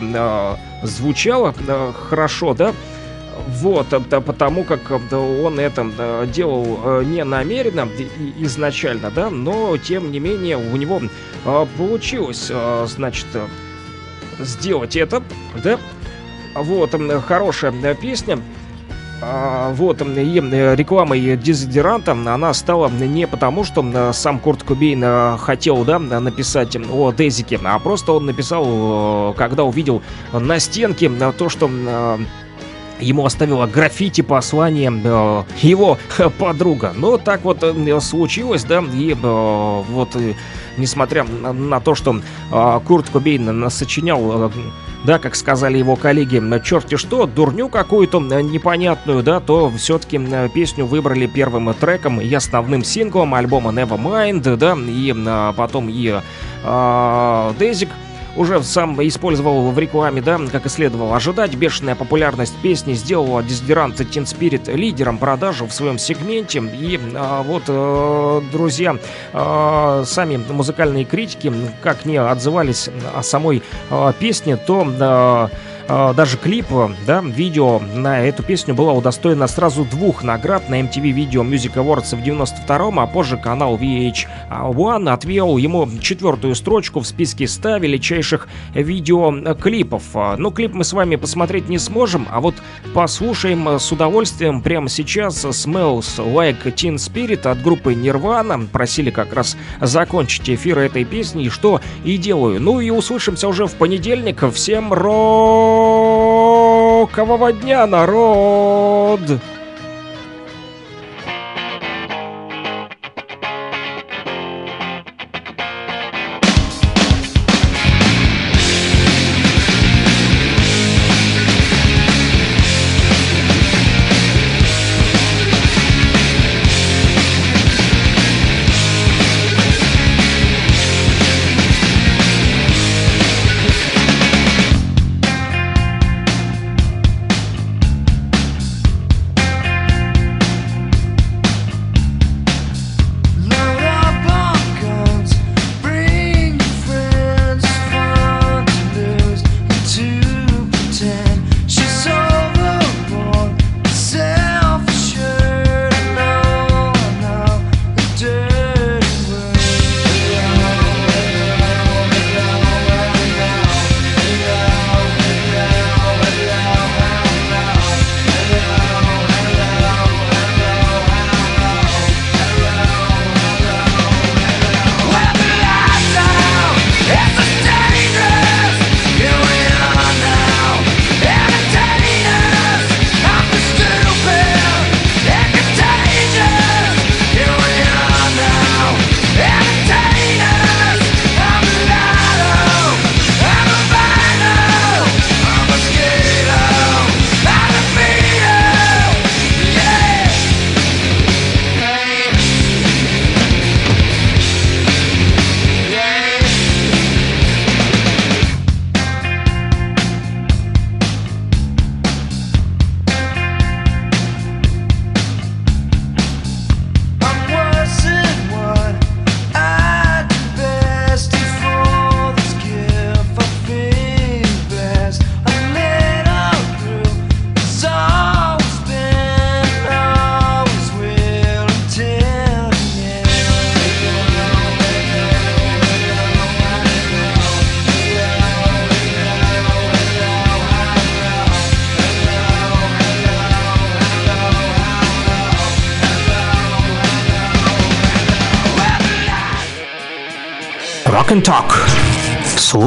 [0.84, 2.74] звучала э, хорошо, да,
[3.48, 3.88] вот,
[4.26, 7.88] потому как он это делал э, не намеренно
[8.40, 11.02] изначально, да, но тем не менее у него
[11.78, 12.52] получилось,
[12.86, 13.28] значит,
[14.40, 15.24] сделать это,
[15.64, 15.80] да.
[16.54, 16.94] Вот,
[17.26, 18.40] хорошая песня.
[19.24, 20.42] А, вот, и
[20.76, 27.12] рекламой дезодоранта она стала не потому, что сам Курт Кубейн э, хотел, да, написать о
[27.12, 30.02] Дезике, а просто он написал, э, когда увидел
[30.34, 32.18] на стенке то, что э,
[33.02, 35.98] ему оставила граффити послание э, его
[36.40, 36.94] подруга.
[36.96, 40.34] Но так вот э, случилось, да, и э, вот, э,
[40.78, 42.22] несмотря на то, что
[42.52, 44.52] э, Курт Кобейн сочинял э,
[45.04, 50.20] да, как сказали его коллеги, черти что, дурню какую-то непонятную, да, то все-таки
[50.54, 56.22] песню выбрали первым треком и основным синглом альбома Nevermind, да, и а, потом и
[57.60, 57.90] Дезик
[58.36, 61.56] уже сам использовал в рекламе, да, как и следовало ожидать.
[61.56, 66.60] Бешеная популярность песни сделала дезодорант Teen Spirit лидером продажи в своем сегменте.
[66.60, 68.98] И а, вот, а, друзья,
[69.34, 71.52] а, сами музыкальные критики,
[71.82, 74.88] как не отзывались о самой а, песне, то...
[75.00, 75.50] А,
[75.88, 76.68] даже клип,
[77.06, 82.16] да, видео на эту песню было удостоено сразу двух наград на MTV Video Music Awards
[82.16, 90.04] в 92-м, а позже канал VH1 отвел ему четвертую строчку в списке 100 величайших видеоклипов.
[90.38, 92.56] Ну, клип мы с вами посмотреть не сможем, а вот
[92.94, 98.68] послушаем с удовольствием прямо сейчас Smells Like Teen Spirit от группы Nirvana.
[98.68, 102.62] Просили как раз закончить эфир этой песни, что и делаю.
[102.62, 104.44] Ну и услышимся уже в понедельник.
[104.54, 105.81] Всем ро!
[107.12, 109.20] Рокового дня, народ!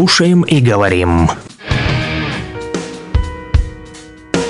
[0.05, 1.31] Слушаем и говорим.